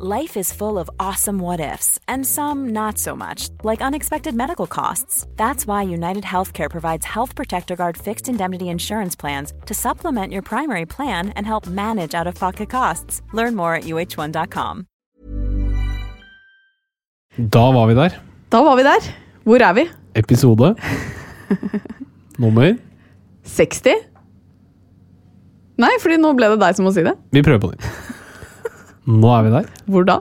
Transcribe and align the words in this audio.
Life 0.00 0.36
is 0.36 0.52
full 0.52 0.76
of 0.76 0.90
awesome 0.98 1.38
what 1.38 1.60
ifs, 1.60 2.00
and 2.08 2.26
some 2.26 2.72
not 2.72 2.98
so 2.98 3.14
much, 3.14 3.48
like 3.62 3.80
unexpected 3.80 4.34
medical 4.34 4.66
costs. 4.66 5.24
That's 5.36 5.68
why 5.68 5.82
United 5.84 6.24
Healthcare 6.24 6.68
provides 6.68 7.06
Health 7.06 7.36
Protector 7.36 7.76
Guard 7.76 7.96
fixed 7.96 8.28
indemnity 8.28 8.68
insurance 8.68 9.14
plans 9.14 9.52
to 9.66 9.72
supplement 9.74 10.32
your 10.32 10.42
primary 10.42 10.84
plan 10.84 11.28
and 11.36 11.46
help 11.46 11.68
manage 11.68 12.12
out 12.12 12.26
of 12.26 12.34
pocket 12.34 12.68
costs. 12.70 13.22
Learn 13.32 13.54
more 13.54 13.76
at 13.76 13.84
uh1.com. 13.84 14.86
Da 17.50 17.70
var 17.72 17.86
vi 17.86 17.94
der. 17.94 18.18
Da 18.50 18.62
var 18.64 18.76
vi 18.76 18.82
der. 18.82 19.00
Hvor 19.44 19.62
er 19.62 19.72
vi? 19.74 19.88
Episode 20.14 20.74
nummer 22.38 22.76
60? 23.44 23.94
Nei, 25.78 25.94
fordi 26.02 26.16
nå 26.18 26.34
ble 26.34 26.50
det 26.50 26.60
deg 26.66 26.74
som 26.74 26.84
må 26.84 26.90
si 26.94 27.02
det. 27.06 27.14
Vi 27.30 27.42
prøver 27.42 27.62
på 27.62 27.70
nytt. 27.76 28.13
Nå 29.10 29.30
er 29.36 29.42
vi 29.46 29.50
der. 29.52 29.66
Hvor 29.90 30.06
da? 30.08 30.18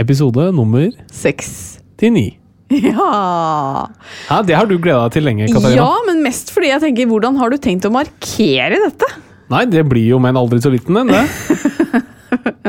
Episode 0.00 0.50
nummer 0.54 0.86
69. 1.10 1.80
69. 2.00 2.36
Ja. 2.70 3.88
Ja, 4.30 4.36
det 4.46 4.54
har 4.54 4.68
du 4.70 4.76
gleda 4.78 5.00
deg 5.08 5.16
til 5.16 5.24
lenge, 5.26 5.48
Katarina. 5.50 5.80
ja, 5.82 5.88
men 6.06 6.20
mest 6.22 6.52
fordi 6.54 6.68
jeg 6.70 6.82
tenker 6.84 7.08
hvordan 7.10 7.34
har 7.40 7.50
du 7.50 7.56
tenkt 7.58 7.88
å 7.88 7.90
markere 7.90 8.78
dette? 8.84 9.08
Nei, 9.50 9.64
det 9.66 9.82
blir 9.90 10.06
jo 10.12 10.20
med 10.22 10.36
en 10.36 10.38
aldri 10.44 10.60
så 10.62 10.70
liten 10.70 11.00
en, 11.02 11.10
det. 11.10 11.24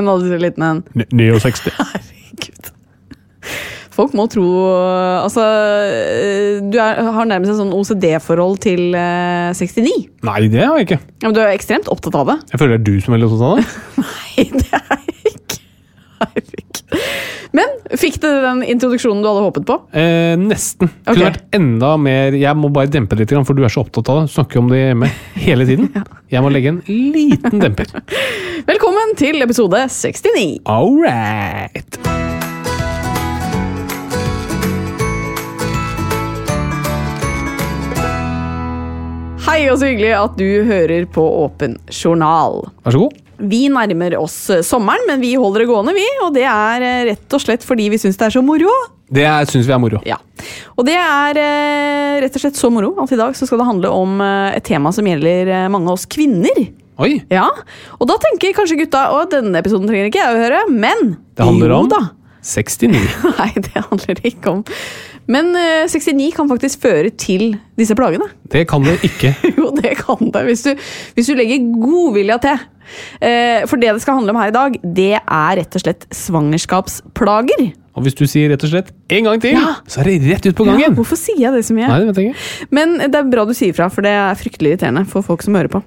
En 0.02 0.08
aldri 0.10 0.32
så 0.32 0.40
liten 0.42 0.64
en. 0.66 0.80
N- 0.98 1.06
69. 1.14 1.70
Herregud. 1.94 2.72
Folk 3.94 4.16
må 4.18 4.24
tro 4.32 4.46
Altså, 5.22 5.44
du 6.72 6.78
er, 6.82 7.02
har 7.14 7.28
nærmest 7.30 7.54
et 7.54 7.60
sånn 7.60 7.74
OCD-forhold 7.78 8.58
til 8.64 8.96
eh, 8.98 9.52
69. 9.54 9.94
Nei, 10.26 10.40
det 10.50 10.64
har 10.66 10.80
jeg 10.82 10.88
ikke. 10.90 11.00
Ja, 11.22 11.28
men 11.30 11.38
du 11.38 11.42
er 11.44 11.54
ekstremt 11.54 11.92
opptatt 11.94 12.18
av 12.18 12.32
det. 12.34 12.38
Jeg 12.56 12.64
føler 12.64 12.74
det 12.74 12.82
er 12.82 12.88
du 12.90 13.06
som 13.06 13.14
er 13.14 13.22
litt 13.22 13.30
opptatt 13.30 13.52
av 13.52 13.62
det. 13.62 13.68
Nei, 14.08 14.48
det 14.58 14.82
er. 14.82 15.06
Men 17.58 17.68
fikk 18.00 18.20
du 18.24 18.28
den 18.30 18.62
introduksjonen 18.64 19.24
du 19.24 19.28
hadde 19.30 19.44
håpet 19.46 19.68
på? 19.68 19.78
Eh, 19.98 20.36
nesten. 20.40 20.92
Det 20.92 21.16
Kunne 21.16 21.30
vært 21.32 21.58
enda 21.58 21.92
mer 22.00 22.38
Jeg 22.40 22.56
må 22.60 22.72
bare 22.74 22.92
dempe 22.92 23.18
det 23.18 23.28
litt, 23.28 23.36
for 23.48 23.58
du 23.58 23.66
er 23.68 23.74
så 23.74 23.84
opptatt 23.84 24.12
av 24.12 24.22
det. 24.22 24.30
Du 24.32 24.36
snakker 24.38 24.62
om 24.64 24.72
det 24.72 24.82
hjemme 24.86 25.12
hele 25.42 25.68
tiden. 25.68 25.92
Jeg 26.34 26.46
må 26.46 26.52
legge 26.54 26.76
en 26.76 26.82
liten 26.88 27.60
demper. 27.64 27.92
Velkommen 28.72 29.16
til 29.20 29.44
episode 29.44 29.84
69. 29.92 30.62
All 30.70 30.96
right. 31.02 32.00
Hei, 39.42 39.66
og 39.68 39.82
så 39.82 39.90
hyggelig 39.90 40.14
at 40.16 40.38
du 40.40 40.64
hører 40.64 41.04
på 41.12 41.24
Åpen 41.42 41.74
journal. 41.92 42.62
Vær 42.86 42.96
så 42.96 43.02
god. 43.02 43.18
Vi 43.50 43.66
nærmer 43.74 44.16
oss 44.20 44.38
eh, 44.54 44.62
sommeren, 44.66 45.06
men 45.10 45.22
vi 45.24 45.34
holder 45.40 45.64
det 45.64 45.70
gående, 45.72 45.94
vi. 45.98 46.06
Og 46.26 46.34
det 46.36 46.46
er 46.48 46.86
eh, 46.86 47.04
rett 47.12 47.38
og 47.38 47.44
slett 47.44 47.66
fordi 47.68 47.90
vi 47.94 48.00
syns 48.02 48.20
det 48.20 48.28
er 48.30 48.36
så 48.38 48.44
moro. 48.46 48.72
Det 49.12 49.26
syns 49.50 49.68
vi 49.68 49.74
er 49.76 49.82
moro. 49.82 50.02
Ja. 50.08 50.20
Og 50.78 50.86
det 50.88 50.96
er 50.98 51.40
eh, 51.42 52.20
rett 52.24 52.38
og 52.38 52.46
slett 52.46 52.60
så 52.60 52.72
moro 52.74 52.94
at 53.04 53.12
i 53.12 53.20
dag 53.20 53.36
så 53.38 53.50
skal 53.50 53.62
det 53.62 53.68
handle 53.68 53.92
om 53.96 54.22
et 54.24 54.64
tema 54.68 54.94
som 54.96 55.08
gjelder 55.08 55.52
mange 55.74 55.90
av 55.90 56.00
oss 56.00 56.08
kvinner. 56.10 56.64
Oi. 57.02 57.16
Ja, 57.34 57.48
Og 57.98 58.08
da 58.10 58.18
tenker 58.22 58.54
kanskje 58.54 58.78
gutta 58.84 59.08
at 59.18 59.32
denne 59.34 59.58
episoden 59.58 59.90
trenger 59.90 60.12
ikke 60.12 60.22
jeg 60.22 60.36
å 60.36 60.42
høre, 60.44 60.66
men 60.70 61.16
Det 61.34 61.48
handler 61.48 61.74
om 61.80 61.90
da. 61.90 62.02
69. 62.46 62.92
Nei, 63.40 63.52
det 63.58 63.84
handler 63.88 64.18
det 64.18 64.34
ikke 64.34 64.58
om. 64.58 64.62
Men 65.30 65.54
eh, 65.58 65.90
69 65.90 66.32
kan 66.36 66.50
faktisk 66.50 66.82
føre 66.84 67.12
til 67.14 67.56
disse 67.80 67.96
plagene. 67.98 68.28
Det 68.52 68.66
kan 68.70 68.86
det 68.86 68.98
ikke. 69.06 69.34
Jo, 69.58 69.70
det 69.78 69.96
kan 70.00 70.32
det, 70.34 70.46
hvis 70.48 70.66
du, 70.66 70.72
hvis 71.16 71.30
du 71.30 71.36
legger 71.38 71.68
godvilja 71.82 72.40
til. 72.42 72.64
Eh, 73.24 73.62
for 73.70 73.80
det 73.80 73.94
det 73.94 74.04
skal 74.04 74.20
handle 74.20 74.34
om 74.34 74.42
her 74.42 74.52
i 74.52 74.56
dag, 74.56 74.80
det 74.84 75.14
er 75.20 75.60
rett 75.62 75.78
og 75.78 75.84
slett 75.86 76.08
svangerskapsplager. 76.16 77.70
Og 77.92 78.06
hvis 78.06 78.16
du 78.16 78.24
sier 78.30 78.48
rett 78.54 78.64
og 78.64 78.70
slett 78.72 78.92
en 79.12 79.26
gang 79.28 79.42
til, 79.44 79.52
Ja. 79.58 79.76
så 79.86 80.00
er 80.00 80.08
det 80.08 80.30
rett 80.32 80.46
ut 80.48 80.56
på 80.56 80.66
Ja, 80.66 80.72
gangen. 80.78 80.96
hvorfor 80.96 81.18
sier 81.20 81.40
jeg 81.42 81.52
det 81.52 81.66
så 81.68 81.74
mye? 81.76 81.88
Nei, 81.92 82.00
det 82.00 82.08
vet 82.08 82.16
jeg 82.22 82.30
ikke. 82.32 82.68
Men 82.72 82.94
det 83.12 83.16
er 83.20 83.24
bra 83.28 83.44
du 83.46 83.52
sier 83.54 83.74
fra, 83.76 83.90
for 83.92 84.02
det 84.06 84.12
er 84.16 84.38
fryktelig 84.40 84.72
irriterende 84.78 85.04
for 85.12 85.22
folk 85.22 85.42
som 85.44 85.54
hører 85.60 85.68
på. 85.68 85.82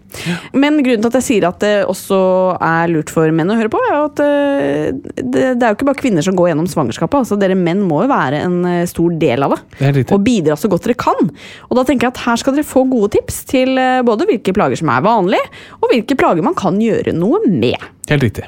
Men 0.53 0.83
grunnen 0.85 1.01
til 1.01 1.09
at 1.09 1.17
jeg 1.21 1.27
sier 1.31 1.49
at 1.49 1.59
det 1.65 1.87
også 1.89 2.19
er 2.61 2.93
lurt 2.93 3.09
for 3.11 3.31
menn 3.33 3.49
å 3.49 3.57
høre 3.57 3.71
på, 3.73 3.81
er 3.89 3.95
jo 3.97 4.05
at 4.11 4.21
eh, 4.21 4.93
det, 5.17 5.47
det 5.59 5.63
er 5.65 5.73
jo 5.73 5.79
ikke 5.79 5.89
bare 5.89 6.03
kvinner 6.03 6.23
som 6.27 6.37
går 6.37 6.51
gjennom 6.53 6.69
svangerskapet. 6.69 7.25
Altså, 7.25 7.39
dere 7.41 7.57
menn 7.57 7.81
må 7.89 8.03
jo 8.05 8.09
være 8.13 8.43
en 8.45 8.61
eh, 8.69 8.85
stor 8.91 9.09
del 9.19 9.43
av 9.49 9.57
det. 9.57 9.63
Det. 9.95 10.05
Og 10.13 10.21
bidra 10.25 10.59
så 10.61 10.69
godt 10.69 10.85
dere 10.85 10.99
kan. 11.01 11.31
Og 11.71 11.77
da 11.79 11.85
tenker 11.89 12.09
jeg 12.11 12.17
at 12.19 12.23
her 12.27 12.37
skal 12.37 12.53
dere 12.59 12.69
få 12.69 12.85
gode 12.91 13.15
tips 13.17 13.45
til 13.49 13.79
eh, 13.81 14.03
både 14.05 14.29
hvilke 14.29 14.53
plager 14.53 14.77
som 14.77 14.93
er 14.93 15.01
vanlige, 15.01 15.49
og 15.81 15.89
hvilke 15.89 16.17
plager 16.21 16.45
man 16.45 16.55
kan 16.55 16.77
gjøre 16.85 17.17
noe 17.17 17.41
med. 17.49 17.81
Helt 18.11 18.23
riktig. 18.23 18.45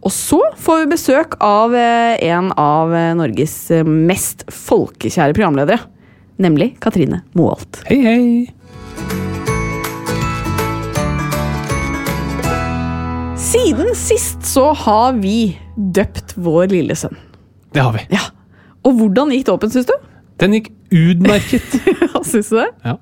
Og 0.00 0.12
så 0.12 0.38
får 0.56 0.78
vi 0.80 0.92
besøk 0.94 1.34
av 1.44 1.74
eh, 1.76 2.16
en 2.32 2.54
av 2.56 2.92
eh, 2.96 3.10
Norges 3.18 3.56
eh, 3.74 3.84
mest 3.84 4.46
folkekjære 4.48 5.36
programledere. 5.36 5.76
Nemlig 6.40 6.72
Katrine 6.80 7.20
Moholt. 7.36 7.82
Hei, 7.90 8.00
hei. 8.06 8.48
Siden 13.50 13.92
sist 13.98 14.48
så 14.48 14.70
har 14.86 15.20
vi 15.20 15.58
døpt 15.76 16.32
vår 16.40 16.72
lille 16.72 16.96
sønn. 16.96 17.18
Det 17.74 17.84
har 17.84 17.92
vi. 17.98 18.06
Ja. 18.14 18.24
Og 18.88 18.96
hvordan 18.96 19.34
gikk 19.34 19.50
dåpen, 19.50 19.72
syns 19.74 19.90
du? 19.90 19.96
Den 20.40 20.56
gikk 20.56 20.72
utmerket. 20.96 21.76
Syns 22.30 22.48
du 22.48 22.56
det? 22.56 22.70
Ja. 22.86 22.96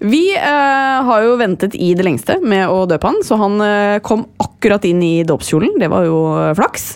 Vi 0.00 0.22
eh, 0.32 1.00
har 1.04 1.24
jo 1.26 1.34
ventet 1.36 1.74
i 1.76 1.90
det 1.92 2.04
lengste 2.06 2.38
med 2.40 2.70
å 2.72 2.86
døpe 2.88 3.10
han, 3.10 3.18
så 3.26 3.36
han 3.40 3.60
eh, 3.60 3.98
kom 4.04 4.22
akkurat 4.40 4.84
inn 4.88 5.02
i 5.04 5.20
dåpskjolen. 5.28 5.74
Det 5.80 5.90
var 5.92 6.06
jo 6.08 6.20
eh, 6.40 6.54
flaks. 6.56 6.86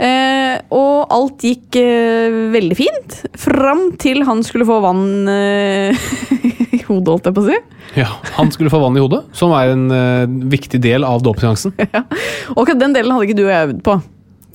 Eh, 0.00 0.54
og 0.72 1.12
alt 1.12 1.44
gikk 1.44 1.76
eh, 1.76 2.38
veldig 2.54 2.78
fint, 2.78 3.18
fram 3.36 3.90
til 4.00 4.22
han 4.24 4.40
skulle 4.46 4.64
få 4.68 4.78
vann 4.84 5.28
eh, 5.28 6.08
i 6.78 6.80
hodet, 6.86 7.10
holdt 7.12 7.28
jeg 7.28 7.36
på 7.36 7.44
å 7.44 7.48
si. 7.50 7.58
ja. 8.00 8.08
Han 8.38 8.52
skulle 8.54 8.72
få 8.72 8.80
vann 8.80 8.96
i 8.96 9.02
hodet, 9.04 9.26
som 9.36 9.52
er 9.58 9.74
en 9.74 9.88
viktig 10.48 10.80
del 10.84 11.04
av 11.08 11.24
dåpsseansen. 11.26 11.76
Ja. 11.92 12.04
akkurat 12.54 12.80
den 12.80 12.96
delen 12.96 13.12
hadde 13.12 13.28
ikke 13.28 13.40
du 13.42 13.44
og 13.48 13.52
jeg 13.52 13.68
øvd 13.68 13.82
på. 13.84 13.98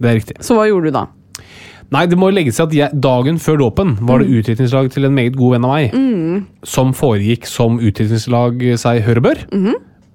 Det 0.01 0.09
er 0.09 0.17
riktig. 0.17 0.39
Så 0.45 0.57
hva 0.57 0.65
gjorde 0.69 0.89
du 0.89 0.97
da? 0.97 1.05
Nei, 1.93 2.05
det 2.09 2.17
må 2.17 2.29
jo 2.31 2.35
legges 2.39 2.57
til 2.57 2.65
at 2.65 2.73
jeg, 2.77 2.99
dagen 3.03 3.37
før 3.43 3.59
dåpen 3.61 3.95
var 4.07 4.23
det 4.23 4.29
utdrikningslag 4.33 4.89
til 4.93 5.05
en 5.07 5.13
meget 5.15 5.35
god 5.37 5.55
venn 5.55 5.65
av 5.67 5.73
meg, 5.75 5.95
som 6.65 6.93
foregikk 6.97 7.45
som 7.49 7.75
utdrikningslag 7.79 8.63
seg 8.81 9.01
hør 9.05 9.21
og 9.21 9.27
bør, 9.27 9.41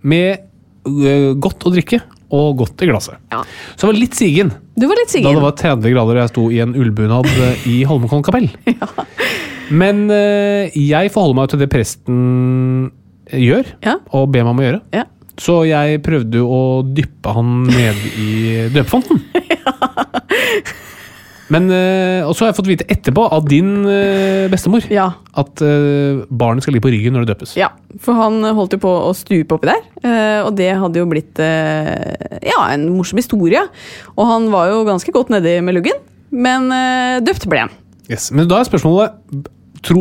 med 0.02 0.40
øh, 0.88 1.34
godt 1.42 1.66
å 1.69 1.75
drikke 1.75 2.00
og 2.34 2.58
godt 2.60 2.82
i 2.84 2.88
glasset. 2.90 3.16
Ja. 3.32 3.40
Så 3.78 3.86
jeg 3.86 3.92
var 3.92 3.98
litt 4.02 4.16
sigen 4.19 4.50
Du 4.76 4.84
var 4.90 4.98
litt 5.00 5.08
da 5.08 5.14
sigen. 5.14 5.38
det 5.38 5.44
var 5.46 5.54
30 5.56 5.94
grader 5.94 6.19
og 6.19 6.20
jeg 6.20 6.32
sto 6.34 6.42
i 6.52 6.58
en 6.60 6.75
ullbunad 6.76 7.25
øh, 7.30 7.62
i 7.72 7.76
Holmenkollen 7.88 8.26
kapell. 8.26 8.48
Men 9.81 10.02
øh, 10.12 10.69
jeg 10.76 11.12
forholder 11.14 11.38
meg 11.38 11.48
til 11.54 11.62
det 11.62 11.70
presten 11.72 12.90
gjør, 13.32 13.70
Ja. 13.84 13.96
og 14.16 14.28
ber 14.32 14.44
meg 14.44 14.52
om 14.54 14.60
å 14.60 14.66
gjøre. 14.66 14.82
Ja. 14.96 15.06
Så 15.38 15.60
jeg 15.69 16.00
prøvde 16.02 16.40
å 16.42 16.60
dyppe 16.96 17.32
han 17.36 17.62
ned 17.70 18.04
i 18.19 18.31
døpefonten. 18.74 19.22
Men 21.52 21.68
eh, 21.72 22.26
Og 22.28 22.34
så 22.36 22.44
har 22.44 22.50
jeg 22.52 22.58
fått 22.58 22.70
vite 22.70 22.86
etterpå 22.92 23.24
av 23.32 23.46
din 23.48 23.70
eh, 23.88 24.46
bestemor 24.52 24.84
Ja. 24.92 25.10
at 25.38 25.62
eh, 25.64 26.22
barnet 26.28 26.64
skal 26.64 26.76
ligge 26.76 26.84
på 26.86 26.92
ryggen 26.92 27.16
når 27.16 27.24
det 27.24 27.34
døpes. 27.34 27.54
Ja, 27.58 27.70
for 28.04 28.18
han 28.18 28.42
holdt 28.56 28.76
jo 28.76 28.80
på 28.82 28.92
å 29.08 29.12
stupe 29.16 29.56
oppi 29.56 29.70
der, 29.70 29.84
og 30.44 30.52
det 30.58 30.70
hadde 30.80 31.00
jo 31.00 31.06
blitt 31.08 31.38
ja, 31.40 32.58
en 32.72 32.88
morsom 32.96 33.20
historie. 33.20 33.62
Og 34.16 34.26
han 34.28 34.48
var 34.52 34.72
jo 34.72 34.82
ganske 34.88 35.12
godt 35.14 35.30
nedi 35.32 35.56
med 35.64 35.78
luggen, 35.78 36.00
men 36.34 36.68
døpt 37.24 37.46
ble 37.50 37.64
han. 37.66 37.72
Yes. 38.10 38.30
Men 38.34 38.48
da 38.50 38.60
er 38.60 38.68
spørsmålet 38.68 39.14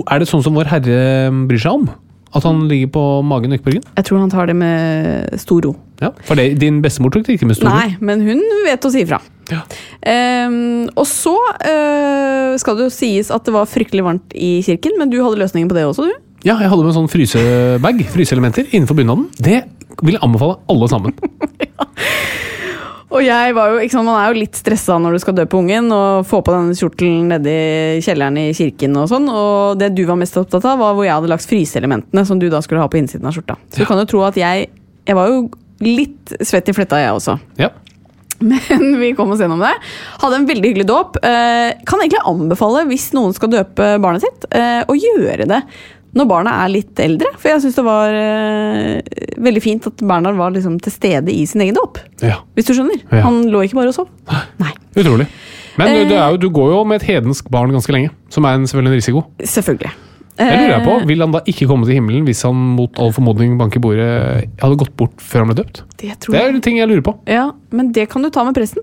Er 0.08 0.20
det 0.24 0.30
sånn 0.30 0.44
som 0.46 0.56
Vår 0.58 0.70
Herre 0.72 1.00
bryr 1.48 1.62
seg 1.62 1.80
om? 1.80 1.88
At 2.36 2.44
han 2.44 2.66
ligger 2.68 2.92
på 2.98 3.04
magen 3.26 3.54
og 3.54 3.60
ikke 3.60 3.68
på 3.68 3.74
ryggen? 3.76 3.86
Jeg 3.96 4.08
tror 4.10 4.20
han 4.20 4.32
tar 4.34 4.50
det 4.50 4.56
med 4.60 5.38
stor 5.40 5.64
ro. 5.64 5.74
Ja, 6.02 6.12
For 6.28 6.38
det, 6.38 6.60
din 6.62 6.82
bestemor 6.84 7.14
tok 7.14 7.26
det 7.26 7.38
ikke 7.38 7.48
med 7.50 7.58
stor 7.58 7.70
ro? 7.70 7.74
Nei, 7.74 7.96
men 8.04 8.22
hun 8.26 8.44
vet 8.66 8.86
å 8.86 8.92
si 8.94 9.02
ifra. 9.06 9.22
Ja. 9.50 9.64
Um, 10.48 10.90
og 10.92 11.08
så 11.10 11.34
uh, 11.38 12.54
skal 12.60 12.78
det 12.78 12.90
jo 12.90 12.94
sies 12.94 13.32
at 13.34 13.48
det 13.48 13.56
var 13.56 13.70
fryktelig 13.70 14.06
varmt 14.06 14.36
i 14.36 14.58
kirken, 14.66 15.00
men 15.00 15.14
du 15.14 15.22
hadde 15.24 15.40
løsningen 15.42 15.72
på 15.72 15.78
det 15.78 15.88
også, 15.88 16.10
du? 16.10 16.14
Ja, 16.46 16.60
jeg 16.62 16.70
hadde 16.70 16.84
med 16.84 16.92
en 16.92 17.00
sånn 17.00 17.12
frysebag, 17.12 18.04
fryseelementer, 18.14 18.70
innenfor 18.70 19.00
bunaden. 19.00 19.26
Det 19.40 19.64
vil 20.04 20.20
jeg 20.20 20.24
anbefale 20.28 20.60
alle 20.70 20.92
sammen. 20.92 21.18
Og 23.08 23.24
jeg 23.24 23.54
var 23.56 23.72
jo, 23.72 23.80
ikke 23.80 23.96
sant, 23.96 24.08
Man 24.10 24.20
er 24.20 24.34
jo 24.34 24.42
litt 24.42 24.58
stressa 24.60 24.98
når 25.00 25.16
du 25.16 25.22
skal 25.24 25.38
døpe 25.38 25.56
ungen 25.60 25.88
og 25.96 26.28
få 26.28 26.42
på 26.44 26.52
denne 26.52 26.76
kjortelen 26.76 27.30
nedi 27.32 27.56
kjelleren 28.04 28.40
i 28.42 28.50
kirken. 28.58 28.98
Og 29.00 29.08
sånn, 29.12 29.30
og 29.32 29.80
det 29.80 29.94
du 29.96 30.04
var 30.10 30.20
mest 30.20 30.36
opptatt 30.40 30.68
av, 30.68 30.82
var 30.82 30.98
hvor 30.98 31.08
jeg 31.08 31.16
hadde 31.16 31.32
lagt 31.32 31.48
fryseelementene 31.48 32.26
som 32.28 32.42
du 32.42 32.50
da 32.52 32.62
skulle 32.66 32.84
ha 32.84 32.92
på 32.92 33.00
innsiden 33.00 33.30
av 33.30 33.38
skjorta. 33.38 33.56
Så 33.72 33.84
du 33.84 33.88
kan 33.88 34.02
jo 34.04 34.10
tro 34.10 34.26
at 34.28 34.40
jeg 34.40 34.68
Jeg 35.08 35.16
var 35.16 35.30
jo 35.32 35.46
litt 35.80 36.34
svett 36.44 36.68
i 36.68 36.74
fletta, 36.76 36.98
jeg 37.00 37.16
også. 37.16 37.38
Ja. 37.56 37.70
Men 38.44 38.98
vi 39.02 39.14
kom 39.16 39.32
oss 39.32 39.40
gjennom 39.40 39.62
det. 39.64 39.72
Hadde 40.22 40.42
en 40.42 40.48
veldig 40.50 40.72
hyggelig 40.74 40.88
dåp. 40.90 41.16
Eh, 41.24 41.78
kan 41.88 42.02
egentlig 42.04 42.20
anbefale, 42.28 42.84
hvis 42.90 43.14
noen 43.16 43.32
skal 43.38 43.54
døpe 43.54 43.94
barnet 44.04 44.26
sitt, 44.26 44.50
eh, 44.52 44.82
å 44.84 44.98
gjøre 44.98 45.48
det 45.48 45.62
når 46.18 46.28
barna 46.30 46.54
er 46.64 46.72
litt 46.74 47.00
eldre. 47.04 47.30
For 47.38 47.52
jeg 47.54 47.62
syns 47.64 47.78
det 47.78 47.86
var 47.88 48.16
eh, 48.18 49.02
veldig 49.48 49.62
fint 49.64 49.88
at 49.90 50.02
Bernhard 50.02 50.40
var 50.40 50.52
liksom 50.56 50.80
til 50.84 50.92
stede 50.96 51.32
i 51.34 51.46
sin 51.50 51.62
egen 51.66 51.78
dåp. 51.78 52.00
ja. 52.26 52.40
Hvis 52.58 52.68
du 52.70 52.74
skjønner. 52.74 53.00
Ja. 53.12 53.22
Han 53.28 53.44
lå 53.54 53.62
ikke 53.68 53.80
bare 53.80 53.94
og 53.94 53.98
sov. 54.02 54.10
Nei. 54.60 54.74
Utrolig. 54.98 55.28
Men 55.78 55.88
Eh. 55.94 56.08
du, 56.10 56.16
jo, 56.18 56.38
du 56.42 56.50
går 56.50 56.72
jo 56.74 56.84
med 56.90 57.02
et 57.04 57.08
hedensk 57.12 57.50
barn 57.54 57.70
ganske 57.72 57.94
lenge, 57.94 58.10
som 58.34 58.46
er 58.50 58.58
en, 58.58 58.66
selvfølgelig 58.66 58.92
en 58.96 58.98
risiko. 58.98 59.24
Selvfølgelig. 59.46 59.92
Jeg 60.38 60.54
lurer 60.60 60.70
jeg 60.76 60.84
på, 60.86 60.96
Eh, 61.02 61.06
Vil 61.10 61.22
han 61.22 61.32
da 61.34 61.40
ikke 61.50 61.66
komme 61.70 61.86
til 61.88 61.96
himmelen 61.98 62.26
hvis 62.26 62.44
han 62.46 62.54
mot 62.78 63.00
all 63.02 63.10
formodning 63.14 63.56
banker 63.58 63.82
bordet 63.82 64.50
hadde 64.62 64.78
gått 64.78 64.92
bort 64.98 65.18
før 65.22 65.42
han 65.46 65.50
ble 65.50 65.56
døpt? 65.64 65.82
Det 65.98 66.12
tror 66.22 66.34
Det 66.36 66.42
er 66.42 66.46
jeg. 66.46 66.54
jo 66.54 66.60
ting 66.66 66.78
jeg 66.78 66.90
lurer 66.92 67.02
på. 67.08 67.14
Ja, 67.30 67.52
men 67.72 67.92
det 67.92 68.08
kan 68.10 68.22
du 68.26 68.30
ta 68.30 68.44
med 68.46 68.54
presten. 68.58 68.82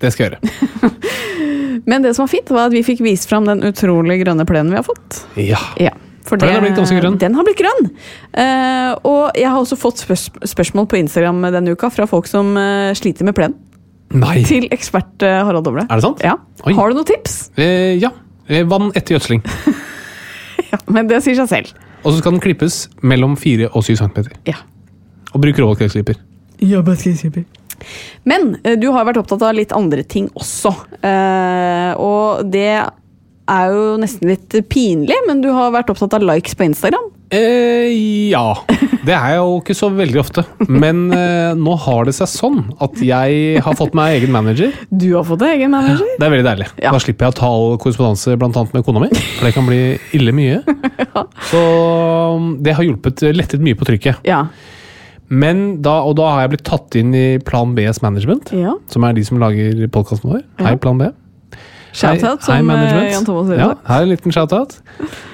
Det 0.00 0.12
skal 0.12 0.30
jeg 0.30 0.38
gjøre. 0.38 0.92
Men 1.86 2.02
det 2.02 2.14
som 2.16 2.24
var 2.24 2.30
fint, 2.32 2.48
var 2.54 2.66
at 2.70 2.72
vi 2.72 2.82
fikk 2.86 3.00
vist 3.04 3.28
fram 3.28 3.44
den 3.48 3.60
utrolig 3.66 4.20
grønne 4.24 4.46
plenen 4.48 4.70
vi 4.72 4.78
har 4.78 4.86
fått. 4.86 5.18
Ja. 5.36 5.58
Ja, 5.80 5.90
for, 6.24 6.38
For 6.38 6.40
den 6.40 6.56
har 6.56 6.64
blitt 6.64 6.78
ganske 6.78 6.96
grønn. 6.98 7.18
Den 7.20 7.36
har 7.36 7.46
blitt 7.46 7.60
grønn. 7.60 7.90
Uh, 8.32 8.92
og 9.04 9.36
jeg 9.36 9.50
har 9.50 9.60
også 9.60 9.76
fått 9.76 10.02
spørs 10.06 10.26
spørsmål 10.48 10.88
på 10.88 10.98
Instagram 11.02 11.44
denne 11.52 11.76
uka 11.76 11.92
fra 11.92 12.08
folk 12.10 12.28
som 12.30 12.54
uh, 12.56 12.90
sliter 12.96 13.28
med 13.28 13.36
plen. 13.36 13.56
Nei. 14.14 14.38
Til 14.48 14.68
ekspert 14.74 15.24
uh, 15.26 15.42
Harald 15.44 15.66
Doble. 15.68 15.84
Er 15.84 16.00
det 16.00 16.06
sant? 16.06 16.24
Ja. 16.24 16.38
Oi. 16.64 16.72
Har 16.78 16.88
du 16.88 16.96
noen 16.96 17.08
tips? 17.08 17.50
Eh, 17.60 17.96
ja. 18.00 18.12
Vann 18.70 18.90
etter 18.96 19.18
gjødsling. 19.18 19.44
Ja, 20.74 20.78
men 20.90 21.06
det 21.06 21.20
sier 21.22 21.36
seg 21.38 21.50
selv. 21.50 21.84
Og 22.02 22.12
så 22.12 22.20
skal 22.20 22.34
den 22.34 22.42
klippes 22.42 22.84
mellom 23.06 23.36
4 23.38 23.70
og 23.70 23.84
7 23.86 23.94
cm. 24.00 24.24
Ja. 24.48 24.56
Og 25.34 25.42
bruk 25.42 25.58
råvalgkretsklipper. 25.60 26.18
Men 28.28 28.56
eh, 28.62 28.76
du 28.80 28.88
har 28.94 29.06
vært 29.08 29.20
opptatt 29.22 29.42
av 29.44 29.54
litt 29.56 29.74
andre 29.76 30.04
ting 30.06 30.28
også. 30.38 30.72
Eh, 31.04 31.92
og 32.00 32.44
det 32.50 32.70
er 33.50 33.74
jo 33.74 33.82
nesten 34.00 34.30
litt 34.30 34.54
pinlig, 34.70 35.16
men 35.28 35.42
du 35.44 35.50
har 35.52 35.74
vært 35.74 35.90
opptatt 35.92 36.16
av 36.16 36.24
likes 36.24 36.56
på 36.56 36.66
Instagram. 36.66 37.10
Eh, 37.34 37.90
ja. 38.30 38.52
Det 39.04 39.12
er 39.12 39.34
jeg 39.34 39.40
jo 39.40 39.56
ikke 39.58 39.76
så 39.76 39.88
veldig 39.92 40.20
ofte. 40.22 40.44
Men 40.68 41.06
eh, 41.12 41.52
nå 41.58 41.74
har 41.84 42.06
det 42.08 42.14
seg 42.16 42.30
sånn 42.30 42.60
at 42.84 43.00
jeg 43.04 43.64
har 43.64 43.78
fått 43.78 43.96
meg 43.96 44.18
egen 44.20 44.32
manager. 44.34 44.72
Du 44.88 45.10
har 45.16 45.26
fått 45.28 45.42
deg 45.42 45.58
egen 45.58 45.74
manager. 45.74 46.14
Det 46.16 46.24
er 46.26 46.34
veldig 46.36 46.46
deilig. 46.46 46.68
Ja. 46.78 46.92
Da 46.94 47.00
slipper 47.02 47.28
jeg 47.28 47.34
å 47.34 47.38
ta 47.40 47.50
all 47.50 47.76
korrespondanse 47.82 48.36
annet 48.36 48.76
med 48.76 48.86
kona 48.86 49.02
mi, 49.04 49.10
for 49.10 49.48
det 49.48 49.54
kan 49.56 49.68
bli 49.68 49.82
ille 50.16 50.36
mye. 50.36 50.62
Så 51.50 51.64
um, 52.38 52.54
det 52.64 52.76
har 52.78 52.86
hjulpet, 52.86 53.26
lettet 53.34 53.64
mye 53.64 53.78
på 53.78 53.88
trykket. 53.88 54.24
Ja. 54.28 54.46
Men 55.32 55.82
da, 55.82 55.98
og 56.06 56.16
da 56.20 56.30
har 56.30 56.44
jeg 56.44 56.54
blitt 56.54 56.66
tatt 56.68 56.96
inn 57.00 57.12
i 57.16 57.26
Plan 57.44 57.72
Bs 57.76 58.02
management, 58.04 58.52
som 58.92 59.06
er 59.08 59.16
de 59.16 59.24
som 59.26 59.40
lager 59.42 59.84
podkasten 59.92 60.30
vår. 60.30 60.42
Hei, 60.62 60.76
Plan 60.80 61.00
B. 61.00 61.10
Shout-out, 61.94 62.42
Hei- 62.42 62.58
hei, 62.58 62.58
som 62.58 62.70
eh. 62.74 63.12
Jan 63.12 63.26
Thomas 63.26 63.46
sier. 63.46 63.60
Ja, 63.60 63.68
her 63.86 64.02
er 64.02 64.06
en 64.08 64.10
liten 64.10 64.34
shout-out. 64.34 64.80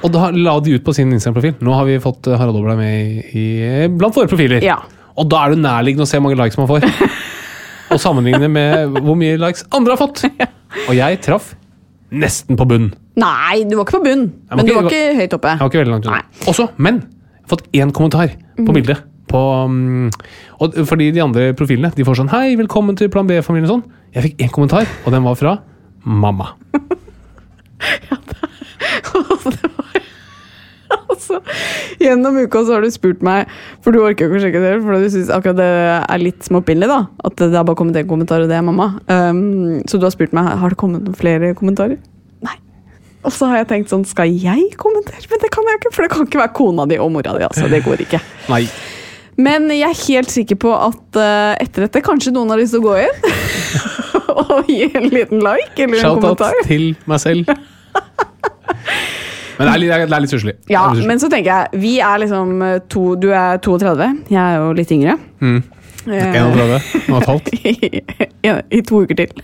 Og 0.04 0.12
da 0.12 0.28
la 0.34 0.58
de 0.60 0.74
ut 0.76 0.84
på 0.84 0.92
sin 0.92 1.08
Instagram-profil. 1.16 1.54
Nå 1.64 1.72
har 1.72 1.86
vi 1.88 1.96
fått 2.04 2.28
eh, 2.28 2.36
Harald 2.36 2.58
Obla 2.60 2.76
med 2.76 3.30
i, 3.32 3.38
i, 3.40 3.44
blant 3.88 4.16
våre 4.16 4.28
profiler. 4.28 4.60
Ja. 4.64 4.76
Og 5.16 5.30
da 5.32 5.46
er 5.46 5.54
det 5.54 5.62
nærliggende 5.64 6.04
å 6.04 6.10
se 6.10 6.20
hvor 6.20 6.28
mange 6.28 6.36
likes 6.42 6.60
man 6.60 6.68
får. 6.68 6.84
og 7.94 8.02
sammenligne 8.02 8.50
med 8.52 8.98
hvor 9.00 9.16
mye 9.18 9.38
likes 9.40 9.64
andre 9.72 9.96
har 9.96 10.02
fått. 10.02 10.26
Og 10.88 10.92
jeg 10.94 11.18
traff 11.24 11.54
nesten 12.14 12.58
på 12.58 12.66
bunn. 12.68 12.90
Nei, 13.20 13.62
du 13.66 13.74
var 13.78 13.86
ikke 13.86 13.98
på 13.98 14.04
bunn, 14.04 14.26
Men 14.50 14.60
ikke, 14.62 14.68
du 14.68 14.76
var 14.76 14.90
ikke 14.90 15.16
høyt 15.18 15.34
oppe. 15.38 15.54
Jeg 15.54 15.62
var 15.62 15.72
ikke 15.72 15.80
veldig 15.80 15.94
langt 15.96 16.10
unna. 16.10 16.20
Også, 16.50 16.68
men 16.76 17.00
jeg 17.00 17.40
har 17.40 17.50
fått 17.54 17.64
én 17.80 17.94
kommentar 17.96 18.36
på 18.60 18.76
bildet. 18.76 19.02
På, 19.30 19.40
um, 19.66 20.08
og 20.62 20.78
fordi 20.90 21.10
de 21.14 21.22
andre 21.22 21.50
profilene 21.58 21.92
de 21.94 22.06
får 22.06 22.18
sånn 22.18 22.30
'Hei, 22.30 22.56
velkommen 22.58 22.98
til 22.98 23.10
Plan 23.10 23.26
B-familien' 23.26 23.70
sånn. 23.70 23.84
Jeg 24.14 24.24
fikk 24.24 24.42
én 24.42 24.50
kommentar, 24.54 24.86
og 25.06 25.14
den 25.14 25.22
var 25.26 25.38
fra 25.38 25.58
mamma. 26.04 26.52
ja, 28.10 28.16
det, 28.30 28.36
Altså, 31.10 31.38
gjennom 32.00 32.38
uka 32.42 32.62
så 32.66 32.74
har 32.74 32.82
du 32.82 32.90
spurt 32.90 33.20
meg, 33.22 33.50
for 33.84 33.94
du 33.94 34.00
orker 34.02 34.26
ikke 34.26 34.38
å 34.40 34.42
sjekke 34.42 34.62
det, 34.62 34.72
for 34.82 34.98
du 34.98 35.06
syns 35.12 35.30
akkurat 35.34 35.58
det 35.60 35.68
er 36.00 36.22
litt 36.22 36.46
småpinlig, 36.46 36.88
da. 36.90 37.04
At 37.26 37.36
det 37.38 37.52
har 37.54 37.66
bare 37.68 37.78
kommet 37.78 37.98
en 38.00 38.08
kommentar, 38.10 38.42
og 38.42 38.50
det 38.50 38.56
er 38.58 38.64
mamma. 38.66 38.88
Um, 39.06 39.80
så 39.86 40.00
du 40.00 40.06
har 40.08 40.14
spurt 40.14 40.34
meg 40.36 40.48
har 40.60 40.72
det 40.74 40.78
kommet 40.80 41.04
noen 41.06 41.18
flere 41.18 41.52
kommentarer. 41.58 42.00
Nei. 42.46 42.56
Og 43.22 43.34
så 43.36 43.50
har 43.52 43.60
jeg 43.60 43.70
tenkt 43.74 43.92
sånn, 43.92 44.06
skal 44.08 44.32
jeg 44.32 44.72
kommentere? 44.80 45.22
Men 45.30 45.44
det 45.44 45.52
kan 45.54 45.68
jeg 45.70 45.82
ikke, 45.82 45.94
for 45.94 46.06
det 46.06 46.12
kan 46.14 46.26
ikke 46.26 46.42
være 46.42 46.54
kona 46.58 46.88
di 46.90 46.98
og 46.98 47.12
mora 47.14 47.36
di. 47.36 47.46
altså, 47.46 47.68
Det 47.70 47.84
går 47.86 48.06
ikke. 48.08 48.22
Nei. 48.50 48.64
Men 49.40 49.70
jeg 49.72 49.86
er 49.86 50.02
helt 50.08 50.32
sikker 50.32 50.58
på 50.60 50.72
at 50.74 51.20
uh, 51.20 51.54
etter 51.60 51.86
dette 51.86 52.02
kanskje 52.04 52.32
noen 52.34 52.50
har 52.52 52.60
lyst 52.60 52.74
til 52.74 52.82
å 52.82 52.90
gå 52.90 52.96
inn 53.06 53.14
og 54.42 54.70
gi 54.70 54.84
en 54.88 55.08
liten 55.10 55.42
like 55.44 55.86
eller 55.86 55.98
en 55.98 56.04
Shout-out 56.04 56.66
til 56.68 56.92
meg 57.10 57.22
selv. 57.22 57.50
Men 59.60 59.68
det 59.68 59.72
er 59.74 59.80
litt, 59.82 59.90
det 59.92 60.16
er 60.16 60.22
litt 60.24 60.32
susselig. 60.32 60.54
Ja, 60.72 60.86
litt 60.96 61.04
men 61.04 61.20
så 61.20 61.28
tenker 61.28 61.50
jeg, 61.52 61.80
vi 61.82 61.90
er 62.00 62.22
liksom 62.22 62.62
eh, 62.64 62.78
to 62.88 63.10
Du 63.20 63.26
er 63.28 63.58
32, 63.60 64.06
jeg 64.32 64.40
er 64.40 64.56
jo 64.56 64.70
litt 64.78 64.94
yngre. 64.96 65.18
Mm. 65.44 65.58
Eh, 66.08 66.30
31 66.32 66.62
og 67.10 67.18
et 67.18 67.28
halvt. 67.28 67.50
I, 68.48 68.54
i, 68.72 68.80
to 68.88 69.02
uker 69.04 69.18
til. 69.20 69.34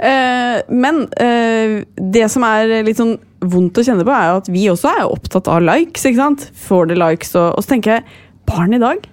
Eh, 0.00 0.62
men 0.72 1.04
eh, 1.20 1.82
det 2.16 2.24
som 2.32 2.46
er 2.48 2.72
litt 2.86 3.02
sånn 3.02 3.18
vondt 3.52 3.82
å 3.82 3.84
kjenne 3.84 4.06
på, 4.06 4.16
er 4.16 4.38
at 4.38 4.48
vi 4.52 4.64
også 4.72 4.94
er 4.94 5.04
opptatt 5.04 5.50
av 5.52 5.60
likes. 5.66 6.08
ikke 6.08 6.22
sant? 6.22 6.48
Får 6.64 6.88
det 6.88 6.96
likes, 7.02 7.36
og, 7.36 7.52
og 7.58 7.66
så 7.66 7.74
tenker 7.74 7.98
jeg 7.98 8.08
barn 8.48 8.72
i 8.72 8.80
dag 8.80 9.04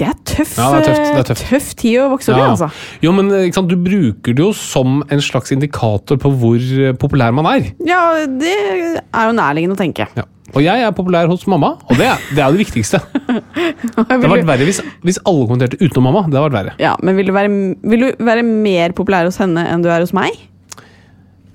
det 0.00 0.08
er 0.08 0.16
tøff, 0.32 0.56
Ja, 0.56 0.66
det 0.72 0.80
er 0.80 0.86
tøft, 0.88 1.04
det 1.12 1.20
er 1.22 1.28
tøft. 1.30 1.44
tøff 1.50 1.70
tid 1.84 1.98
å 2.00 2.08
vokse 2.14 2.32
opp 2.32 2.40
i. 2.40 2.42
Ja. 2.42 2.50
altså. 2.56 2.68
Jo, 3.04 3.12
men 3.16 3.30
sant, 3.52 3.68
Du 3.70 3.76
bruker 3.76 4.32
det 4.34 4.40
jo 4.46 4.50
som 4.56 5.02
en 5.12 5.20
slags 5.24 5.52
indikator 5.54 6.16
på 6.22 6.32
hvor 6.40 6.56
eh, 6.56 6.94
populær 6.96 7.34
man 7.36 7.46
er. 7.52 7.70
Ja, 7.86 8.02
det 8.26 8.54
er 8.56 9.28
jo 9.28 9.34
nærliggende 9.36 9.76
å 9.76 9.80
tenke. 9.84 10.08
Ja. 10.16 10.24
Og 10.50 10.64
jeg 10.64 10.82
er 10.82 10.90
populær 10.96 11.28
hos 11.30 11.44
mamma, 11.46 11.76
og 11.86 11.94
det 12.00 12.08
er 12.10 12.22
det, 12.34 12.40
er 12.42 12.50
det 12.56 12.64
viktigste. 12.64 12.98
Det 13.30 14.06
hadde 14.10 14.28
vært 14.32 14.48
verre 14.48 14.64
hvis, 14.66 14.80
hvis 15.06 15.18
alle 15.22 15.44
kommenterte 15.46 15.78
utenom 15.78 16.08
mamma. 16.08 16.24
Det 16.26 16.34
hadde 16.40 16.46
vært 16.48 16.56
verre. 16.56 16.72
ja, 16.82 16.96
men 17.06 17.14
vil 17.20 17.28
du, 17.30 17.32
være, 17.36 17.50
vil 17.92 18.02
du 18.02 18.24
være 18.26 18.42
mer 18.46 18.94
populær 18.98 19.28
hos 19.28 19.38
henne 19.38 19.62
enn 19.70 19.84
du 19.84 19.90
er 19.92 20.02
hos 20.02 20.10
meg? 20.16 20.34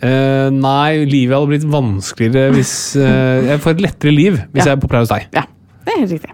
Uh, 0.06 0.48
nei, 0.54 1.04
livet 1.08 1.34
hadde 1.36 1.50
blitt 1.54 1.66
vanskeligere 1.72 2.52
hvis 2.54 2.72
uh, 3.00 3.46
Jeg 3.48 3.62
får 3.64 3.78
et 3.78 3.84
lettere 3.86 4.12
liv 4.14 4.36
hvis 4.52 4.60
Ja. 4.66 4.74
jeg 4.74 4.76
er 4.76 4.82
populær 4.84 5.06
hos 5.06 5.12
deg. 5.14 5.28
Ja, 5.34 5.46
det 5.86 5.94
er 5.94 6.00
helt 6.02 6.14
riktig. 6.16 6.32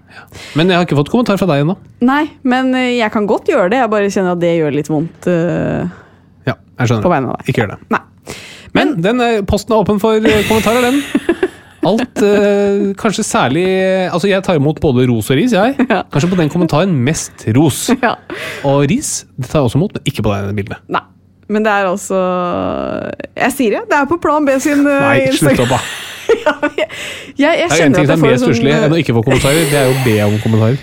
Men 0.56 0.70
jeg 0.72 0.80
har 0.80 0.86
ikke 0.88 0.98
fått 1.02 1.12
kommentar 1.12 1.38
fra 1.42 1.48
deg 1.52 1.66
ennå. 1.66 1.76
Nei, 2.08 2.24
men 2.48 2.72
eh, 2.78 2.94
jeg 3.02 3.12
kan 3.14 3.28
godt 3.30 3.50
gjøre 3.52 3.70
det. 3.74 3.82
Jeg 3.84 3.92
bare 3.92 4.12
kjenner 4.14 4.38
at 4.38 4.42
det 4.44 4.54
gjør 4.58 4.78
litt 4.80 4.90
vondt 4.92 5.28
Uh, 5.28 5.90
Ja, 6.48 6.56
jeg 6.80 6.88
skjønner. 6.90 7.04
på 7.06 7.12
vegne 7.12 7.30
av 7.34 7.38
deg. 7.42 7.52
Ikke 7.52 7.64
gjør 7.66 7.74
det. 7.76 7.80
Nei. 7.94 8.02
Men 8.74 8.94
den 9.04 9.20
er, 9.22 9.42
posten 9.44 9.76
er 9.76 9.84
åpen 9.84 10.00
for 10.02 10.16
eh, 10.24 10.46
kommentarer, 10.48 10.88
den. 10.88 11.02
Alt, 11.92 12.22
uh, 12.22 12.92
kanskje 13.02 13.24
særlig 13.26 13.64
Altså, 14.14 14.28
jeg 14.30 14.44
tar 14.46 14.60
imot 14.60 14.78
både 14.84 15.08
ros 15.10 15.32
og 15.34 15.40
ris, 15.40 15.52
jeg. 15.58 15.76
Ja. 15.90 16.04
Kanskje 16.14 16.30
på 16.30 16.38
den 16.40 16.52
kommentaren 16.54 16.94
mest 17.08 17.48
ros. 17.58 17.88
Ja. 18.06 18.16
Og 18.70 18.86
ris 18.92 19.26
det 19.36 19.50
tar 19.50 19.60
jeg 19.64 19.72
også 19.72 19.80
imot, 19.82 19.96
men 19.98 20.06
ikke 20.12 20.24
på 20.28 20.34
det 20.38 20.56
bildet. 20.62 20.78
Nei. 20.94 21.02
Men 21.52 21.66
det 21.66 21.72
er 21.74 21.90
altså 21.90 22.20
Jeg 23.36 23.52
sier 23.58 23.76
det. 23.78 23.84
Det 23.92 23.98
er 24.00 24.08
på 24.10 24.18
Plan 24.24 24.48
B 24.48 24.56
sin 24.64 24.86
eh, 24.88 25.04
Nei, 25.04 25.28
slutt 25.36 25.60
opp, 25.66 25.76
da. 25.76 25.82
Ja, 26.32 26.54
jeg, 26.78 26.88
jeg 27.36 27.70
Det 27.70 27.76
er 27.76 27.86
en 27.90 27.96
ting 27.98 28.08
som 28.08 28.08
jeg 28.08 28.16
er 28.16 28.22
mer 28.24 28.38
sånn 28.40 28.54
stusslig 28.54 28.72
enn 28.72 28.94
å 28.96 29.00
ikke 29.02 29.16
få 29.18 29.24
kommentarer, 29.26 29.66
det 29.68 29.80
er 29.82 29.90
jo 29.90 29.98
å 29.98 30.04
be 30.06 30.14
om 30.24 30.38
kommentarer. 30.40 30.78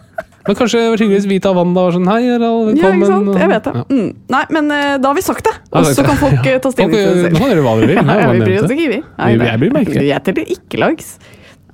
Men 0.46 0.56
kanskje 0.58 0.80
det 0.80 0.88
var 0.94 1.02
hyggelig 1.02 1.20
hvis 1.24 1.46
og 1.48 1.58
Wanda 1.58 1.84
var 1.86 1.94
sånn 1.96 2.08
Hei, 2.08 2.18
Harald, 2.28 2.70
Ja, 2.76 2.90
ikke 2.92 3.10
sant? 3.10 3.30
Jeg 3.40 3.50
vet 3.52 3.68
det. 3.68 3.74
Ja. 3.76 3.84
Mm. 3.90 4.08
Nei, 4.34 4.42
men 4.56 4.72
eh, 4.76 4.88
da 5.00 5.10
har 5.12 5.16
vi 5.16 5.24
sagt 5.24 5.46
det. 5.48 5.54
Da 5.70 5.80
Og 5.80 5.86
så 5.88 6.04
kan 6.04 6.18
folk 6.20 6.48
eh, 6.50 6.58
ta 6.60 6.72
stilling 6.74 6.92
til 6.92 7.22
det 7.22 7.30
Nå 7.32 7.40
kan 7.40 7.52
dere 7.52 7.64
hva 7.64 7.72
dere 7.80 7.88
vil. 7.94 8.00
Nei, 8.04 8.16
ja, 8.22 8.26
vi 8.32 8.42
bryr 8.44 8.58
oss 8.60 8.74
ikke, 8.74 8.90
vi. 8.92 8.98
Nei, 9.20 9.30
Vi- 9.40 9.48
jeg 9.48 9.62
bryr 9.62 9.72
meg 9.78 9.88
ikke. 9.88 10.04
Jeg 10.08 10.26
teller 10.28 10.52
ikke 10.56 10.82
lags. 10.84 11.14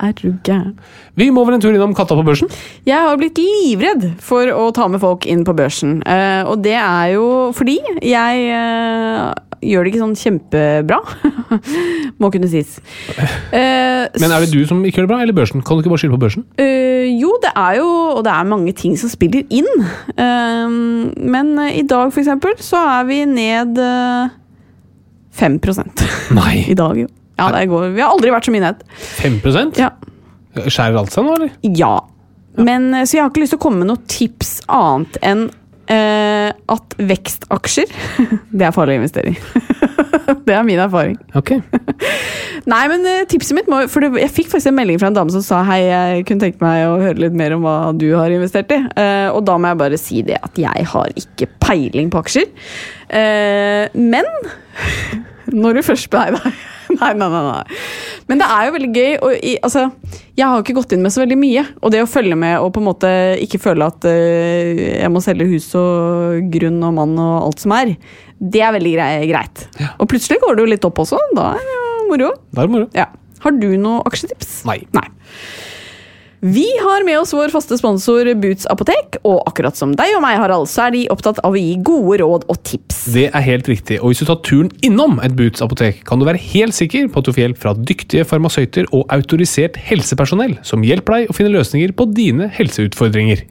Er 0.00 0.14
du 0.16 0.30
gæren? 0.46 0.78
Vi 1.20 1.26
må 1.34 1.42
vel 1.44 1.58
en 1.58 1.60
tur 1.62 1.74
innom 1.74 1.92
Katta 1.96 2.16
på 2.16 2.24
børsen? 2.24 2.48
Jeg 2.88 2.96
har 3.04 3.18
blitt 3.20 3.36
livredd 3.36 4.06
for 4.24 4.48
å 4.48 4.70
ta 4.72 4.86
med 4.88 5.02
folk 5.02 5.26
inn 5.28 5.42
på 5.44 5.52
børsen. 5.56 5.98
eh, 6.08 6.40
og 6.48 6.62
det 6.64 6.72
er 6.78 7.12
jo 7.18 7.26
fordi 7.56 7.76
jeg 8.00 8.46
eh, 8.48 9.26
gjør 9.60 9.84
det 9.84 9.92
ikke 9.92 10.00
sånn 10.00 10.16
kjempebra. 10.16 11.00
Må 12.20 12.30
kunne 12.32 12.48
sies. 12.48 12.78
Eh, 13.52 14.08
Men 14.22 14.32
er 14.32 14.40
det 14.46 14.54
du 14.54 14.64
som 14.64 14.80
ikke 14.88 15.02
gjør 15.02 15.08
det 15.08 15.12
bra, 15.12 15.20
eller 15.20 15.36
børsen? 15.36 15.60
Kan 15.60 15.76
du 15.76 15.84
ikke 15.84 15.92
bare 15.92 16.00
skylde 16.00 16.16
på 16.16 16.24
børsen? 16.24 16.48
Jo, 17.20 17.34
det 17.42 17.52
er 17.52 17.76
jo 17.82 17.88
Og 18.16 18.24
det 18.24 18.32
er 18.32 18.48
mange 18.48 18.72
ting 18.72 18.96
som 18.96 19.12
spiller 19.12 19.44
inn. 19.52 19.68
Men 20.16 21.52
i 21.68 21.84
dag, 21.84 22.08
for 22.12 22.22
eksempel, 22.24 22.56
så 22.64 22.80
er 22.96 23.08
vi 23.10 23.24
ned 23.28 23.76
eh, 23.84 24.36
5 25.36 25.60
Nei. 26.32 26.64
I 26.72 26.74
dag, 26.74 26.96
jo. 27.04 27.08
Ja, 27.40 27.50
det 27.56 27.66
går. 27.72 27.90
Vi 27.96 28.04
har 28.04 28.12
aldri 28.12 28.32
vært 28.34 28.48
så 28.48 28.54
mye 28.54 28.66
ned. 28.68 28.84
5 29.20 29.40
Ja. 29.80 29.90
Skjærer 30.60 30.98
alt 31.00 31.14
seg 31.14 31.26
nå, 31.26 31.36
eller? 31.38 31.52
ja. 31.78 31.94
Men, 32.58 32.88
eh, 32.98 33.04
så 33.06 33.16
jeg 33.16 33.22
har 33.22 33.30
ikke 33.30 33.44
lyst 33.44 33.54
til 33.54 33.60
å 33.60 33.62
komme 33.62 33.78
med 33.84 33.88
noen 33.92 34.06
tips 34.10 34.56
annet 34.74 35.16
enn 35.22 35.44
eh, 35.90 36.50
at 36.50 36.96
vekstaksjer 36.98 37.92
Det 38.58 38.66
er 38.66 38.74
farlig 38.74 38.96
å 38.96 39.00
investere 39.00 39.30
i. 39.30 39.36
det 40.48 40.56
er 40.56 40.66
min 40.66 40.80
erfaring. 40.82 41.14
Ok. 41.38 41.52
Nei, 42.70 42.80
men 42.90 43.06
eh, 43.08 43.22
tipset 43.30 43.56
mitt 43.56 43.70
må 43.70 43.84
For 43.90 44.02
det, 44.04 44.10
jeg 44.20 44.32
fikk 44.34 44.50
faktisk 44.52 44.72
en 44.72 44.76
melding 44.80 44.98
fra 45.00 45.12
en 45.12 45.16
dame 45.16 45.32
som 45.32 45.44
sa 45.46 45.62
hei, 45.70 45.78
jeg 45.86 46.26
kunne 46.28 46.44
tenkt 46.44 46.60
meg 46.64 46.82
å 46.88 46.98
høre 47.00 47.22
litt 47.22 47.38
mer 47.38 47.54
om 47.56 47.64
hva 47.64 47.76
du 47.96 48.08
har 48.18 48.34
investert 48.34 48.74
i. 48.74 48.80
Eh, 49.00 49.28
og 49.30 49.44
da 49.48 49.56
må 49.56 49.70
jeg 49.70 49.80
bare 49.86 50.00
si 50.02 50.20
det 50.26 50.40
at 50.42 50.58
jeg 50.60 50.90
har 50.92 51.14
ikke 51.22 51.48
peiling 51.62 52.10
på 52.12 52.20
aksjer. 52.24 52.50
Eh, 53.14 53.86
men 53.94 54.28
når 55.54 55.78
du 55.80 55.86
først 55.86 56.12
Nei, 56.18 56.28
nei. 56.34 56.52
Nei, 57.00 57.12
nei, 57.14 57.28
nei. 57.30 57.78
Men 58.30 58.40
det 58.40 58.48
er 58.50 58.66
jo 58.66 58.74
veldig 58.74 58.90
gøy. 58.90 59.12
Og 59.26 59.34
i, 59.36 59.54
altså, 59.66 59.86
jeg 60.38 60.46
har 60.46 60.62
ikke 60.62 60.76
gått 60.76 60.94
inn 60.96 61.04
med 61.04 61.14
så 61.14 61.22
veldig 61.22 61.38
mye. 61.40 61.64
Og 61.80 61.94
det 61.94 62.02
å 62.04 62.10
følge 62.10 62.38
med 62.38 62.58
og 62.58 62.72
på 62.74 62.82
en 62.82 62.88
måte 62.88 63.12
ikke 63.44 63.62
føle 63.62 63.88
at 63.90 64.06
uh, 64.08 64.82
jeg 64.90 65.12
må 65.12 65.22
selge 65.24 65.48
hus 65.50 65.70
og 65.78 66.50
grunn 66.52 66.80
og 66.86 66.96
mann 66.98 67.16
og 67.20 67.48
alt 67.48 67.64
som 67.64 67.74
er, 67.78 67.94
det 68.40 68.62
er 68.64 68.74
veldig 68.76 68.94
greit. 68.96 69.30
greit. 69.30 69.64
Og 70.00 70.08
plutselig 70.10 70.40
går 70.42 70.56
det 70.56 70.64
jo 70.64 70.72
litt 70.74 70.86
opp 70.88 71.02
også. 71.04 71.20
Da 71.36 71.52
er 71.56 71.66
det 71.66 71.76
jo 71.78 72.06
moro. 72.10 72.30
Det 72.50 72.64
er 72.64 72.72
moro. 72.76 72.92
Ja. 72.96 73.10
Har 73.40 73.56
du 73.56 73.68
noe 73.80 74.04
aksjetips? 74.08 74.60
Nei. 74.68 74.82
Nei. 74.96 75.06
Vi 76.42 76.64
har 76.80 77.04
med 77.04 77.18
oss 77.20 77.34
vår 77.36 77.50
faste 77.52 77.76
sponsor 77.76 78.24
Boots 78.40 78.64
apotek, 78.72 79.18
og 79.28 79.42
akkurat 79.44 79.76
som 79.76 79.90
deg 79.92 80.14
og 80.16 80.22
meg, 80.24 80.38
Harald, 80.40 80.70
så 80.72 80.86
er 80.86 80.94
de 80.94 81.02
opptatt 81.12 81.36
av 81.44 81.52
å 81.52 81.60
gi 81.60 81.74
gode 81.84 82.16
råd 82.22 82.46
og 82.48 82.56
tips. 82.64 83.02
Det 83.12 83.26
er 83.28 83.44
helt 83.44 83.68
riktig, 83.68 83.98
og 84.00 84.08
hvis 84.08 84.22
du 84.22 84.30
tar 84.30 84.38
turen 84.48 84.70
innom 84.80 85.18
et 85.20 85.34
Boots 85.36 85.60
apotek, 85.60 86.00
kan 86.08 86.16
du 86.16 86.24
være 86.24 86.40
helt 86.40 86.72
sikker 86.72 87.12
på 87.12 87.20
at 87.20 87.28
du 87.28 87.34
får 87.34 87.42
hjelp 87.44 87.60
fra 87.60 87.74
dyktige 87.76 88.24
farmasøyter 88.24 88.88
og 88.88 89.04
autorisert 89.12 89.76
helsepersonell 89.90 90.56
som 90.64 90.80
hjelper 90.80 91.18
deg 91.18 91.28
å 91.28 91.36
finne 91.36 91.52
løsninger 91.58 91.92
på 91.92 92.08
dine 92.16 92.48
helseutfordringer. 92.56 93.44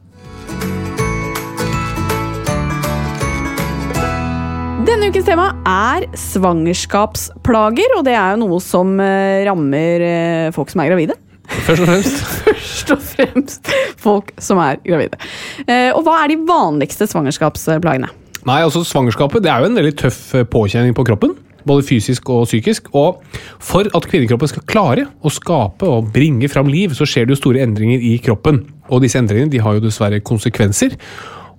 Denne 4.89 5.13
ukens 5.13 5.29
tema 5.29 5.51
er 5.61 6.09
svangerskapsplager, 6.17 7.99
og 8.01 8.05
det 8.09 8.17
er 8.17 8.33
jo 8.33 8.45
noe 8.47 8.61
som 8.65 8.97
eh, 8.97 9.45
rammer 9.45 10.09
eh, 10.09 10.53
folk 10.57 10.73
som 10.73 10.81
er 10.81 10.95
gravide. 10.95 11.21
Først 11.49 11.83
og 11.83 11.89
fremst 11.89 12.23
Først 12.47 12.93
og 12.93 13.03
fremst 13.03 13.69
folk 13.99 14.31
som 14.41 14.61
er 14.63 14.79
gravide. 14.85 15.19
Eh, 15.65 15.91
og 15.91 16.03
hva 16.05 16.21
er 16.23 16.31
de 16.31 16.39
vanligste 16.47 17.07
svangerskapsplagene? 17.09 18.09
Nei, 18.47 18.61
altså 18.63 18.85
Svangerskapet 18.87 19.43
det 19.43 19.51
er 19.51 19.61
jo 19.61 19.69
en 19.69 19.77
veldig 19.79 19.95
tøff 19.99 20.19
eh, 20.37 20.47
påkjenning 20.47 20.95
på 20.97 21.05
kroppen. 21.09 21.35
Både 21.67 21.83
fysisk 21.85 22.29
og 22.31 22.45
psykisk. 22.47 22.87
Og 22.97 23.19
for 23.59 23.89
at 23.95 24.07
kvinnekroppen 24.09 24.51
skal 24.51 24.65
klare 24.69 25.09
å 25.21 25.33
skape 25.33 25.89
og 25.89 26.13
bringe 26.15 26.49
fram 26.51 26.71
liv, 26.71 26.95
så 26.97 27.07
skjer 27.07 27.27
det 27.27 27.35
jo 27.35 27.41
store 27.43 27.65
endringer 27.65 28.01
i 28.01 28.15
kroppen. 28.23 28.63
Og 28.89 29.03
disse 29.03 29.19
endringene 29.19 29.51
de 29.51 29.61
har 29.63 29.77
jo 29.77 29.83
dessverre 29.83 30.23
konsekvenser. 30.25 30.95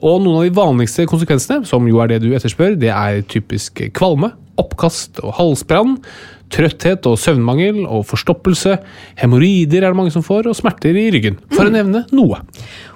Og 0.01 0.23
noen 0.25 0.41
av 0.41 0.47
de 0.49 0.57
vanligste 0.57 1.05
konsekvensene, 1.09 1.67
som 1.69 1.85
jo 1.89 2.01
er 2.01 2.15
det 2.15 2.23
du 2.25 2.31
etterspør, 2.33 2.79
det 2.81 2.89
er 2.95 3.21
typisk 3.29 3.83
kvalme, 3.97 4.33
oppkast 4.61 5.23
og 5.25 5.35
halsbrann, 5.39 5.97
trøtthet 6.51 7.07
og 7.07 7.19
søvnmangel 7.21 7.85
og 7.85 8.05
forstoppelse, 8.11 8.77
hemoroider 9.21 9.85
er 9.85 9.93
det 9.93 9.99
mange 9.99 10.15
som 10.15 10.25
får, 10.27 10.51
og 10.51 10.59
smerter 10.59 10.97
i 10.99 11.09
ryggen. 11.15 11.39
For 11.55 11.69
å 11.69 11.75
nevne 11.75 12.05
noe. 12.17 12.43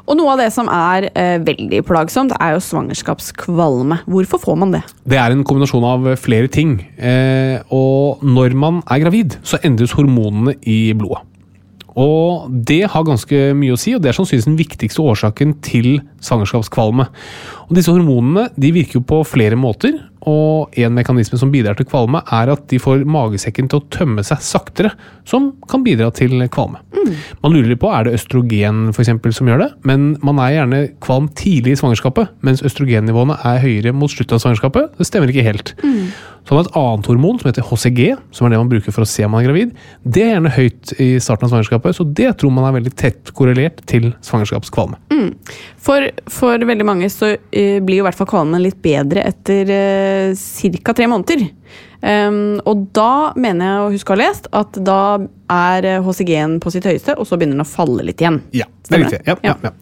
Og 0.04 0.18
noe 0.18 0.35
av 0.35 0.42
det 0.42 0.50
som 0.52 0.68
er 0.68 1.09
eh, 1.16 1.37
veldig 1.40 1.80
plagsomt, 1.88 2.35
er 2.37 2.56
jo 2.56 2.64
svangerskapskvalme. 2.64 4.02
Hvorfor 4.11 4.42
får 4.42 4.59
man 4.61 4.75
det? 4.75 4.83
Det 5.09 5.21
er 5.21 5.33
en 5.33 5.44
kombinasjon 5.47 5.87
av 5.88 6.11
flere 6.21 6.50
ting. 6.52 6.76
Eh, 6.99 7.62
og 7.73 8.25
når 8.26 8.59
man 8.59 8.83
er 8.85 9.06
gravid, 9.06 9.38
så 9.47 9.62
endres 9.64 9.94
hormonene 9.97 10.59
i 10.61 10.90
blodet. 10.99 11.25
Og 11.94 12.50
det 12.66 12.83
har 12.90 13.06
ganske 13.06 13.52
mye 13.54 13.76
å 13.76 13.78
si, 13.78 13.92
og 13.94 14.02
det 14.02 14.11
er 14.11 14.16
sannsynligvis 14.16 14.49
den 14.49 14.59
viktigste 14.59 15.02
årsaken 15.02 15.54
til 15.62 16.00
svangerskapskvalme. 16.26 17.06
Og 17.68 17.76
disse 17.78 17.94
hormonene 17.94 18.49
de 18.59 18.73
virker 18.75 18.99
jo 18.99 19.04
på 19.06 19.21
flere 19.28 19.59
måter, 19.59 20.00
og 20.31 20.76
en 20.81 20.95
mekanisme 20.97 21.38
som 21.40 21.52
bidrar 21.52 21.76
til 21.78 21.88
kvalme, 21.88 22.23
er 22.33 22.52
at 22.52 22.66
de 22.71 22.81
får 22.81 23.04
magesekken 23.09 23.69
til 23.71 23.81
å 23.81 23.87
tømme 23.93 24.25
seg 24.26 24.43
saktere, 24.45 24.95
som 25.28 25.52
kan 25.71 25.85
bidra 25.87 26.11
til 26.16 26.37
kvalme. 26.52 26.81
Man 27.43 27.52
lurer 27.52 27.69
litt 27.69 27.83
på 27.83 27.90
er 27.93 28.07
det 28.07 28.14
østrogen 28.19 28.87
for 28.95 29.04
eksempel, 29.04 29.35
som 29.37 29.49
gjør 29.50 29.64
det, 29.66 29.71
men 29.88 30.14
man 30.25 30.40
er 30.43 30.54
gjerne 30.57 30.83
kvalm 31.04 31.28
tidlig 31.37 31.75
i 31.75 31.81
svangerskapet, 31.81 32.33
mens 32.47 32.64
østrogennivåene 32.64 33.37
er 33.45 33.61
høyere 33.64 33.95
mot 33.97 34.12
slutten 34.12 34.38
av 34.38 34.45
svangerskapet. 34.45 34.95
Det 34.99 35.09
stemmer 35.09 35.33
ikke 35.33 35.47
helt. 35.47 35.75
Så 36.45 36.53
har 36.53 36.59
man 36.59 36.67
et 36.67 36.77
annet 36.77 37.07
hormon 37.09 37.39
som 37.41 37.49
heter 37.49 37.65
HCG, 37.65 38.01
som 38.37 38.45
er 38.45 38.53
det 38.53 38.61
man 38.61 38.69
bruker 38.69 38.93
for 38.93 39.07
å 39.07 39.09
se 39.09 39.25
om 39.25 39.33
man 39.33 39.41
er 39.41 39.49
gravid. 39.49 39.71
Det 40.05 40.27
er 40.27 40.35
gjerne 40.35 40.53
høyt 40.53 40.93
i 41.01 41.07
starten 41.25 41.49
av 41.49 41.55
svangerskapet, 41.55 41.97
så 41.97 42.05
det 42.05 42.35
tror 42.41 42.53
man 42.53 42.69
er 42.69 42.77
veldig 42.77 42.93
tett 43.01 43.33
korrelert 43.37 43.81
til 43.89 44.11
svangerskapskvalme. 44.25 45.01
For, 45.81 46.11
for 46.29 46.69
veldig 46.69 46.87
mange 46.87 47.09
så 47.13 47.33
uh, 47.33 47.79
blir 47.81 47.99
jo 47.99 48.05
i 48.05 48.07
hvert 48.07 48.19
fall 48.19 48.29
kvalmen 48.29 48.61
litt 48.61 48.77
bedre 48.85 49.25
etter 49.25 49.73
uh, 49.73 50.45
ca. 50.85 50.93
tre 50.93 51.09
måneder. 51.09 51.49
Um, 52.05 52.61
og 52.69 52.91
da 52.93 53.33
mener 53.41 53.65
jeg 53.65 53.81
å 53.81 53.93
huske 53.95 54.13
å 54.13 54.19
ha 54.19 54.21
lest 54.21 54.51
at 54.53 54.77
da 54.85 54.99
er 55.55 55.87
eh, 55.89 56.03
HCG-en 56.05 56.59
på 56.61 56.73
sitt 56.73 56.85
høyeste, 56.89 57.15
og 57.17 57.29
så 57.29 57.39
begynner 57.39 57.59
den 57.59 57.65
å 57.65 57.69
falle 57.69 58.05
litt 58.05 58.21
igjen. 58.21 58.43
Ja, 58.57 58.67
det 58.89 58.97
er 58.97 59.03
riktig. 59.05 59.21
Ja, 59.29 59.37
ja, 59.45 59.55
ja. 59.65 59.73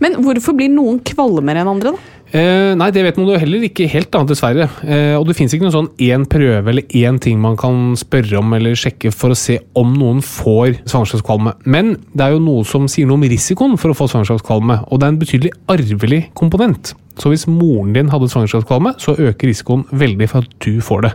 Men 0.00 0.16
hvorfor 0.24 0.56
blir 0.56 0.72
noen 0.72 1.02
kvalmere 1.04 1.60
enn 1.62 1.70
andre, 1.72 1.92
da? 1.92 2.15
Eh, 2.34 2.72
nei, 2.74 2.88
det 2.90 3.04
vet 3.06 3.18
man 3.20 3.28
jo 3.30 3.38
heller 3.38 3.66
ikke 3.68 3.86
helt, 3.90 4.10
da, 4.14 4.24
dessverre. 4.26 4.66
Eh, 4.82 5.14
og 5.14 5.28
det 5.28 5.36
fins 5.38 5.54
ikke 5.54 5.68
noen 5.68 5.76
sånn 5.76 5.90
én 6.02 6.26
prøve 6.30 6.72
eller 6.72 6.96
én 6.98 7.20
ting 7.22 7.38
man 7.42 7.58
kan 7.60 7.94
spørre 7.98 8.40
om 8.40 8.56
eller 8.56 8.78
sjekke 8.78 9.12
for 9.14 9.32
å 9.34 9.38
se 9.38 9.60
om 9.78 9.94
noen 9.94 10.22
får 10.24 10.80
svangerskapskvalme. 10.88 11.54
Men 11.70 11.94
det 12.16 12.26
er 12.26 12.36
jo 12.36 12.42
noe 12.42 12.66
som 12.66 12.90
sier 12.90 13.06
noe 13.06 13.20
om 13.20 13.26
risikoen 13.30 13.78
for 13.80 13.92
å 13.92 13.98
få 13.98 14.10
svangerskapskvalme, 14.10 14.82
og 14.90 15.00
det 15.00 15.06
er 15.06 15.14
en 15.14 15.22
betydelig 15.22 15.56
arvelig 15.70 16.22
komponent. 16.38 16.96
Så 17.16 17.30
hvis 17.32 17.46
moren 17.48 17.94
din 17.96 18.10
hadde 18.12 18.28
svangerskapskvalme, 18.28 18.92
så 19.00 19.14
øker 19.16 19.48
risikoen 19.48 19.86
veldig 19.96 20.28
for 20.28 20.44
at 20.44 20.56
du 20.64 20.82
får 20.84 21.06
det. 21.06 21.12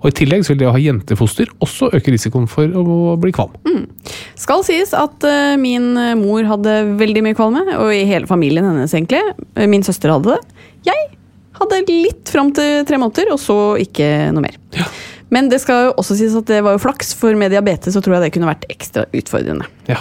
Og 0.00 0.06
I 0.10 0.14
tillegg 0.20 0.44
så 0.46 0.52
vil 0.52 0.60
det 0.62 0.68
å 0.70 0.74
ha 0.76 0.82
jentefoster 0.82 1.50
også 1.64 1.90
øke 1.98 2.14
risikoen 2.14 2.46
for 2.50 2.70
å 2.78 3.16
bli 3.20 3.32
kvalm. 3.34 3.56
Skal 4.38 4.62
sies 4.66 4.94
at 4.96 5.26
uh, 5.26 5.54
min 5.60 5.92
eh, 5.98 6.14
mor 6.18 6.46
hadde 6.48 6.76
veldig 6.98 7.24
mye 7.26 7.38
kvalme, 7.38 7.64
og 7.78 7.90
i 7.94 8.04
hele 8.08 8.30
familien 8.30 8.66
hennes, 8.66 8.94
egentlig. 8.94 9.22
Eh, 9.54 9.68
Min 9.70 9.84
søster 9.86 10.12
hadde 10.14 10.36
det. 10.36 10.66
Jeg 10.88 11.10
hadde 11.58 11.82
litt 11.90 12.32
fram 12.32 12.50
til 12.56 12.86
tre 12.88 12.98
måneder, 12.98 13.32
og 13.34 13.40
så 13.42 13.58
ikke 13.82 14.08
noe 14.34 14.46
mer. 14.46 14.58
Men 15.32 15.48
det 15.48 15.62
skal 15.62 15.86
jo 15.88 15.92
også 16.02 16.14
sies 16.18 16.34
at 16.36 16.46
det 16.50 16.58
var 16.66 16.76
jo 16.76 16.80
flaks, 16.82 17.14
for 17.16 17.32
med 17.40 17.50
diabetes 17.54 17.94
så 17.96 18.02
tror 18.04 18.18
jeg 18.18 18.26
det 18.26 18.32
kunne 18.34 18.50
vært 18.50 18.66
ekstra 18.72 19.06
utfordrende. 19.16 19.64
Ja. 19.88 19.96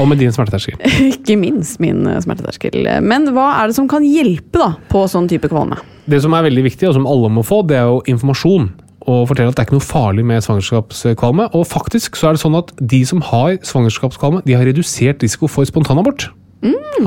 Og 0.00 0.08
med 0.08 0.18
din 0.22 0.32
smerteterskel. 0.32 0.78
Ikke 1.12 1.36
minst 1.40 1.78
min 1.84 2.06
eh, 2.08 2.20
smerteterskel. 2.24 2.80
Men 3.04 3.28
hva 3.36 3.50
er 3.60 3.68
det 3.68 3.76
som 3.76 3.88
kan 3.92 4.06
hjelpe 4.06 4.56
da, 4.62 4.70
på 4.88 5.04
sånn 5.12 5.28
type 5.30 5.50
kvalme? 5.52 5.76
Det 6.10 6.22
som 6.24 6.32
er 6.34 6.46
veldig 6.48 6.64
viktig, 6.70 6.88
og 6.88 6.96
som 6.96 7.06
alle 7.06 7.28
må 7.30 7.44
få, 7.46 7.60
det 7.68 7.76
er 7.76 7.90
jo 7.92 8.00
informasjon. 8.10 8.70
Og 9.10 9.22
fortelle 9.30 9.52
at 9.52 9.56
det 9.56 9.62
er 9.62 9.68
ikke 9.68 9.78
noe 9.78 9.84
farlig 9.86 10.24
med 10.28 10.42
svangerskapskvalme. 10.44 11.50
Og 11.56 11.62
faktisk 11.68 12.16
så 12.20 12.30
er 12.30 12.36
det 12.36 12.42
sånn 12.42 12.56
at 12.58 12.72
de 12.80 13.00
som 13.08 13.22
har 13.30 13.56
svangerskapskvalme, 13.64 14.42
de 14.48 14.56
har 14.58 14.66
redusert 14.68 15.22
risiko 15.24 15.48
for 15.48 15.68
spontanabort. 15.68 16.28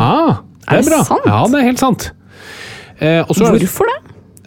Ah, 0.02 0.40
det 0.66 0.72
er, 0.72 0.78
Er 0.78 0.82
det 0.82 0.88
bra. 0.90 1.02
sant? 1.06 1.26
Ja, 1.30 1.42
det 1.52 1.60
er 1.60 1.68
helt 1.68 1.82
sant. 1.82 2.08
Eh, 2.98 3.22
det- 3.22 3.28
Hvorfor 3.28 3.90
det? 3.90 4.00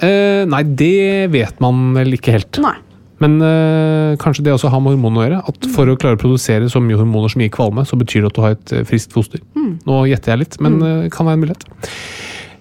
Eh, 0.06 0.44
nei, 0.50 0.62
det 0.62 1.30
vet 1.32 1.60
man 1.62 1.94
vel 1.94 2.14
ikke 2.16 2.32
helt. 2.34 2.58
Nei. 2.62 2.74
Men 3.22 3.38
øh, 3.40 4.16
kanskje 4.20 4.44
det 4.44 4.52
også 4.52 4.70
har 4.72 4.82
med 4.84 4.96
hormonene 4.96 5.22
å 5.22 5.26
gjøre. 5.26 5.42
At 5.48 5.68
for 5.72 5.88
å 5.88 5.96
klare 6.00 6.18
å 6.18 6.20
produsere 6.20 6.68
så 6.72 6.82
mye 6.84 6.98
hormoner 7.00 7.32
som 7.32 7.44
gir 7.44 7.52
kvalme, 7.54 7.86
så 7.88 7.98
betyr 7.98 8.24
det 8.24 8.32
at 8.32 8.38
du 8.38 8.44
har 8.44 8.56
et 8.56 8.74
eh, 8.76 8.86
friskt 8.88 9.16
foster. 9.16 9.42
Nå 9.56 10.02
gjetter 10.10 10.34
jeg 10.34 10.44
litt, 10.44 10.58
men 10.64 10.80
øh, 10.82 11.04
kan 11.12 11.28
være 11.28 11.38
en 11.38 11.44
mulighet. 11.46 11.68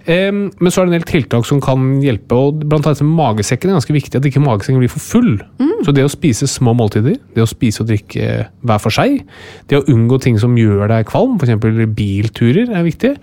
Em, 0.06 0.40
men 0.62 0.70
så 0.70 0.80
er 0.80 0.86
det 0.86 0.92
en 0.92 1.00
del 1.00 1.08
tiltak 1.08 1.46
som 1.48 1.60
kan 1.62 1.96
hjelpe, 2.02 2.36
og 2.38 2.62
blant 2.70 2.86
annet 2.86 3.02
magesekken 3.04 3.72
er 3.72 3.76
ganske 3.80 3.96
viktig 3.96 4.20
at 4.20 4.28
ikke 4.28 4.42
magesekken 4.44 4.78
blir 4.80 4.92
for 4.92 5.02
full. 5.02 5.32
Så 5.84 5.92
det 5.94 6.04
å 6.06 6.10
spise 6.10 6.46
små 6.50 6.72
måltider, 6.78 7.18
det 7.34 7.42
å 7.42 7.48
spise 7.50 7.82
og 7.82 7.90
drikke 7.90 8.46
hver 8.66 8.82
for 8.82 8.94
seg, 8.94 9.24
det 9.68 9.80
å 9.80 9.84
unngå 9.92 10.20
ting 10.22 10.38
som 10.40 10.54
gjør 10.58 10.86
deg 10.92 11.08
kvalm, 11.10 11.36
f.eks. 11.40 11.58
bilturer, 11.98 12.70
er 12.70 12.86
viktig. 12.86 13.16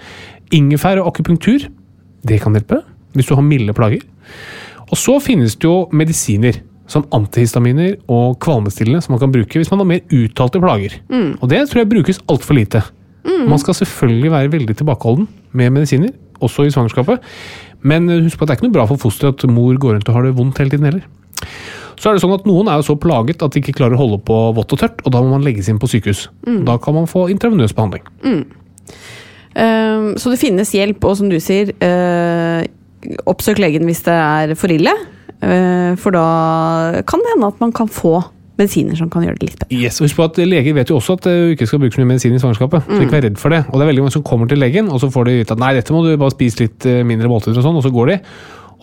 Ingefær 0.54 1.02
og 1.02 1.14
akupunktur, 1.14 1.70
det 2.28 2.42
kan 2.44 2.56
hjelpe 2.56 2.84
hvis 3.14 3.30
du 3.30 3.36
har 3.38 3.46
milde 3.46 3.76
plager. 3.78 4.04
Og 4.90 5.00
så 5.00 5.18
finnes 5.24 5.56
det 5.56 5.68
jo 5.70 5.88
medisiner 5.96 6.60
som 6.94 7.08
antihistaminer 7.16 7.98
og 8.12 8.38
kvalmestillende 8.44 9.02
som 9.04 9.16
man 9.16 9.22
kan 9.24 9.34
bruke 9.34 9.60
hvis 9.60 9.72
man 9.74 9.82
har 9.82 9.90
mer 9.90 10.04
uttalte 10.14 10.62
plager. 10.64 11.00
Og 11.42 11.50
det 11.52 11.66
tror 11.70 11.84
jeg 11.84 11.92
brukes 11.92 12.22
altfor 12.30 12.58
lite. 12.58 12.84
Man 13.24 13.60
skal 13.60 13.76
selvfølgelig 13.78 14.32
være 14.32 14.52
veldig 14.52 14.76
tilbakeholden 14.78 15.28
med 15.52 15.72
medisiner, 15.76 16.12
også 16.44 16.68
i 16.68 16.74
svangerskapet. 16.74 17.24
Men 17.84 18.10
eh, 18.10 18.24
husk 18.24 18.40
på 18.40 18.46
at 18.46 18.50
det 18.50 18.56
er 18.56 18.60
ikke 18.60 18.68
noe 18.70 18.78
bra 18.78 18.88
for 18.90 19.00
fosteret 19.00 19.44
at 19.44 19.52
mor 19.52 19.76
går 19.80 19.98
rundt 19.98 20.10
og 20.10 20.18
har 20.18 20.28
det 20.28 20.36
vondt 20.38 20.60
hele 20.60 20.74
tiden 20.74 20.88
heller. 20.88 21.06
Så 22.00 22.10
er 22.10 22.18
det 22.18 22.24
sånn 22.24 22.36
at 22.36 22.48
Noen 22.50 22.68
er 22.72 22.80
jo 22.80 22.88
så 22.88 22.98
plaget 23.00 23.44
at 23.46 23.54
de 23.54 23.62
ikke 23.62 23.76
klarer 23.78 23.96
å 23.96 24.02
holde 24.02 24.20
på 24.26 24.38
vått 24.58 24.74
og 24.76 24.82
tørt, 24.82 25.04
og 25.06 25.14
da 25.14 25.22
må 25.24 25.36
man 25.36 25.44
legges 25.46 25.70
inn 25.72 25.80
på 25.80 25.90
sykehus. 25.92 26.26
Da 26.68 26.78
kan 26.82 26.98
man 26.98 27.10
få 27.12 27.28
intravenøs 27.32 27.76
behandling. 27.78 28.08
Eh, 29.54 30.08
så 30.20 30.34
det 30.34 30.42
finnes 30.42 30.74
hjelp, 30.76 31.04
og 31.06 31.20
som 31.20 31.30
du 31.32 31.38
sier, 31.44 31.72
uh, 31.84 32.64
oppsøk 33.30 33.60
legen 33.62 33.86
hvis 33.88 34.04
det 34.08 34.16
er 34.16 34.56
for 34.60 34.74
ille. 34.74 34.96
Eh, 35.44 35.92
for 36.00 36.16
da 36.16 37.04
kan 37.08 37.24
det 37.24 37.36
hende 37.36 37.52
at 37.52 37.60
man 37.64 37.74
kan 37.76 37.92
få 37.92 38.22
medisiner 38.60 38.98
som 38.98 39.10
kan 39.10 39.26
gjøre 39.26 39.40
det 39.40 39.48
litt 39.48 39.60
bedre. 39.64 39.80
Yes, 39.82 40.00
og 40.00 40.08
husk 40.08 40.20
på 40.20 40.28
at 40.28 40.40
Leger 40.46 40.76
vet 40.78 40.92
jo 40.92 41.00
også 41.00 41.18
at 41.18 41.28
du 41.28 41.54
ikke 41.56 41.68
skal 41.70 41.82
bruke 41.82 41.96
så 41.96 42.04
mye 42.04 42.12
medisin 42.14 42.36
i 42.38 42.42
svangerskapet. 42.42 42.86
så 42.86 43.02
ikke 43.02 43.18
vær 43.18 43.26
redd 43.28 43.40
for 43.42 43.54
det. 43.54 43.64
Og 43.70 43.78
det 43.78 43.86
er 43.86 43.92
veldig 43.92 44.06
mange 44.06 44.16
som 44.16 44.26
kommer 44.26 44.50
til 44.50 44.62
legen, 44.62 44.92
og 44.94 45.02
så 45.02 45.10
får 45.14 45.30
de 45.30 45.38
vite 45.42 45.56
at 45.58 45.64
nei, 45.64 45.74
dette 45.78 45.96
må 45.96 46.04
du 46.06 46.14
bare 46.22 46.36
spise 46.36 46.62
litt 46.62 46.86
eh, 46.90 47.02
mindre 47.08 47.32
måltider 47.32 47.58
og 47.60 47.66
sånn, 47.66 47.80
og 47.82 47.86
så 47.86 47.94
går 47.94 48.14
de. 48.14 48.20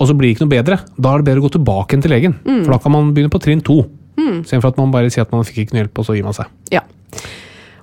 Og 0.01 0.09
så 0.09 0.17
blir 0.17 0.31
det 0.31 0.37
ikke 0.37 0.47
noe 0.47 0.55
bedre. 0.57 0.81
Da 0.97 1.13
er 1.13 1.21
det 1.21 1.29
bedre 1.29 1.43
å 1.43 1.47
gå 1.47 1.55
tilbake 1.59 1.95
igjen 1.95 2.05
til 2.07 2.15
legen. 2.15 2.37
For 2.49 2.73
da 2.73 2.79
kan 2.81 2.95
man 2.95 3.11
begynne 3.15 3.33
på 3.33 3.43
trinn 3.45 3.61
to. 3.65 3.83
Istedenfor 4.21 4.73
at 4.73 4.79
man 4.81 4.93
bare 4.95 5.11
sier 5.13 5.27
at 5.27 5.33
man 5.35 5.45
fikk 5.47 5.65
ikke 5.65 5.77
noe 5.77 5.85
hjelp, 5.85 6.01
og 6.01 6.07
så 6.09 6.17
gir 6.17 6.25
man 6.27 6.37
seg. 6.37 6.49
Ja. 6.73 6.83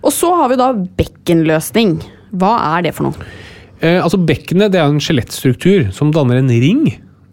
Og 0.02 0.14
så 0.16 0.32
har 0.40 0.50
vi 0.52 0.58
da 0.60 0.72
bekkenløsning. 0.74 2.00
Hva 2.38 2.54
er 2.74 2.88
det 2.88 2.96
for 2.98 3.10
noe? 3.10 3.30
Eh, 3.78 4.00
altså 4.02 4.18
Bekkenet 4.18 4.74
det 4.74 4.82
er 4.82 4.90
en 4.90 5.02
skjelettstruktur 5.04 5.92
som 5.96 6.12
danner 6.16 6.42
en 6.42 6.50
ring. 6.50 6.88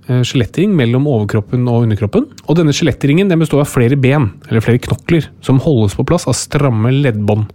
Eh, 0.09 0.23
Skjelettring 0.27 0.73
mellom 0.77 1.09
overkroppen 1.11 1.67
og 1.71 1.87
underkroppen. 1.87 2.29
Og 2.47 2.59
denne 2.59 2.75
skjelettringen 2.77 3.31
den 3.31 3.43
består 3.43 3.65
av 3.65 3.71
flere 3.73 3.99
ben, 4.01 4.33
eller 4.49 4.65
flere 4.65 4.83
knokler, 4.85 5.29
som 5.45 5.63
holdes 5.65 5.97
på 5.99 6.07
plass 6.09 6.29
av 6.31 6.39
stramme 6.39 6.93
leddbånd. 6.95 7.47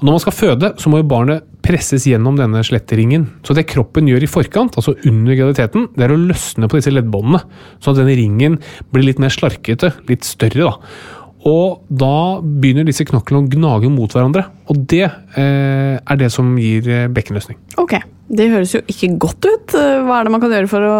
Og 0.00 0.06
når 0.06 0.14
man 0.16 0.22
skal 0.22 0.32
føde, 0.32 0.68
så 0.80 0.88
må 0.88 1.02
jo 1.02 1.10
barnet 1.10 1.48
presses 1.60 2.06
gjennom 2.08 2.38
denne 2.38 2.62
skjelettringen. 2.64 3.26
Så 3.44 3.52
det 3.56 3.66
kroppen 3.68 4.08
gjør 4.08 4.24
i 4.24 4.30
forkant, 4.32 4.78
altså 4.80 4.94
under 5.04 5.36
graviditeten, 5.36 5.90
det 5.92 6.06
er 6.06 6.14
å 6.14 6.20
løsne 6.20 6.70
på 6.72 6.80
disse 6.80 6.92
leddbåndene. 6.94 7.42
Sånn 7.84 7.92
at 7.92 8.00
denne 8.00 8.16
ringen 8.16 8.56
blir 8.94 9.04
litt 9.10 9.20
mer 9.20 9.34
slarkete, 9.34 9.92
litt 10.08 10.24
større. 10.24 10.70
da. 10.70 11.18
Og 11.48 11.84
da 11.88 12.40
begynner 12.40 12.88
disse 12.88 13.04
knoklene 13.08 13.44
å 13.44 13.52
gnage 13.52 13.92
mot 13.92 14.12
hverandre. 14.12 14.46
Og 14.72 14.80
det 14.88 15.04
eh, 15.04 15.96
er 16.00 16.20
det 16.20 16.32
som 16.32 16.48
gir 16.60 16.88
eh, 16.88 17.08
bekkenløsning. 17.12 17.60
Ok, 17.80 17.96
det 18.30 18.46
høres 18.52 18.72
jo 18.76 18.80
ikke 18.86 19.08
godt 19.18 19.46
ut. 19.48 19.74
Hva 19.74 20.20
er 20.20 20.26
det 20.28 20.32
man 20.32 20.42
kan 20.42 20.52
gjøre 20.54 20.70
for 20.70 20.84
å 20.86 20.98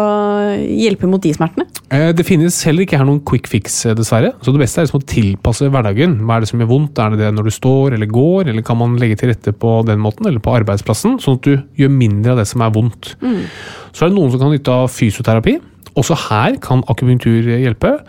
hjelpe 0.67 1.07
mot 1.07 1.21
de 1.23 1.31
smertene? 1.35 1.65
Eh, 1.91 2.11
Det 2.11 2.25
finnes 2.27 2.57
heller 2.67 2.83
ikke 2.83 2.99
her 2.99 3.07
noen 3.07 3.21
quick 3.27 3.47
fix, 3.47 3.85
eh, 3.85 3.95
dessverre. 3.95 4.33
Så 4.43 4.51
det 4.51 4.59
beste 4.59 4.81
er 4.81 4.87
liksom 4.87 5.01
å 5.01 5.07
tilpasse 5.07 5.69
hverdagen. 5.71 6.17
Hva 6.27 6.37
er 6.37 6.43
det 6.43 6.49
som 6.51 6.59
gjør 6.59 6.71
vondt? 6.73 6.99
Er 6.99 7.15
det 7.15 7.19
det 7.23 7.31
når 7.35 7.47
du 7.47 7.53
står 7.55 7.95
eller 7.95 8.11
går, 8.11 8.49
eller 8.51 8.61
kan 8.67 8.77
man 8.77 8.97
legge 8.99 9.17
til 9.19 9.31
rette 9.31 9.53
på 9.55 9.85
den 9.87 9.99
måten, 10.03 10.27
eller 10.27 10.43
på 10.43 10.55
arbeidsplassen, 10.59 11.19
sånn 11.23 11.39
at 11.39 11.47
du 11.47 11.55
gjør 11.79 11.91
mindre 11.95 12.31
av 12.35 12.37
det 12.43 12.47
som 12.47 12.61
er 12.61 12.71
vondt. 12.75 13.15
Så 13.91 14.05
er 14.05 14.09
det 14.09 14.17
noen 14.17 14.31
som 14.31 14.39
kan 14.39 14.51
nytte 14.51 14.71
av 14.71 14.91
fysioterapi. 14.91 15.59
Også 15.99 16.15
her 16.29 16.55
kan 16.63 16.83
akupunktur 16.87 17.43
hjelpe. 17.43 17.99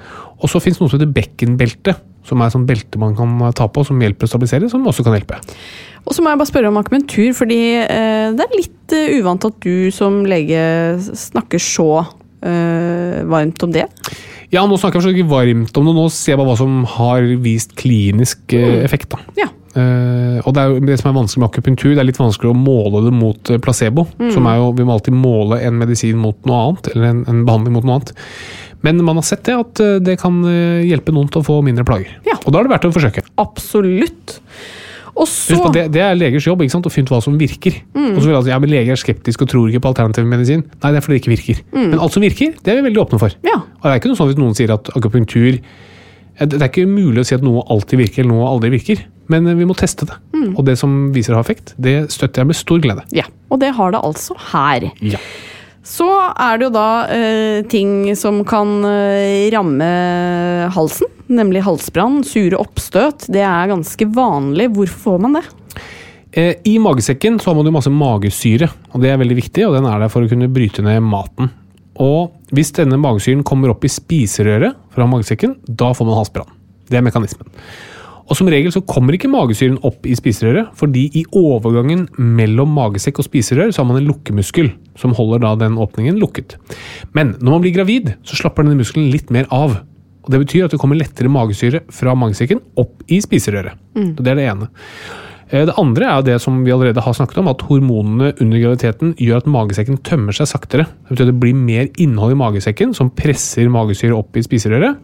Og 0.42 0.50
så 0.50 0.58
det 0.62 0.78
noe 0.80 0.90
som 0.90 0.98
heter 0.98 1.14
bekkenbelte, 1.14 1.94
som 2.26 2.42
er 2.42 2.52
sånn 2.54 2.66
belte 2.68 3.00
man 3.00 3.16
kan 3.18 3.38
ta 3.56 3.68
på 3.70 3.84
som 3.86 4.00
hjelper 4.02 4.28
å 4.28 4.32
stabilisere, 4.32 4.70
som 4.70 4.86
også 4.86 5.04
kan 5.06 5.16
hjelpe. 5.16 5.40
Og 6.02 6.16
så 6.16 6.22
må 6.22 6.32
jeg 6.32 6.40
bare 6.40 6.50
spørre 6.50 6.72
om 6.72 6.80
akumentur, 6.80 7.30
fordi 7.36 7.60
eh, 7.82 8.32
det 8.34 8.44
er 8.44 8.58
litt 8.58 8.94
eh, 8.96 9.14
uvant 9.20 9.46
at 9.46 9.58
du 9.62 9.90
som 9.94 10.22
lege 10.26 10.62
snakker 10.98 11.62
så 11.62 11.88
eh, 12.02 13.22
varmt 13.30 13.62
om 13.66 13.74
det. 13.74 13.86
Ja, 14.52 14.66
nå 14.68 14.76
snakker 14.76 15.00
jeg 15.00 15.22
ikke 15.22 15.32
varmt 15.32 15.78
om 15.78 15.88
det, 15.88 15.96
nå 15.96 16.08
ser 16.12 16.34
jeg 16.34 16.42
bare 16.42 16.50
hva 16.50 16.58
som 16.58 16.82
har 16.98 17.26
vist 17.44 17.76
klinisk 17.78 18.52
effekt. 18.52 19.14
da. 19.14 19.22
Ja. 19.38 19.48
Eh, 19.72 20.38
og 20.42 20.52
det 20.52 20.62
er 20.62 20.72
jo 20.72 20.82
det 20.84 20.98
som 21.00 21.08
er 21.10 21.16
vanskelig 21.16 21.40
med 21.42 21.48
akupunktur, 21.48 21.92
det 21.94 22.02
er 22.02 22.08
litt 22.10 22.20
vanskelig 22.20 22.50
å 22.52 22.58
måle 22.58 23.04
det 23.06 23.14
mot 23.16 23.52
placebo. 23.64 24.04
placebo. 24.10 24.34
Som 24.34 24.50
er 24.50 24.60
jo, 24.60 24.72
Vi 24.76 24.84
må 24.84 24.96
alltid 24.98 25.16
måle 25.16 25.62
en 25.64 25.78
medisin 25.80 26.20
mot 26.20 26.36
noe 26.48 26.60
annet, 26.66 26.92
eller 26.92 27.08
en, 27.08 27.24
en 27.28 27.42
behandling 27.48 27.78
mot 27.78 27.88
noe 27.88 28.00
annet. 28.00 28.14
Men 28.82 28.98
man 29.06 29.16
har 29.20 29.26
sett 29.26 29.44
det 29.46 29.54
at 29.56 29.80
eh, 29.80 29.98
det 30.02 30.18
kan 30.20 30.42
eh, 30.48 30.82
hjelpe 30.88 31.14
noen 31.14 31.30
til 31.30 31.40
å 31.42 31.46
få 31.46 31.60
mindre 31.64 31.86
plager. 31.86 32.16
Ja. 32.28 32.36
Og 32.42 32.52
da 32.52 32.60
er 32.60 32.66
det 32.66 32.74
verdt 32.74 32.88
å 32.90 32.94
forsøke. 32.96 33.24
Absolutt. 33.40 34.40
Og 35.12 35.28
så 35.28 35.54
Husk 35.54 35.66
på, 35.66 35.72
det, 35.76 35.84
det 35.92 36.00
er 36.00 36.16
legers 36.16 36.46
jobb 36.48 36.62
ikke 36.64 36.72
sant? 36.72 36.86
å 36.88 36.92
finne 36.92 37.06
ut 37.08 37.12
hva 37.12 37.20
som 37.22 37.34
virker. 37.38 37.76
Og 37.94 38.16
så 38.16 38.24
vil 38.30 38.36
altså, 38.38 38.48
ja, 38.48 38.58
men 38.62 38.72
Leger 38.72 38.96
er 38.96 39.00
skeptiske 39.00 39.44
og 39.44 39.50
tror 39.52 39.68
ikke 39.68 39.82
på 39.84 39.90
alternativ 39.92 40.24
medisin. 40.28 40.64
Nei, 40.80 40.92
det 40.94 40.98
er 40.98 41.04
fordi 41.04 41.18
det 41.18 41.22
ikke 41.22 41.32
virker. 41.34 41.60
Men 41.76 41.98
alt 42.00 42.16
som 42.16 42.24
virker, 42.24 42.54
det 42.56 42.72
er 42.72 42.78
vi 42.80 42.86
veldig 42.88 43.02
åpne 43.04 43.20
for. 43.20 43.34
Ja. 43.44 43.58
Og 43.60 43.84
det 43.84 43.92
er 43.92 44.00
ikke 44.00 44.12
noe 44.12 44.20
sånn 44.22 44.30
hvis 44.32 44.40
noen 44.40 44.56
sier 44.56 44.72
at 44.72 44.88
akupunktur 44.96 45.50
eh, 45.58 46.46
Det 46.46 46.58
er 46.62 46.70
ikke 46.70 46.88
mulig 46.88 47.22
å 47.22 47.26
si 47.28 47.36
at 47.36 47.44
noe 47.44 47.64
alltid 47.74 48.00
virker 48.00 48.24
eller 48.24 48.32
noe 48.32 48.48
aldri 48.54 48.72
virker. 48.72 49.04
Men 49.32 49.48
eh, 49.50 49.56
vi 49.58 49.66
må 49.68 49.76
teste 49.78 50.06
det. 50.08 50.18
Og 50.52 50.64
det 50.66 50.76
som 50.80 51.10
viser 51.14 51.34
å 51.34 51.40
ha 51.40 51.46
effekt, 51.46 51.74
det 51.80 52.10
støtter 52.12 52.42
jeg 52.42 52.52
med 52.52 52.58
stor 52.58 52.82
glede. 52.84 53.06
ja. 53.16 53.28
Og 53.52 53.58
det 53.60 53.68
har 53.76 53.90
det 53.92 53.98
altså 54.00 54.32
her. 54.48 54.86
Ja. 55.04 55.18
Så 55.84 56.06
er 56.40 56.56
det 56.56 56.64
jo 56.68 56.72
da 56.72 56.86
eh, 57.12 57.58
ting 57.68 58.06
som 58.16 58.38
kan 58.48 58.78
eh, 58.88 59.50
ramme 59.52 59.88
halsen, 60.72 61.10
nemlig 61.28 61.60
halsbrann, 61.66 62.22
sure 62.24 62.56
oppstøt. 62.56 63.26
Det 63.28 63.42
er 63.44 63.68
ganske 63.68 64.08
vanlig. 64.14 64.70
Hvorfor 64.72 65.02
får 65.04 65.20
man 65.26 65.36
det? 65.36 65.44
Eh, 66.32 66.54
I 66.64 66.78
magesekken 66.80 67.36
så 67.42 67.50
har 67.50 67.58
man 67.58 67.68
jo 67.68 67.74
masse 67.76 67.92
magesyre, 67.92 68.70
og 68.94 69.04
det 69.04 69.12
er 69.12 69.20
veldig 69.20 69.36
viktig, 69.42 69.66
og 69.68 69.76
den 69.76 69.90
er 69.90 70.00
der 70.00 70.12
for 70.14 70.24
å 70.24 70.32
kunne 70.32 70.48
bryte 70.48 70.84
ned 70.86 71.04
maten. 71.04 71.52
Og 72.00 72.32
hvis 72.56 72.72
denne 72.78 72.96
magesyren 72.96 73.44
kommer 73.44 73.74
opp 73.74 73.84
i 73.84 73.92
spiserøret 73.92 74.78
fra 74.96 75.08
magesekken, 75.12 75.58
da 75.68 75.92
får 75.92 76.08
man 76.08 76.22
halsbrann. 76.22 76.54
Det 76.88 76.96
er 76.96 77.04
mekanismen. 77.04 77.52
Og 78.28 78.38
som 78.38 78.48
regel 78.50 78.72
så 78.74 78.82
kommer 78.86 79.16
ikke 79.16 79.30
magesyren 79.30 79.78
opp 79.86 80.06
i 80.06 80.14
spiserøret, 80.18 80.70
fordi 80.78 81.08
i 81.18 81.24
overgangen 81.36 82.06
mellom 82.16 82.70
magesekk 82.76 83.20
og 83.20 83.26
spiserør 83.26 83.72
så 83.72 83.82
har 83.82 83.88
man 83.90 84.00
en 84.00 84.08
lukkemuskel 84.10 84.70
som 84.98 85.14
holder 85.18 85.42
da 85.42 85.54
den 85.64 85.78
åpningen 85.80 86.20
lukket. 86.20 86.56
Men 87.16 87.34
når 87.40 87.56
man 87.56 87.64
blir 87.64 87.74
gravid, 87.76 88.14
så 88.22 88.38
slapper 88.38 88.66
denne 88.66 88.78
muskelen 88.80 89.10
litt 89.12 89.32
mer 89.34 89.48
av. 89.50 89.80
Og 90.22 90.30
Det 90.30 90.38
betyr 90.44 90.64
at 90.68 90.70
det 90.70 90.78
kommer 90.78 90.98
lettere 90.98 91.32
magesyre 91.32 91.82
fra 91.90 92.14
magesekken 92.14 92.62
opp 92.78 93.02
i 93.10 93.18
spiserøret. 93.20 93.74
Så 94.16 94.22
Det 94.22 94.32
er 94.32 94.38
det 94.38 94.48
ene. 94.52 94.68
Eh, 95.50 95.66
Det 95.66 95.74
andre 95.76 96.04
er 96.06 96.22
det 96.22 96.40
som 96.40 96.64
vi 96.64 96.70
allerede 96.70 97.02
har 97.02 97.12
snakket 97.12 97.38
om, 97.38 97.48
at 97.48 97.60
hormonene 97.62 98.32
under 98.40 98.58
graviditeten 98.58 99.14
gjør 99.16 99.36
at 99.38 99.46
magesekken 99.46 99.98
tømmer 100.02 100.32
seg 100.32 100.46
saktere. 100.46 100.86
Det 101.08 101.16
betyr 101.16 101.28
at 101.28 101.32
det 101.32 101.40
blir 101.40 101.54
mer 101.54 101.88
innhold 101.98 102.32
i 102.32 102.40
magesekken 102.40 102.94
som 102.94 103.10
presser 103.10 103.68
magesyre 103.68 104.16
opp 104.16 104.36
i 104.36 104.42
spiserøret. 104.42 104.96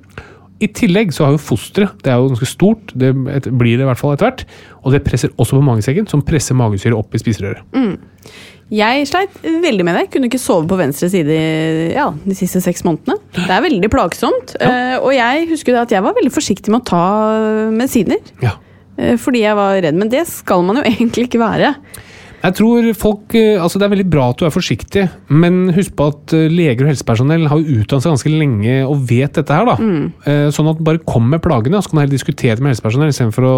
I 0.60 0.66
tillegg 0.74 1.12
så 1.14 1.24
har 1.28 1.36
jo 1.36 1.38
fosteret, 1.38 1.92
det 2.02 2.10
er 2.10 2.16
jo 2.18 2.30
ganske 2.32 2.48
stort, 2.50 2.90
det 2.98 3.12
blir 3.14 3.76
det 3.78 3.84
i 3.84 3.88
hvert 3.88 4.00
fall 4.00 4.16
etter 4.16 4.26
hvert, 4.26 4.40
og 4.82 4.94
det 4.96 5.04
presser 5.06 5.30
også 5.38 5.54
på 5.54 5.62
magesekken, 5.62 6.08
som 6.10 6.24
presser 6.26 6.56
magesyre 6.58 6.98
opp 6.98 7.14
i 7.14 7.20
spiserøret. 7.22 7.62
Jeg 8.68 9.06
sleit 9.08 9.36
veldig 9.64 9.84
med 9.86 9.96
det. 9.96 10.02
Kunne 10.12 10.28
ikke 10.28 10.40
sove 10.42 10.66
på 10.68 10.76
venstre 10.76 11.08
side 11.08 11.36
ja, 11.94 12.10
de 12.20 12.34
siste 12.36 12.60
seks 12.60 12.82
månedene. 12.84 13.16
Det 13.32 13.46
er 13.54 13.62
veldig 13.64 13.88
plagsomt. 13.94 14.56
eh, 14.60 14.98
Og 15.00 15.14
jeg 15.16 15.46
husker 15.48 15.78
at 15.80 15.94
jeg 15.94 16.04
var 16.04 16.12
veldig 16.18 16.34
forsiktig 16.34 16.74
med 16.74 16.82
å 16.82 16.88
ta 16.90 17.04
medisiner. 17.72 18.20
Ja. 18.44 18.58
eh, 18.98 19.16
Fordi 19.16 19.40
jeg 19.46 19.56
var 19.56 19.78
redd. 19.80 19.96
Men 19.96 20.10
det 20.12 20.26
skal 20.28 20.66
man 20.68 20.82
jo 20.82 20.84
egentlig 20.92 21.30
ikke 21.30 21.40
være. 21.40 21.72
Jeg 22.38 22.54
tror 22.54 22.86
folk, 22.94 23.34
eh, 23.34 23.58
altså 23.58 23.80
Det 23.80 23.86
er 23.88 23.92
veldig 23.96 24.10
bra 24.12 24.28
at 24.30 24.38
du 24.38 24.46
er 24.46 24.54
forsiktig, 24.54 25.04
men 25.28 25.72
husk 25.74 25.96
på 25.98 26.08
at 26.12 26.34
eh, 26.36 26.46
leger 26.52 26.86
og 26.86 26.92
helsepersonell 26.92 27.48
har 27.50 27.62
utdannet 27.62 28.04
seg 28.04 28.14
ganske 28.14 28.32
lenge 28.34 28.80
og 28.86 29.04
vet 29.10 29.40
dette 29.40 29.54
her. 29.54 29.66
da. 29.66 29.76
Mm. 29.78 30.50
Sånn 30.54 30.70
at 30.70 30.82
bare 30.84 31.02
kom 31.08 31.26
med 31.32 31.42
plagene, 31.44 31.82
så 31.82 31.90
kan 31.90 31.98
man 31.98 32.06
heller 32.06 32.18
diskutere 32.18 32.58
det 32.58 32.64
med 32.64 32.76
helsepersonell 32.76 33.14
istedenfor 33.14 33.48
å 33.48 33.56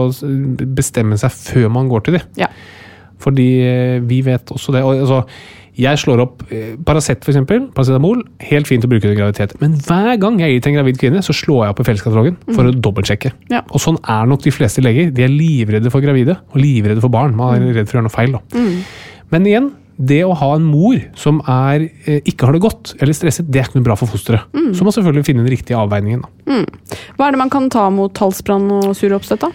bestemme 0.78 1.20
seg 1.20 1.34
før 1.34 1.72
man 1.76 1.90
går 1.92 2.06
til 2.06 2.20
dem. 2.20 2.30
Ja. 2.40 2.48
Fordi 3.20 3.48
eh, 3.64 3.96
vi 4.06 4.20
vet 4.24 4.52
også 4.52 4.74
det. 4.74 4.82
Og, 4.86 5.02
altså, 5.04 5.24
jeg 5.80 6.00
slår 6.02 6.22
opp 6.24 6.44
eh, 6.52 6.74
Paracet, 6.86 7.24
f.eks. 7.24 7.40
Paracetamol. 7.74 8.22
Helt 8.50 8.68
fint 8.70 8.84
å 8.84 8.90
bruke 8.90 9.08
under 9.08 9.18
graviditet. 9.18 9.56
Men 9.62 9.76
hver 9.86 10.14
gang 10.22 10.40
jeg 10.42 10.54
gir 10.54 10.64
til 10.64 10.72
en 10.72 10.78
gravid 10.80 11.00
kvinne, 11.00 11.24
så 11.24 11.36
slår 11.36 11.64
jeg 11.64 11.74
opp 11.74 11.82
i 11.82 11.88
felleskatalogen 11.88 12.38
for 12.54 12.68
å 12.68 12.74
dobbeltsjekke. 12.74 13.32
Ja. 13.52 13.64
Og 13.70 13.82
sånn 13.82 14.00
er 14.04 14.30
nok 14.30 14.44
de 14.46 14.54
fleste 14.54 14.84
leger. 14.84 15.12
De 15.14 15.26
er 15.26 15.32
livredde 15.32 15.92
for 15.92 16.04
gravide 16.04 16.38
og 16.52 16.58
livredde 16.60 17.02
for 17.04 17.12
barn. 17.12 17.36
Man 17.38 17.56
er 17.58 17.80
redd 17.80 17.90
for 17.90 17.98
å 17.98 18.00
gjøre 18.00 18.08
noe 18.10 18.16
feil. 18.16 18.36
Da. 18.36 18.64
Men 19.30 19.48
igjen, 19.48 19.70
det 20.00 20.22
å 20.24 20.36
ha 20.36 20.54
en 20.56 20.64
mor 20.64 21.00
som 21.18 21.42
er, 21.44 21.88
eh, 22.06 22.22
ikke 22.28 22.48
har 22.48 22.56
det 22.56 22.62
godt 22.64 22.94
eller 23.00 23.16
stresset, 23.16 23.50
det 23.50 23.60
er 23.60 23.68
ikke 23.68 23.80
noe 23.80 23.88
bra 23.90 23.96
for 24.00 24.08
fosteret. 24.08 24.48
Så 24.72 24.80
må 24.80 24.88
man 24.88 24.96
selvfølgelig 24.96 25.26
finne 25.28 25.44
den 25.44 25.52
riktige 25.52 25.80
avveiningen. 25.80 26.24
Da. 26.24 26.62
Hva 27.18 27.28
er 27.28 27.36
det 27.36 27.42
man 27.42 27.52
kan 27.52 27.68
ta 27.72 27.88
mot 27.92 28.16
halsbrann 28.16 28.70
og 28.80 28.96
sure 28.96 29.18
oppstøt, 29.18 29.44
da? 29.44 29.52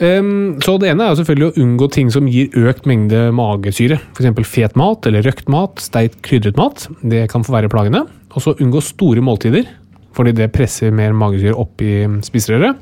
Um, 0.00 0.56
så 0.64 0.74
det 0.82 0.88
ene 0.90 1.04
er 1.06 1.12
jo 1.12 1.20
selvfølgelig 1.20 1.50
å 1.52 1.62
unngå 1.62 1.88
ting 1.94 2.08
som 2.10 2.26
gir 2.30 2.54
økt 2.66 2.88
mengde 2.90 3.28
magesyre. 3.36 4.00
F.eks. 4.16 4.48
fet 4.50 4.74
mat 4.78 5.06
eller 5.06 5.22
røkt 5.26 5.50
mat, 5.52 5.82
steikt 5.82 6.18
krydret 6.26 6.58
mat. 6.58 6.88
Det 7.02 7.28
kan 7.30 7.46
få 7.46 7.54
være 7.54 7.70
plagende. 7.72 8.04
Og 8.34 8.42
så 8.42 8.56
unngå 8.58 8.82
store 8.82 9.22
måltider, 9.22 9.68
fordi 10.16 10.34
det 10.34 10.50
presser 10.54 10.94
mer 10.94 11.14
magesyre 11.14 11.54
opp 11.60 11.84
i 11.84 11.94
spiserøret. 12.26 12.80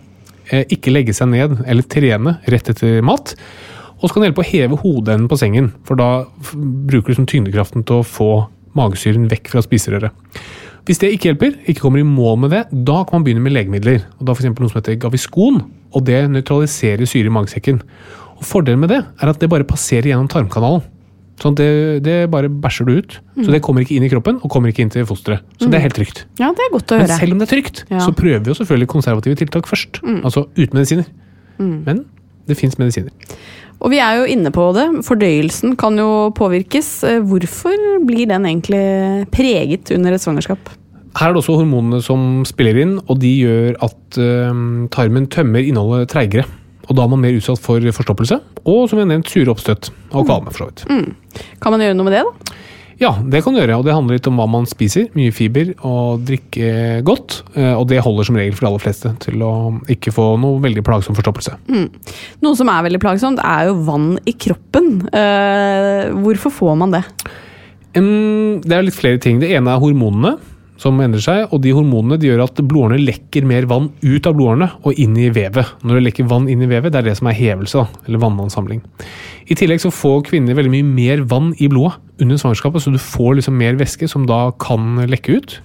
Eh, 0.52 0.64
ikke 0.74 0.94
legge 0.94 1.14
seg 1.16 1.30
ned 1.32 1.60
eller 1.66 1.86
trene 1.86 2.38
rett 2.50 2.72
etter 2.72 3.04
mat. 3.04 3.34
Og 4.00 4.08
så 4.08 4.14
kan 4.14 4.24
det 4.24 4.32
hjelpe 4.32 4.42
å 4.42 4.48
heve 4.48 4.80
hodeenden 4.80 5.28
på 5.30 5.38
sengen, 5.38 5.70
for 5.86 6.00
da 6.00 6.24
bruker 6.56 7.12
du 7.12 7.20
som 7.20 7.28
tyngdekraften 7.28 7.84
til 7.86 8.00
å 8.00 8.06
få 8.06 8.32
magesyren 8.76 9.28
vekk 9.30 9.52
fra 9.52 9.62
spiserøret. 9.62 10.16
Hvis 10.88 10.98
det 10.98 11.12
ikke 11.14 11.28
hjelper, 11.30 11.52
ikke 11.70 11.84
kommer 11.84 12.02
i 12.02 12.08
mål 12.08 12.40
med 12.42 12.50
det, 12.56 12.64
da 12.72 13.04
kan 13.06 13.20
man 13.20 13.26
begynne 13.28 13.44
med 13.44 13.54
legemidler. 13.54 14.02
Og 14.18 14.26
da 14.26 14.34
F.eks. 14.34 14.48
noe 14.50 14.72
som 14.72 14.80
heter 14.80 14.98
Gaviscon, 14.98 15.60
og 15.94 16.04
det 16.08 16.22
nøytraliserer 16.32 17.06
syre 17.08 17.28
i 17.30 17.34
magesekken. 17.34 17.82
Og 18.38 18.44
Fordelen 18.48 18.80
med 18.82 18.90
det 18.90 19.02
er 19.04 19.28
at 19.30 19.38
det 19.42 19.48
bare 19.52 19.64
passerer 19.68 20.08
gjennom 20.10 20.28
tarmkanalen. 20.32 20.82
Sånn 21.42 21.54
det, 21.58 22.02
det 22.04 22.16
bare 22.30 22.46
bæsjer 22.48 22.86
du 22.86 22.92
ut. 23.00 23.14
Så 23.42 23.50
det 23.50 23.62
kommer 23.64 23.82
ikke 23.82 23.96
inn 23.96 24.04
i 24.06 24.10
kroppen 24.12 24.36
og 24.44 24.50
kommer 24.52 24.70
ikke 24.70 24.84
inn 24.84 24.90
til 24.94 25.06
fosteret. 25.08 25.40
Så 25.58 25.66
det 25.72 25.78
er 25.80 25.86
helt 25.86 25.96
trygt. 25.96 26.24
Ja, 26.38 26.50
det 26.54 26.66
er 26.68 26.72
godt 26.74 26.92
å 26.92 26.98
Men 27.00 27.06
høre. 27.08 27.16
selv 27.18 27.32
om 27.34 27.38
det 27.40 27.48
er 27.48 27.52
trygt, 27.56 27.84
Ja. 27.90 27.98
så 28.04 28.12
prøver 28.14 28.44
vi 28.44 28.52
jo 28.52 28.58
selvfølgelig 28.60 28.88
konservative 28.92 29.34
tiltak 29.40 29.66
først. 29.66 30.02
Altså 30.22 30.44
uten 30.56 30.76
medisiner. 30.78 31.06
Men 31.58 32.04
det 32.46 32.56
fins 32.58 32.78
medisiner. 32.78 33.10
Og 33.82 33.90
vi 33.90 33.98
er 33.98 34.20
jo 34.20 34.24
inne 34.30 34.52
på 34.54 34.68
det. 34.76 34.84
Fordøyelsen 35.06 35.74
kan 35.76 35.96
jo 35.98 36.30
påvirkes. 36.38 37.02
Hvorfor 37.26 37.74
blir 38.06 38.28
den 38.30 38.46
egentlig 38.46 39.26
preget 39.34 39.90
under 39.90 40.12
et 40.14 40.20
svangerskap? 40.22 40.58
Her 41.18 41.28
er 41.28 41.34
det 41.36 41.42
også 41.42 41.58
hormonene 41.60 42.00
som 42.04 42.42
spiller 42.48 42.78
inn, 42.82 42.94
og 43.06 43.18
de 43.20 43.30
gjør 43.42 43.76
at 43.84 44.18
øhm, 44.22 44.88
tarmen 44.94 45.26
tømmer 45.32 45.60
innholdet 45.68 46.08
treigere. 46.14 46.46
Og 46.88 46.96
da 46.98 47.04
er 47.04 47.12
man 47.12 47.20
mer 47.22 47.36
utsatt 47.38 47.60
for 47.62 47.84
forstoppelse, 47.94 48.40
og 48.66 48.88
som 48.90 48.98
jeg 48.98 49.06
har 49.06 49.12
nevnt, 49.12 49.28
sure 49.30 49.52
oppstøt 49.52 49.90
og 50.10 50.26
kvalme. 50.26 50.50
for 50.50 50.64
så 50.64 50.70
vidt. 50.72 51.42
Kan 51.62 51.72
man 51.74 51.84
gjøre 51.84 51.94
noe 51.98 52.08
med 52.08 52.16
det, 52.16 52.24
da? 52.26 52.56
Ja, 53.02 53.10
det 53.18 53.40
kan 53.42 53.54
du 53.54 53.58
gjøre, 53.58 53.76
og 53.80 53.86
det 53.86 53.94
handler 53.96 54.14
litt 54.18 54.26
om 54.30 54.36
hva 54.38 54.44
man 54.50 54.66
spiser. 54.68 55.08
Mye 55.18 55.32
fiber 55.34 55.72
og 55.88 56.22
drikke 56.28 57.00
godt. 57.06 57.40
eh, 57.56 57.72
Og 57.74 57.88
det 57.90 58.02
holder 58.04 58.28
som 58.28 58.36
regel 58.38 58.54
for 58.54 58.66
de 58.66 58.70
aller 58.70 58.82
fleste 58.84 59.10
til 59.24 59.42
å 59.42 59.52
ikke 59.90 60.12
få 60.14 60.26
noe 60.38 60.60
veldig 60.62 60.84
plagsom 60.86 61.16
forstoppelse. 61.18 61.56
Noe 62.42 62.54
som 62.58 62.68
er 62.70 62.84
veldig 62.86 63.00
plagsomt, 63.02 63.42
er 63.42 63.70
jo 63.70 63.78
vann 63.88 64.18
i 64.26 64.32
kroppen. 64.32 65.02
Uh, 65.10 66.12
hvorfor 66.22 66.54
får 66.54 66.76
man 66.78 66.94
det? 66.94 67.02
Um, 67.96 68.60
Det 68.62 68.72
er 68.76 68.86
litt 68.86 68.94
flere 68.98 69.18
ting. 69.18 69.40
Det 69.42 69.50
ene 69.50 69.72
er 69.74 69.82
hormonene 69.82 70.36
som 70.80 71.00
endrer 71.02 71.22
seg. 71.22 71.44
og 71.50 71.62
de 71.62 71.72
Hormonene 71.76 72.18
de 72.20 72.30
gjør 72.30 72.44
at 72.46 72.60
blodårene 72.60 73.02
lekker 73.02 73.46
mer 73.48 73.66
vann 73.70 73.90
ut 74.02 74.26
av 74.26 74.36
blodårene 74.36 74.70
og 74.82 74.98
inn 75.00 75.16
i 75.20 75.30
vevet. 75.34 75.74
Når 75.82 75.98
det 75.98 76.04
lekker 76.08 76.28
vann 76.30 76.48
inn 76.50 76.64
i 76.64 76.70
vevet, 76.70 76.92
det 76.92 77.02
er 77.02 77.10
det 77.10 77.16
som 77.18 77.30
er 77.30 77.38
hevelse, 77.38 77.82
da, 77.82 78.04
eller 78.08 78.22
vannansamling. 78.22 78.82
I 79.50 79.58
tillegg 79.58 79.82
så 79.82 79.92
får 79.94 80.26
kvinner 80.30 80.58
veldig 80.58 80.72
mye 80.72 80.88
mer 80.88 81.24
vann 81.28 81.52
i 81.58 81.68
blodet 81.70 81.98
under 82.22 82.38
svangerskapet, 82.38 82.84
så 82.84 82.92
du 82.94 83.00
får 83.02 83.38
liksom 83.38 83.58
mer 83.58 83.78
væske 83.80 84.08
som 84.10 84.26
da 84.28 84.46
kan 84.62 85.02
lekke 85.10 85.38
ut. 85.38 85.58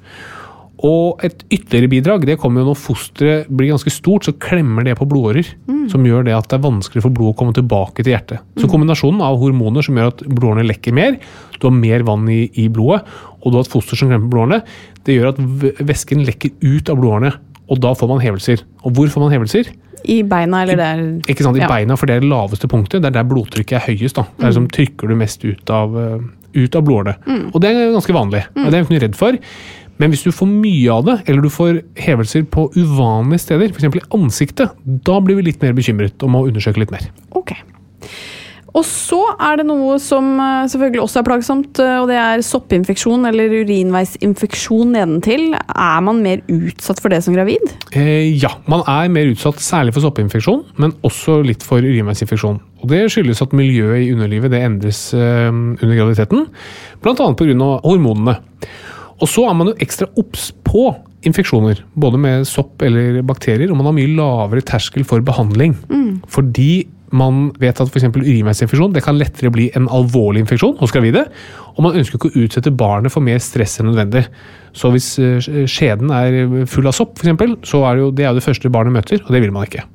Og 0.85 1.23
et 1.25 1.39
ytterligere 1.49 1.89
bidrag 1.89 2.25
det 2.29 2.35
kommer 2.37 2.61
jo 2.61 2.67
når 2.69 2.77
fosteret 2.77 3.47
blir 3.49 3.71
ganske 3.71 3.89
stort, 3.89 4.27
så 4.27 4.33
klemmer 4.37 4.85
det 4.85 4.93
på 4.99 5.07
blodårer. 5.09 5.47
Som 5.89 6.03
gjør 6.05 6.25
det 6.27 6.35
at 6.35 6.49
det 6.51 6.57
er 6.59 6.65
vanskelig 6.67 7.01
for 7.01 7.09
blodet 7.15 7.33
å 7.33 7.39
komme 7.39 7.55
tilbake 7.55 8.03
til 8.03 8.11
hjertet. 8.13 8.43
Så 8.59 8.67
kombinasjonen 8.69 9.21
av 9.23 9.39
hormoner 9.41 9.81
som 9.85 9.95
gjør 9.97 10.11
at 10.11 10.21
blodårene 10.27 10.67
lekker 10.67 10.93
mer, 10.93 11.17
du 11.57 11.65
har 11.69 11.73
mer 11.73 12.03
vann 12.05 12.27
i, 12.29 12.43
i 12.59 12.67
blodet, 12.69 13.01
og 13.41 13.51
du 13.51 13.57
har 13.57 13.65
et 13.65 13.71
foster 13.71 13.97
som 13.97 14.11
klemmer 14.11 14.27
på 14.27 14.35
blodårene, 14.35 14.61
det 15.07 15.15
gjør 15.17 15.31
at 15.31 15.41
væsken 15.87 16.25
lekker 16.27 16.53
ut 16.61 16.89
av 16.93 16.99
blodårene. 17.01 17.33
Og 17.71 17.81
da 17.83 17.95
får 17.97 18.07
man 18.13 18.21
hevelser. 18.23 18.61
Og 18.85 18.93
hvor 18.95 19.09
får 19.11 19.23
man 19.25 19.33
hevelser? 19.33 19.71
I 20.07 20.21
beina, 20.23 20.61
eller 20.63 20.77
der 20.77 21.01
Ikke 21.27 21.43
sant, 21.43 21.57
I 21.57 21.61
Ja. 21.65 21.67
beina, 21.67 21.97
for 21.97 22.05
det 22.05 22.15
er 22.15 22.19
det 22.21 22.29
laveste 22.29 22.67
punktet. 22.69 23.01
Det 23.01 23.09
er 23.09 23.17
der 23.17 23.23
blodtrykket 23.27 23.79
er 23.81 23.87
høyest. 23.87 24.15
da. 24.15 24.27
Det 24.37 24.45
er 24.47 24.51
som 24.55 24.67
trykker 24.67 25.07
du 25.09 25.15
mest 25.15 25.43
ut 25.43 25.69
av, 25.69 25.97
eh, 25.97 26.19
ut 26.53 26.75
av 26.75 26.83
blodårene. 26.83 27.15
Og 27.53 27.59
det 27.61 27.71
er 27.73 27.91
ganske 27.91 28.13
vanlig. 28.13 28.43
Mm. 28.55 28.63
Det 28.63 28.73
er 28.73 28.77
jeg 28.77 28.85
ikke 28.85 28.95
noe 28.95 29.03
redd 29.07 29.15
for. 29.15 29.37
Men 30.01 30.13
hvis 30.13 30.25
du 30.27 30.31
får 30.36 30.49
mye 30.51 30.93
av 30.93 31.07
det, 31.07 31.17
eller 31.25 31.45
du 31.45 31.53
får 31.53 31.81
hevelser 31.99 32.45
på 32.53 32.67
uvanlige 32.77 33.47
steder, 33.47 33.73
f.eks. 33.73 33.89
i 33.89 34.05
ansiktet, 34.17 34.77
da 34.86 35.17
blir 35.23 35.39
vi 35.39 35.49
litt 35.49 35.63
mer 35.63 35.75
bekymret 35.77 36.21
og 36.23 36.33
må 36.33 36.45
undersøke 36.49 36.83
litt 36.83 36.93
mer. 36.93 37.10
Ok. 37.38 37.55
Og 38.77 38.83
så 38.86 39.17
er 39.41 39.57
det 39.57 39.65
noe 39.65 39.95
som 40.01 40.36
eh, 40.38 40.67
selvfølgelig 40.69 41.01
også 41.01 41.21
er 41.21 41.25
plagsomt, 41.25 41.79
eh, 41.81 41.95
og 41.97 42.12
det 42.12 42.17
er 42.21 42.43
soppinfeksjon 42.45 43.25
eller 43.25 43.55
urinveisinfeksjon 43.63 44.91
nedentil. 44.93 45.47
Er 45.57 46.03
man 46.05 46.21
mer 46.21 46.43
utsatt 46.51 47.01
for 47.01 47.13
det 47.13 47.23
som 47.25 47.33
gravid? 47.33 47.63
Eh, 47.97 48.36
ja, 48.38 48.51
man 48.69 48.83
er 48.86 49.10
mer 49.13 49.31
utsatt 49.31 49.63
særlig 49.63 49.95
for 49.95 50.05
soppinfeksjon, 50.05 50.62
men 50.83 50.93
også 51.07 51.39
litt 51.47 51.65
for 51.65 51.81
urinveisinfeksjon. 51.81 52.60
Og 52.83 52.91
Det 52.91 53.07
skyldes 53.10 53.41
at 53.41 53.55
miljøet 53.57 54.03
i 54.03 54.12
underlivet 54.13 54.53
det 54.53 54.62
endres 54.67 55.07
eh, 55.17 55.49
under 55.49 55.95
graviditeten, 55.97 56.45
bl.a. 57.01 57.31
pga. 57.33 57.71
hormonene. 57.88 58.38
Og 59.21 59.30
så 59.32 59.47
er 59.49 59.56
man 59.58 59.71
jo 59.71 59.77
ekstra 59.84 60.10
obs 60.19 60.51
på 60.67 60.89
infeksjoner, 61.27 61.82
både 61.97 62.19
med 62.21 62.45
sopp 62.47 62.84
eller 62.86 63.21
bakterier, 63.25 63.71
og 63.71 63.80
man 63.80 63.89
har 63.89 63.97
mye 63.97 64.13
lavere 64.15 64.62
terskel 64.65 65.06
for 65.08 65.25
behandling. 65.25 65.73
Fordi 66.32 66.88
man 67.15 67.53
vet 67.60 67.80
at 67.80 67.88
f.eks. 67.88 68.10
urinveisinfeksjon 68.12 68.93
det 68.93 69.03
kan 69.06 69.17
lettere 69.17 69.51
bli 69.53 69.69
en 69.80 69.88
alvorlig 69.95 70.43
infeksjon 70.43 70.75
hos 70.82 70.91
gravide, 70.91 71.23
og 71.75 71.84
man 71.86 71.95
ønsker 71.95 72.19
ikke 72.19 72.32
å 72.34 72.43
utsette 72.43 72.73
barnet 72.75 73.13
for 73.13 73.23
mer 73.23 73.39
stress 73.43 73.80
enn 73.80 73.89
nødvendig. 73.91 74.25
Så 74.75 74.91
hvis 74.93 75.13
eh, 75.23 75.39
skjeden 75.65 76.12
er 76.13 76.65
full 76.69 76.89
av 76.89 76.97
sopp, 76.97 77.15
eksempel, 77.17 77.56
så 77.67 77.86
er 77.88 77.95
det 77.95 78.03
jo 78.03 78.12
det, 78.12 78.27
er 78.27 78.36
det 78.38 78.45
første 78.45 78.71
barnet 78.73 78.93
møter, 78.99 79.23
og 79.23 79.32
det 79.34 79.41
vil 79.43 79.56
man 79.56 79.69
ikke. 79.69 79.88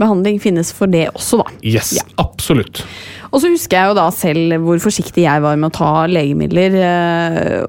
Behandling 0.00 0.40
finnes 0.42 0.72
for 0.74 0.90
det 0.90 1.06
også, 1.12 1.42
da. 1.42 1.52
Yes, 1.62 1.92
Ja. 1.98 2.06
absolutt. 2.24 2.82
Og 3.30 3.38
så 3.42 3.50
husker 3.52 3.76
jeg 3.78 3.90
jo 3.92 3.94
da 4.00 4.08
selv 4.10 4.56
hvor 4.64 4.80
forsiktig 4.82 5.22
jeg 5.22 5.42
var 5.44 5.58
med 5.60 5.70
å 5.70 5.76
ta 5.76 6.06
legemidler. 6.10 6.74
eh, 6.74 7.64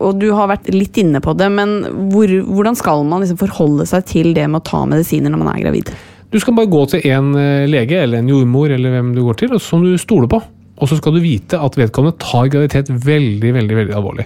Og 0.00 0.18
du 0.18 0.30
har 0.32 0.48
vært 0.48 0.70
litt 0.72 0.96
inne 1.02 1.20
på 1.20 1.34
det, 1.36 1.50
men 1.52 2.08
hvor, 2.12 2.30
hvordan 2.48 2.76
skal 2.78 3.04
man 3.04 3.20
liksom 3.24 3.40
forholde 3.42 3.86
seg 3.90 4.06
til 4.08 4.32
det 4.36 4.46
med 4.48 4.62
å 4.62 4.64
ta 4.70 4.84
medisiner 4.88 5.30
når 5.34 5.42
man 5.42 5.52
er 5.54 5.64
gravid? 5.66 5.92
Du 6.32 6.40
skal 6.40 6.56
bare 6.56 6.70
gå 6.72 6.82
til 6.90 7.04
en 7.12 7.34
eh, 7.38 7.66
lege 7.70 8.00
eller 8.02 8.18
en 8.22 8.30
jordmor 8.32 8.72
eller 8.74 8.90
hvem 8.96 9.12
du 9.14 9.22
går 9.26 9.36
til, 9.44 9.58
som 9.62 9.84
du 9.84 9.92
stoler 10.00 10.30
på. 10.30 10.40
Og 10.80 10.88
så 10.90 10.96
skal 10.98 11.14
du 11.14 11.20
vite 11.22 11.60
at 11.60 11.76
vedkommende 11.78 12.18
tar 12.18 12.48
graviditet 12.50 12.88
veldig, 12.90 13.52
veldig, 13.54 13.76
veldig 13.82 13.94
alvorlig. 13.94 14.24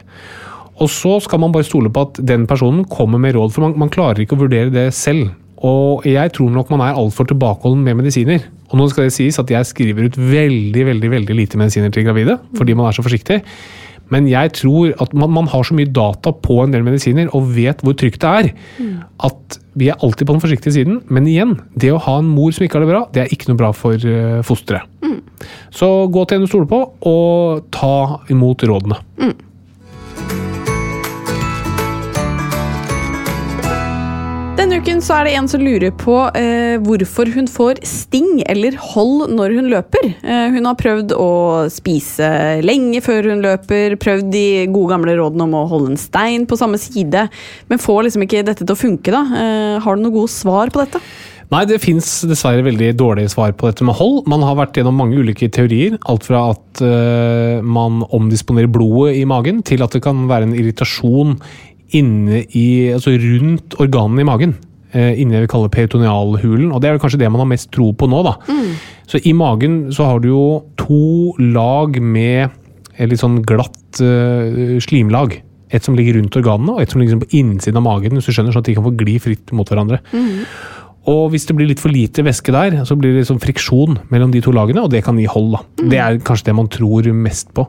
Og 0.81 0.89
så 0.89 1.19
skal 1.21 1.41
man 1.43 1.53
bare 1.53 1.67
stole 1.67 1.91
på 1.93 2.07
at 2.07 2.21
den 2.25 2.47
personen 2.49 2.87
kommer 2.89 3.19
med 3.21 3.35
råd, 3.35 3.53
for 3.53 3.67
man, 3.67 3.75
man 3.77 3.91
klarer 3.93 4.23
ikke 4.23 4.39
å 4.39 4.45
vurdere 4.47 4.71
det 4.73 4.87
selv. 4.95 5.33
Og 5.66 6.07
jeg 6.07 6.33
tror 6.37 6.53
nok 6.55 6.71
man 6.71 6.85
er 6.87 6.99
altfor 6.99 7.27
tilbakeholden 7.29 7.83
med 7.87 7.99
medisiner. 8.03 8.44
Og 8.68 8.79
nå 8.79 8.88
skal 8.92 9.09
det 9.09 9.16
sies 9.16 9.40
at 9.40 9.51
jeg 9.51 9.66
skriver 9.66 10.09
ut 10.09 10.18
veldig, 10.18 10.87
veldig, 10.92 11.11
veldig 11.11 11.37
lite 11.37 11.59
medisiner 11.61 11.92
til 11.94 12.07
gravide, 12.07 12.38
fordi 12.59 12.77
man 12.79 12.88
er 12.88 12.97
så 12.97 13.05
forsiktig. 13.05 13.40
Men 14.12 14.29
jeg 14.31 14.55
tror 14.57 14.94
at 15.03 15.12
man, 15.12 15.33
man 15.35 15.49
har 15.53 15.66
så 15.66 15.77
mye 15.77 15.88
data 15.92 16.33
på 16.33 16.62
en 16.62 16.73
del 16.73 16.85
medisiner 16.87 17.29
og 17.37 17.51
vet 17.57 17.83
hvor 17.85 17.97
trygt 17.99 18.23
det 18.23 18.29
er, 18.29 18.51
at 19.29 19.59
vi 19.79 19.90
er 19.92 19.99
alltid 20.01 20.27
på 20.27 20.37
den 20.37 20.44
forsiktige 20.44 20.77
siden. 20.79 21.03
Men 21.12 21.29
igjen, 21.29 21.59
det 21.77 21.92
å 21.92 22.01
ha 22.07 22.18
en 22.23 22.31
mor 22.33 22.55
som 22.55 22.64
ikke 22.64 22.79
har 22.79 22.87
det 22.87 22.92
bra, 22.92 23.03
det 23.12 23.25
er 23.25 23.35
ikke 23.35 23.51
noe 23.51 23.61
bra 23.61 23.73
for 23.77 23.99
fosteret. 24.47 24.47
fosteret. 24.49 25.25
Så 25.75 25.88
gå 26.12 26.25
til 26.25 26.38
en 26.38 26.47
du 26.47 26.51
stoler 26.51 26.71
på, 26.71 26.81
og 27.09 27.68
ta 27.75 28.25
imot 28.33 28.64
rådene. 28.68 28.99
Uken 34.79 35.01
så 35.03 35.17
er 35.17 35.27
det 35.27 35.33
en 35.35 35.49
som 35.51 35.62
lurer 35.64 35.91
på 35.99 36.14
eh, 36.38 36.77
hvorfor 36.85 37.27
hun 37.35 37.49
får 37.51 37.81
sting 37.88 38.45
eller 38.47 38.77
hold 38.79 39.33
når 39.35 39.55
hun 39.57 39.71
løper. 39.73 40.05
Eh, 40.23 40.53
hun 40.55 40.69
har 40.69 40.77
prøvd 40.79 41.14
å 41.19 41.31
spise 41.73 42.29
lenge 42.62 43.01
før 43.03 43.27
hun 43.33 43.43
løper, 43.43 43.97
prøvd 43.99 44.29
de 44.31 44.45
gode 44.71 44.93
gamle 44.93 45.17
rådene 45.19 45.49
om 45.49 45.57
å 45.59 45.64
holde 45.73 45.97
en 45.97 45.99
stein 45.99 46.47
på 46.47 46.59
samme 46.61 46.79
side, 46.79 47.25
men 47.67 47.83
får 47.83 48.07
liksom 48.07 48.23
ikke 48.29 48.45
dette 48.47 48.62
til 48.62 48.77
å 48.77 48.79
funke. 48.79 49.11
da. 49.11 49.25
Eh, 49.41 49.81
har 49.83 49.99
du 49.99 50.05
noen 50.05 50.14
gode 50.21 50.31
svar 50.31 50.71
på 50.71 50.85
dette? 50.85 51.03
Nei, 51.51 51.64
det 51.67 51.81
fins 51.83 52.12
dessverre 52.29 52.62
veldig 52.69 52.93
dårlige 53.01 53.33
svar 53.35 53.57
på 53.59 53.73
dette 53.73 53.83
med 53.88 53.99
hold. 53.99 54.29
Man 54.31 54.47
har 54.47 54.61
vært 54.61 54.79
gjennom 54.79 55.01
mange 55.01 55.19
ulike 55.19 55.51
teorier. 55.51 55.99
Alt 56.07 56.29
fra 56.29 56.53
at 56.53 56.85
eh, 56.87 57.59
man 57.67 58.05
omdisponerer 58.14 58.71
blodet 58.71 59.19
i 59.19 59.27
magen, 59.27 59.64
til 59.67 59.83
at 59.83 59.97
det 59.97 60.05
kan 60.07 60.29
være 60.31 60.53
en 60.53 60.55
irritasjon 60.55 61.35
inne 61.99 62.45
i, 62.53 62.93
altså 62.93 63.17
rundt 63.19 63.75
organene 63.83 64.23
i 64.23 64.31
magen. 64.31 64.59
Eh, 64.92 65.18
inni 65.20 65.37
det 65.37 65.44
vi 65.46 65.51
kaller 65.53 65.72
peritonealhulen. 65.72 66.70
Og 66.72 66.81
det 66.81 66.88
er 66.88 66.96
vel 66.96 67.03
kanskje 67.03 67.20
det 67.22 67.31
man 67.33 67.42
har 67.44 67.51
mest 67.51 67.70
tro 67.74 67.90
på 67.92 68.09
nå, 68.11 68.22
da. 68.27 68.37
Så 69.09 69.20
i 69.24 69.35
magen 69.37 69.87
så 69.94 70.09
har 70.11 70.22
du 70.22 70.31
jo 70.31 70.46
to 70.81 71.35
lag 71.40 71.96
med 72.03 72.55
litt 72.98 73.20
sånn 73.20 73.42
glatt 73.46 74.01
uh, 74.03 74.79
slimlag. 74.83 75.38
Et 75.70 75.85
som 75.85 75.94
ligger 75.96 76.16
rundt 76.18 76.37
organene, 76.40 76.74
og 76.74 76.83
et 76.83 76.90
som 76.92 77.01
ligger 77.01 77.14
liksom 77.14 77.24
på 77.27 77.38
innsiden 77.38 77.79
av 77.79 77.85
magen. 77.87 78.16
hvis 78.16 78.27
du 78.27 78.33
skjønner, 78.35 78.53
Sånn 78.57 78.64
at 78.64 78.70
de 78.70 78.74
kan 78.74 78.87
få 78.87 78.96
gli 78.98 79.18
fritt 79.22 79.53
mot 79.55 79.68
hverandre. 79.68 80.01
Og 81.09 81.31
hvis 81.33 81.46
det 81.48 81.57
blir 81.57 81.68
litt 81.70 81.81
for 81.81 81.92
lite 81.92 82.24
væske 82.24 82.53
der, 82.53 82.83
så 82.88 82.96
blir 82.98 83.14
det 83.14 83.22
liksom 83.22 83.40
friksjon 83.40 84.01
mellom 84.12 84.33
de 84.33 84.42
to 84.44 84.53
lagene, 84.53 84.83
og 84.85 84.90
det 84.92 85.05
kan 85.07 85.16
gi 85.20 85.29
hold. 85.31 85.55
da. 85.55 85.61
Det 85.92 86.01
er 86.05 86.18
kanskje 86.24 86.51
det 86.51 86.57
man 86.59 86.68
tror 86.72 87.09
mest 87.16 87.53
på. 87.57 87.68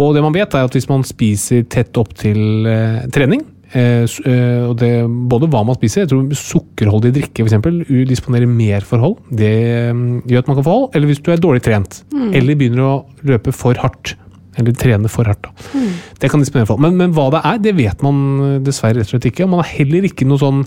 Og 0.00 0.14
det 0.14 0.22
man 0.22 0.34
vet 0.34 0.54
er 0.54 0.68
at 0.68 0.76
hvis 0.76 0.88
man 0.90 1.02
spiser 1.06 1.64
tett 1.70 1.96
opp 2.00 2.14
til 2.18 2.68
uh, 2.68 3.06
trening, 3.14 3.42
og 3.70 4.72
det, 4.80 4.90
både 5.30 5.46
hva 5.52 5.60
man 5.62 5.76
spiser, 5.78 6.02
jeg 6.02 6.10
tror 6.10 6.32
sukkerholdig 6.34 7.12
drikke 7.14 7.44
f.eks. 7.44 7.84
disponerer 8.10 8.50
mer 8.50 8.82
for 8.86 8.98
hold. 9.02 9.14
Det 9.30 9.52
mm, 9.94 10.08
gjør 10.26 10.42
at 10.42 10.50
man 10.50 10.58
kan 10.58 10.66
få 10.66 10.74
hold. 10.74 10.88
Eller 10.98 11.12
hvis 11.12 11.22
du 11.22 11.30
er 11.30 11.42
dårlig 11.42 11.62
trent. 11.62 12.00
Eller 12.34 12.58
begynner 12.58 12.82
å 12.88 12.96
løpe 13.30 13.54
for 13.54 13.78
hardt. 13.78 14.16
Eller 14.58 14.74
trene 14.74 15.10
for 15.12 15.28
hardt. 15.30 15.46
Da. 15.46 15.82
Det 16.20 16.30
kan 16.32 16.42
disponere 16.42 16.68
for. 16.68 16.80
Men, 16.82 16.96
men 16.98 17.14
hva 17.16 17.28
det 17.34 17.44
er, 17.46 17.60
det 17.62 17.76
vet 17.78 18.02
man 18.04 18.16
eh, 18.46 18.56
dessverre 18.66 18.98
rett 18.98 19.06
og 19.06 19.14
slett 19.14 19.30
ikke. 19.30 19.46
Man 19.48 19.62
har 19.62 19.70
heller 19.70 20.08
ikke 20.08 20.26
noe 20.28 20.42
sånn 20.42 20.64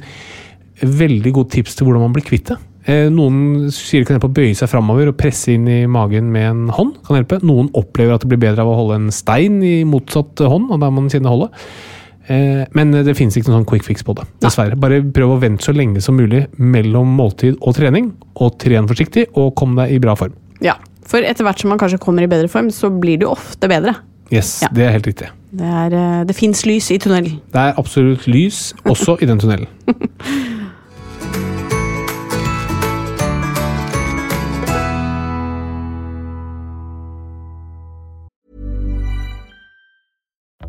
veldig 0.83 1.33
godt 1.35 1.53
tips 1.57 1.75
til 1.77 1.87
hvordan 1.87 2.07
man 2.07 2.15
blir 2.15 2.25
kvitt 2.25 2.53
det. 2.53 2.57
Eh, 2.89 3.07
Noen 3.13 3.69
sier 3.71 4.01
det 4.01 4.09
kan 4.09 4.17
hjelpe 4.17 4.31
å 4.31 4.35
bøye 4.35 4.55
seg 4.57 4.71
framover 4.71 5.11
og 5.11 5.17
presse 5.19 5.53
inn 5.53 5.67
i 5.71 5.81
magen 5.87 6.31
med 6.33 6.47
en 6.49 6.63
hånd. 6.73 6.95
kan 7.05 7.19
hjelpe. 7.19 7.39
Noen 7.45 7.69
opplever 7.79 8.15
at 8.15 8.23
det 8.23 8.31
blir 8.31 8.41
bedre 8.43 8.65
av 8.65 8.71
å 8.71 8.77
holde 8.79 9.01
en 9.01 9.11
stein 9.15 9.61
i 9.63 9.75
motsatt 9.87 10.43
hånd, 10.43 10.71
og 10.71 10.81
der 10.83 10.95
man 10.95 11.11
kjenner 11.11 11.35
holdet. 11.35 11.67
Eh, 12.29 12.63
Men 12.73 12.91
det 12.91 13.15
finnes 13.17 13.35
ikke 13.35 13.49
noen 13.51 13.63
sånn 13.63 13.69
quick 13.69 13.83
fix 13.83 14.03
på 14.03 14.13
det, 14.15 14.23
dessverre. 14.39 14.77
Bare 14.79 15.01
prøv 15.03 15.33
å 15.35 15.39
vente 15.41 15.63
så 15.65 15.73
lenge 15.75 16.01
som 16.01 16.15
mulig 16.15 16.45
mellom 16.57 17.07
måltid 17.17 17.57
og 17.61 17.75
trening, 17.75 18.13
og 18.39 18.57
tren 18.59 18.87
forsiktig, 18.87 19.27
og 19.35 19.55
kom 19.59 19.75
deg 19.75 19.91
i 19.91 19.99
bra 19.99 20.15
form. 20.15 20.33
Ja, 20.61 20.75
For 21.05 21.19
etter 21.19 21.43
hvert 21.43 21.59
som 21.59 21.69
man 21.69 21.77
kanskje 21.81 21.99
kommer 21.99 22.23
i 22.23 22.27
bedre 22.31 22.47
form, 22.47 22.69
så 22.71 22.87
blir 22.89 23.17
det 23.19 23.25
jo 23.27 23.33
ofte 23.35 23.67
bedre. 23.67 23.95
Yes, 24.31 24.61
Ja. 24.63 24.69
det 24.71 24.85
er 24.87 24.91
helt 24.95 25.05
riktig. 25.05 25.27
Det, 25.51 25.61
er, 25.67 25.93
eh, 25.93 26.23
det 26.23 26.33
fins 26.35 26.63
lys 26.65 26.89
i 26.91 26.97
tunnelen. 26.97 27.41
Det 27.51 27.59
er 27.59 27.73
absolutt 27.77 28.25
lys 28.25 28.73
også 28.85 29.17
i 29.21 29.25
den 29.25 29.37
tunnelen. 29.37 29.67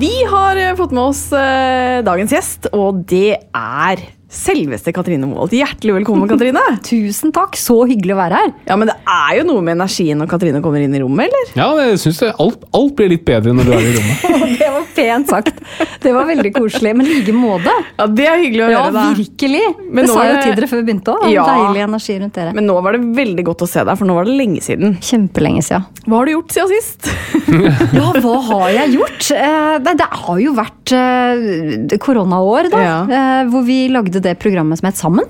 Vi 0.00 0.22
har 0.24 0.56
eh, 0.56 0.72
fått 0.78 0.94
med 0.96 1.10
oss 1.10 1.26
eh, 1.36 1.98
dagens 2.06 2.32
gjest, 2.32 2.70
og 2.72 3.02
det 3.10 3.36
er 3.52 4.00
selveste 4.30 4.92
Katrine 4.94 5.26
Moholt. 5.26 5.52
Hjertelig 5.58 5.96
velkommen, 6.00 6.28
Katrine. 6.30 6.60
Tusen 6.86 7.32
takk, 7.34 7.56
så 7.58 7.80
hyggelig 7.88 8.14
å 8.14 8.18
være 8.20 8.40
her. 8.44 8.52
Ja, 8.68 8.76
men 8.78 8.90
Det 8.90 8.94
er 9.10 9.32
jo 9.40 9.46
noe 9.48 9.64
med 9.66 9.74
energien 9.78 10.20
når 10.22 10.30
Katrine 10.30 10.60
kommer 10.62 10.82
inn 10.84 10.94
i 10.94 11.00
rommet, 11.02 11.26
eller? 11.26 11.50
Ja, 11.58 11.68
jeg 11.82 11.98
synes 12.04 12.20
det, 12.22 12.30
alt, 12.42 12.62
alt 12.76 12.94
blir 12.98 13.10
litt 13.10 13.24
bedre 13.26 13.54
når 13.56 13.66
du 13.70 13.74
er 13.74 13.88
i 13.90 13.94
rommet. 13.98 14.26
Det 14.60 14.68
var 14.74 14.86
pent 14.94 15.30
sagt. 15.30 15.60
Det 16.02 16.10
var 16.12 16.26
veldig 16.28 16.50
koselig. 16.52 16.90
Men 16.98 17.06
i 17.08 17.14
like 17.20 17.32
måte. 17.34 17.72
Ja, 17.98 18.06
Det 18.06 18.26
er 18.28 18.40
hyggelig 18.42 18.64
å 18.66 18.68
Ja, 18.70 18.80
da. 18.92 19.04
Ja, 19.08 19.14
virkelig. 19.16 19.62
Men 19.88 20.04
det 20.06 20.12
sa 20.12 20.24
jeg 20.24 20.30
jo 20.30 20.36
det- 20.36 20.42
til 20.44 20.56
dere 20.58 20.68
før 20.70 20.80
vi 20.80 20.86
begynte 20.90 21.14
òg. 21.14 21.24
Ja. 21.32 21.44
Deilig 21.48 21.82
energi 21.86 22.16
rundt 22.20 22.36
dere. 22.38 22.52
Men 22.56 22.66
nå 22.68 22.76
var 22.84 22.96
det 22.96 23.00
veldig 23.18 23.44
godt 23.46 23.64
å 23.64 23.68
se 23.70 23.84
deg, 23.88 23.98
for 23.98 24.10
nå 24.10 24.16
var 24.18 24.28
det 24.28 24.36
lenge 24.38 24.60
siden. 24.64 24.94
Kjempelenge 25.02 25.64
siden. 25.66 25.86
Hva 26.06 26.20
har 26.20 26.28
du 26.30 26.32
gjort 26.36 26.54
siden 26.56 26.74
sist? 26.76 27.10
Ja, 27.50 28.12
hva 28.22 28.34
har 28.46 28.68
jeg 28.70 28.92
gjort? 28.94 29.24
Eh, 29.34 29.78
nei, 29.82 29.94
det 29.98 30.06
har 30.06 30.36
jo 30.38 30.52
vært 30.54 30.92
eh, 30.94 31.96
koronaår, 31.98 32.68
da. 32.70 32.82
Ja. 32.84 32.98
Eh, 33.10 33.40
hvor 33.50 33.64
vi 33.66 33.78
lagde 33.90 34.19
det 34.24 34.36
programmet 34.42 34.80
som 34.80 34.88
het 34.88 34.98
Sammen. 35.00 35.26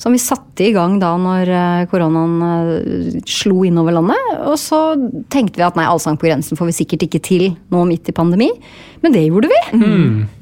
Som 0.00 0.14
vi 0.14 0.20
satte 0.22 0.64
i 0.64 0.72
gang 0.72 0.98
da 1.02 1.10
når 1.20 1.50
eh, 1.52 1.82
koronaen 1.90 2.38
eh, 2.46 3.18
slo 3.28 3.64
innover 3.66 3.96
landet. 3.98 4.30
Og 4.48 4.56
så 4.60 4.94
tenkte 5.32 5.60
vi 5.60 5.66
at 5.66 5.76
nei, 5.78 5.84
Allsang 5.88 6.16
på 6.20 6.28
grensen 6.28 6.58
får 6.58 6.70
vi 6.70 6.76
sikkert 6.80 7.06
ikke 7.08 7.20
til 7.24 7.44
nå 7.72 7.84
midt 7.88 8.08
i 8.08 8.16
pandemi. 8.16 8.48
Men 9.02 9.16
det 9.16 9.24
gjorde 9.26 9.50
vi. 9.50 9.60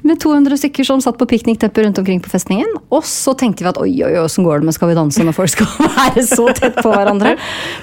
Med 0.05 0.21
200 0.21 0.59
stykker 0.61 0.85
som 0.85 1.01
satt 1.01 1.17
på 1.19 1.27
pikniktepper 1.31 1.87
rundt 1.87 1.99
omkring 1.99 2.21
på 2.21 2.33
festningen. 2.33 2.75
Og 2.93 3.07
så 3.09 3.33
tenkte 3.39 3.65
vi 3.65 3.71
at 3.73 3.81
oi, 3.81 3.91
oi, 4.05 4.13
oi, 4.13 4.23
åssen 4.23 4.45
går 4.45 4.61
det 4.61 4.69
med 4.69 4.77
Skal 4.77 4.93
vi 4.93 4.99
danse 4.99 5.25
når 5.25 5.37
folk 5.37 5.55
skal 5.55 5.71
være 5.97 6.27
så 6.29 6.47
tett 6.57 6.79
på 6.83 6.93
hverandre? 6.93 7.35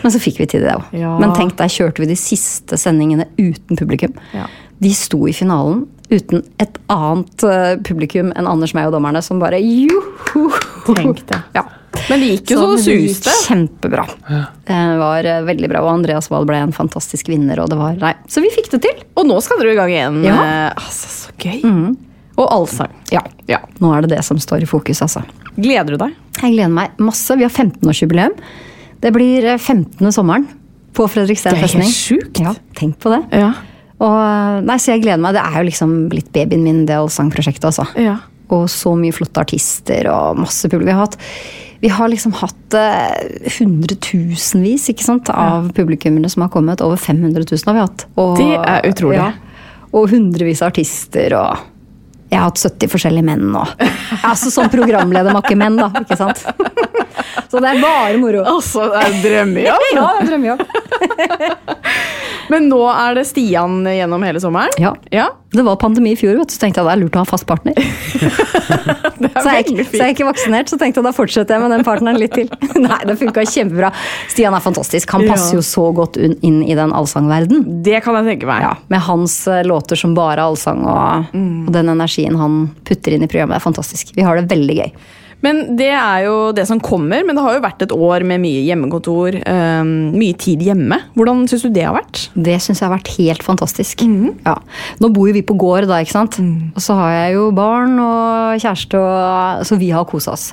Men 0.03 0.13
så 0.13 0.21
fikk 0.21 0.41
vi 0.43 0.49
til 0.53 0.67
det 0.67 0.77
òg. 0.77 0.87
Ja. 0.97 1.15
Men 1.21 1.33
tenk, 1.37 1.57
der 1.59 1.71
kjørte 1.73 2.05
vi 2.05 2.11
de 2.13 2.19
siste 2.19 2.77
sendingene 2.79 3.25
uten 3.41 3.79
publikum. 3.79 4.13
Ja. 4.37 4.45
De 4.77 4.93
sto 4.93 5.25
i 5.25 5.33
finalen 5.33 5.87
uten 6.09 6.43
et 6.63 6.77
annet 6.93 7.43
eh, 7.43 7.73
publikum 7.83 8.29
enn 8.35 8.47
Anders, 8.47 8.73
meg 8.77 8.87
og 8.89 8.93
dommerne, 8.95 9.21
som 9.25 9.39
bare 9.41 9.59
joho! 9.59 10.47
Tenk 10.87 11.23
det. 11.27 11.41
Ja. 11.57 11.65
Men 12.07 12.21
det 12.21 12.27
gikk 12.29 12.51
jo 12.53 12.57
så, 12.61 12.67
så 12.79 12.93
det 12.93 13.09
suste. 13.11 13.33
Kjempebra. 13.47 14.03
Det 14.67 14.81
var 15.01 15.27
eh, 15.27 15.41
veldig 15.47 15.69
bra, 15.71 15.81
og 15.83 15.89
Andreas 15.97 16.29
Wahl 16.31 16.45
ble 16.47 16.59
en 16.63 16.75
fantastisk 16.75 17.27
vinner. 17.31 17.59
og 17.63 17.71
det 17.73 17.79
var, 17.79 17.97
nei, 17.99 18.13
Så 18.31 18.43
vi 18.43 18.51
fikk 18.53 18.69
det 18.75 18.81
til. 18.85 19.01
Og 19.17 19.27
nå 19.27 19.39
skal 19.43 19.59
dere 19.63 19.73
i 19.73 19.79
gang 19.79 19.91
igjen. 19.95 20.21
Ja. 20.27 20.37
Eh, 20.37 20.85
Altså, 20.87 21.09
så 21.11 21.35
gøy. 21.41 21.63
Og 22.37 22.45
allsang. 22.53 22.93
Ja. 23.11 23.23
Ja. 23.49 23.63
Nå 23.81 23.89
er 23.97 24.05
det 24.05 24.11
det 24.13 24.21
som 24.27 24.37
står 24.39 24.63
i 24.63 24.69
fokus, 24.69 25.01
altså. 25.03 25.23
Gleder 25.57 25.95
du 25.95 26.01
deg? 26.05 26.13
Jeg 26.37 26.53
gleder 26.53 26.69
meg 26.69 26.99
masse. 27.01 27.33
Vi 27.35 27.43
har 27.47 27.51
15-årsjubileum. 27.51 28.35
Det 29.01 29.11
blir 29.15 29.47
eh, 29.55 29.57
15. 29.57 30.11
sommeren 30.13 30.45
på 30.97 31.05
Fredrikstad 31.11 31.57
Det 31.57 31.65
er 31.65 31.81
helt 31.81 31.93
sjukt. 31.97 32.39
Ja, 32.41 32.53
tenk 32.77 32.95
på 33.03 33.11
det. 33.13 33.23
Ja. 33.41 33.51
Og, 33.97 34.63
nei, 34.67 34.77
så 34.81 34.93
jeg 34.93 35.03
gleder 35.05 35.21
meg. 35.21 35.37
Det 35.37 35.43
er 35.43 35.55
jo 35.57 35.67
liksom 35.69 35.93
blitt 36.11 36.27
babyen 36.35 36.65
min, 36.65 36.83
det 36.89 36.97
allsangprosjektet, 36.97 37.69
altså. 37.71 37.87
ja. 37.99 38.19
Og 38.53 38.69
så 38.71 38.93
mye 38.95 39.11
flotte 39.11 39.41
artister 39.43 40.07
og 40.07 40.37
masse 40.39 40.69
publikum. 40.71 40.87
Vi 40.87 40.93
har 40.95 41.01
hatt, 41.01 41.17
vi 41.83 41.89
har 41.91 42.11
liksom 42.13 42.35
hatt 42.39 42.77
eh, 42.79 43.49
hundretusenvis 43.57 44.85
ikke 44.93 45.03
sant, 45.03 45.31
av 45.33 45.67
publikummere 45.75 46.31
som 46.31 46.45
har 46.45 46.53
kommet. 46.53 46.83
Over 46.85 47.01
500 47.01 47.43
000 47.43 47.67
har 47.67 47.75
vi 47.75 47.83
hatt. 47.83 48.05
Og, 48.15 48.37
Det 48.39 48.61
er 48.61 48.87
utrolig. 48.87 49.19
Ja, 49.19 49.33
og 49.91 50.07
hundrevis 50.13 50.63
av 50.63 50.71
artister. 50.71 51.35
og 51.35 51.65
jeg 52.29 52.39
har 52.39 52.49
hatt 52.49 52.59
70 52.59 52.91
forskjellige 52.91 53.23
menn 53.27 53.45
nå. 53.53 53.63
altså 54.27 54.51
Som 54.51 54.67
programleder 54.73 55.31
makkemenn, 55.35 55.77
da. 55.79 55.89
ikke 56.01 56.17
sant? 56.19 56.43
Så 57.47 57.61
det 57.63 57.69
er 57.69 57.79
bare 57.81 58.17
moro. 58.19 58.41
Altså, 58.43 58.89
det 58.91 59.03
er 59.05 59.13
drømmejobb. 59.23 59.85
Ja, 59.95 60.07
det 60.17 60.25
er 60.25 60.29
drømmejobb. 60.33 60.63
Men 62.51 62.67
nå 62.71 62.79
er 62.91 63.15
det 63.17 63.25
Stian 63.27 63.81
gjennom 63.87 64.23
hele 64.23 64.39
sommeren? 64.43 64.71
Ja. 64.79 64.93
Ja, 65.11 65.29
Det 65.51 65.63
var 65.63 65.75
pandemi 65.79 66.11
i 66.13 66.17
fjor, 66.19 66.37
vet 66.39 66.47
du, 66.51 66.53
så 66.55 66.61
tenkte 66.61 66.79
jeg 66.81 66.87
det 66.87 66.93
er 66.93 67.01
lurt 67.01 67.15
å 67.17 67.23
ha 67.23 67.27
fast 67.27 67.47
partner. 67.49 67.75
det 67.75 69.29
er 69.31 69.41
Så 69.43 69.53
jeg, 69.55 69.65
så 69.87 69.99
jeg 69.99 70.03
er 70.05 70.13
ikke 70.13 70.27
vaksinert, 70.27 70.71
så 70.71 70.77
tenkte 70.79 71.01
jeg 71.01 71.07
da 71.07 71.13
fortsetter 71.15 71.55
jeg 71.57 71.63
med 71.63 71.73
den 71.75 71.83
partneren 71.87 72.19
litt 72.21 72.35
til. 72.37 72.47
Nei, 72.83 72.99
det 73.07 73.15
funka 73.19 73.43
kjempebra. 73.47 73.91
Stian 74.31 74.55
er 74.57 74.63
fantastisk. 74.63 75.11
Han 75.15 75.25
Ja. 75.27 75.33
passer 75.33 75.57
jo 75.57 75.63
så 75.65 75.87
godt 75.95 76.19
inn 76.19 76.61
i 76.63 76.75
den 76.77 76.93
allsangverden. 76.95 77.65
Det 77.83 77.99
kan 78.05 78.15
jeg 78.19 78.29
tenke 78.33 78.47
meg. 78.51 78.63
Ja, 78.67 78.73
med 78.91 79.03
hans 79.07 79.35
eh, 79.51 79.63
låter 79.67 79.95
som 79.99 80.15
bare 80.17 80.43
allsang 80.47 80.83
og, 80.87 81.31
og 81.35 81.71
den 81.75 81.91
energien 81.95 82.16
han 82.39 82.59
putter 82.87 83.15
inn 83.15 83.23
i 83.23 83.29
programmet. 83.29 83.59
Er 83.59 83.63
fantastisk. 83.63 84.15
Vi 84.17 84.25
har 84.25 84.39
det 84.39 84.49
veldig 84.51 84.81
gøy. 84.81 84.91
Men 85.45 85.59
det 85.77 85.91
er 85.93 86.23
jo 86.25 86.35
det 86.55 86.65
som 86.69 86.79
kommer. 86.81 87.21
Men 87.25 87.37
det 87.37 87.43
har 87.45 87.57
jo 87.57 87.63
vært 87.65 87.83
et 87.85 87.93
år 87.93 88.25
med 88.27 88.41
mye 88.41 88.63
hjemmekontor. 88.65 89.37
Um, 89.45 89.91
mye 90.17 90.37
tid 90.39 90.63
hjemme. 90.65 90.99
Hvordan 91.17 91.45
syns 91.49 91.67
du 91.67 91.71
det 91.75 91.85
har 91.85 91.97
vært? 91.97 92.23
Det 92.33 92.57
syns 92.63 92.81
jeg 92.81 92.87
har 92.87 92.95
vært 92.95 93.13
helt 93.19 93.45
fantastisk. 93.45 94.03
Ja. 94.47 94.57
Nå 95.03 95.11
bor 95.13 95.29
jo 95.29 95.35
vi 95.37 95.45
på 95.45 95.57
gård, 95.59 95.87
da, 95.91 96.01
ikke 96.01 96.15
sant. 96.15 96.39
Og 96.73 96.83
så 96.83 96.97
har 96.97 97.13
jeg 97.13 97.37
jo 97.37 97.49
barn 97.55 97.97
og 98.01 98.63
kjæreste, 98.63 99.01
og, 99.01 99.65
så 99.67 99.77
vi 99.79 99.91
har 99.93 100.07
kosa 100.09 100.33
oss. 100.33 100.49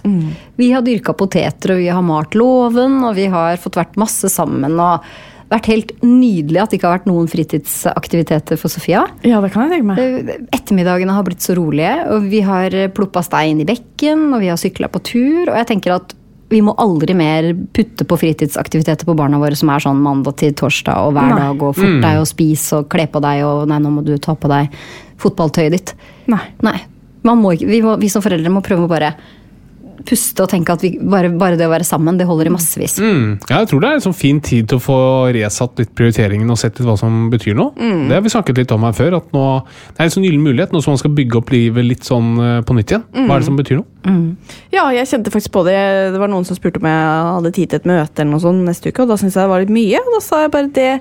Vi 0.61 0.73
har 0.75 0.85
dyrka 0.85 1.17
poteter, 1.17 1.75
og 1.75 1.81
vi 1.81 1.89
har 1.93 2.05
malt 2.05 2.37
låven, 2.39 3.01
og 3.07 3.17
vi 3.17 3.31
har 3.33 3.57
fått 3.63 3.81
vært 3.81 3.97
masse 4.01 4.29
sammen. 4.33 4.77
og 4.77 5.07
vært 5.57 5.71
helt 5.73 5.93
nydelig 6.05 6.61
at 6.63 6.73
det 6.73 6.79
ikke 6.79 6.91
har 6.91 6.99
vært 6.99 7.09
noen 7.11 7.31
fritidsaktiviteter 7.31 8.61
for 8.61 8.73
Sofia. 8.73 9.05
Ja, 9.27 9.41
det 9.45 9.53
kan 9.55 9.67
jeg 9.67 9.79
tenke 9.79 9.89
meg. 9.93 10.03
Eh, 10.03 10.43
Ettermiddagene 10.57 11.17
har 11.17 11.27
blitt 11.27 11.45
så 11.45 11.57
rolige, 11.59 11.95
og 12.13 12.29
vi 12.33 12.43
har 12.47 12.77
ploppa 12.97 13.25
stein 13.25 13.63
i 13.63 13.69
bekken, 13.69 14.29
og 14.35 14.45
vi 14.45 14.53
har 14.53 14.61
sykla 14.61 14.91
på 14.93 15.03
tur. 15.07 15.49
Og 15.49 15.57
jeg 15.59 15.71
tenker 15.73 15.97
at 15.97 16.15
vi 16.53 16.61
må 16.65 16.75
aldri 16.81 17.15
mer 17.17 17.51
putte 17.75 18.07
på 18.07 18.19
fritidsaktiviteter 18.21 19.09
på 19.09 19.17
barna 19.19 19.41
våre 19.43 19.57
som 19.59 19.71
er 19.73 19.83
sånn 19.83 20.03
mandag 20.05 20.37
til 20.43 20.55
torsdag 20.57 21.09
og 21.09 21.15
hver 21.17 21.33
Nei. 21.33 21.39
dag 21.41 21.63
og 21.65 21.77
fort 21.79 22.01
deg 22.05 22.21
og 22.21 22.29
spis 22.31 22.67
og 22.77 22.89
kle 22.93 23.07
på 23.11 23.23
deg 23.25 23.45
og 23.47 23.65
nei, 23.71 23.81
nå 23.83 23.93
må 23.95 24.05
du 24.07 24.13
ta 24.23 24.37
på 24.39 24.51
deg 24.53 24.75
fotballtøyet 25.23 25.75
ditt. 25.75 25.95
Nei. 26.31 26.43
Nei. 26.67 26.77
Man 27.25 27.41
må 27.41 27.55
ikke, 27.57 27.71
vi, 27.71 27.81
må, 27.85 27.97
vi 28.01 28.11
som 28.13 28.23
foreldre 28.25 28.53
må 28.53 28.63
prøve 28.65 28.85
å 28.85 28.91
bare 28.91 29.15
puste 30.09 30.45
og 30.45 30.51
tenke 30.51 30.75
at 30.75 30.83
vi, 30.85 30.95
bare, 30.99 31.31
bare 31.39 31.59
det 31.61 31.69
å 31.69 31.73
være 31.73 31.87
sammen, 31.87 32.19
det 32.19 32.27
holder 32.29 32.51
i 32.51 32.55
massevis. 32.55 32.97
Mm. 33.03 33.39
Ja, 33.49 33.61
jeg 33.63 33.71
tror 33.71 33.85
det 33.85 33.91
er 33.91 33.99
en 33.99 34.05
sånn 34.05 34.17
fin 34.17 34.41
tid 34.45 34.69
til 34.71 34.81
å 34.81 34.85
få 34.85 34.99
resatt 35.35 35.81
litt 35.81 35.95
prioriteringen 35.97 36.51
og 36.51 36.61
sett 36.61 36.79
litt 36.79 36.89
hva 36.89 36.97
som 37.01 37.29
betyr 37.33 37.57
noe. 37.59 37.73
Det 37.79 38.17
har 38.17 38.25
vi 38.25 38.33
snakket 38.33 38.63
litt 38.63 38.75
om 38.75 38.87
her 38.87 38.97
før. 38.97 39.19
at 39.21 39.33
nå, 39.35 39.45
Det 39.95 40.03
er 40.03 40.09
en 40.09 40.15
sånn 40.17 40.27
gyllen 40.27 40.45
mulighet 40.45 40.75
nå 40.75 40.83
som 40.85 40.95
man 40.95 41.03
skal 41.03 41.15
bygge 41.17 41.41
opp 41.41 41.55
livet 41.55 41.89
litt 41.89 42.05
sånn 42.09 42.35
eh, 42.43 42.61
på 42.67 42.77
nytt 42.77 42.95
igjen. 42.95 43.07
Hva 43.25 43.37
er 43.37 43.45
det 43.45 43.49
som 43.49 43.61
betyr 43.61 43.81
noe? 43.81 43.89
Ja, 44.75 44.89
jeg 44.93 45.09
kjente 45.09 45.33
faktisk 45.33 45.55
på 45.55 45.65
det. 45.67 45.79
Det 46.13 46.21
var 46.21 46.31
noen 46.33 46.45
som 46.45 46.59
spurte 46.59 46.83
om 46.83 46.89
jeg 46.91 47.09
hadde 47.39 47.55
tid 47.57 47.73
til 47.73 47.81
et 47.81 47.89
møte 47.89 48.21
eller 48.21 48.35
noe 48.35 48.45
sånt 48.45 48.67
neste 48.67 48.91
uke, 48.93 49.05
og 49.05 49.13
da 49.13 49.21
syntes 49.21 49.39
jeg 49.39 49.47
det 49.47 49.53
var 49.55 49.65
litt 49.65 49.75
mye. 49.75 50.03
Og 50.03 50.17
da 50.19 50.25
sa 50.25 50.45
jeg 50.45 50.55
bare 50.55 50.73
det 50.75 50.93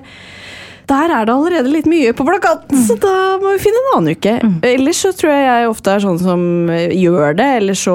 der 0.84 1.08
er 1.08 1.24
det 1.24 1.32
allerede 1.32 1.70
litt 1.72 1.86
mye 1.88 2.12
på 2.16 2.26
plakaten, 2.28 2.76
så 2.84 2.96
da 3.00 3.14
må 3.40 3.54
vi 3.54 3.62
finne 3.62 3.80
en 3.80 3.92
annen 3.94 4.18
uke. 4.18 4.34
Ellers 4.68 5.00
så 5.00 5.14
tror 5.16 5.32
jeg 5.32 5.46
jeg 5.46 5.68
ofte 5.70 5.94
er 5.94 6.04
sånn 6.04 6.20
som 6.20 6.42
eh, 6.72 6.92
gjør 7.00 7.38
det, 7.38 7.50
eller 7.62 7.78
så 7.78 7.94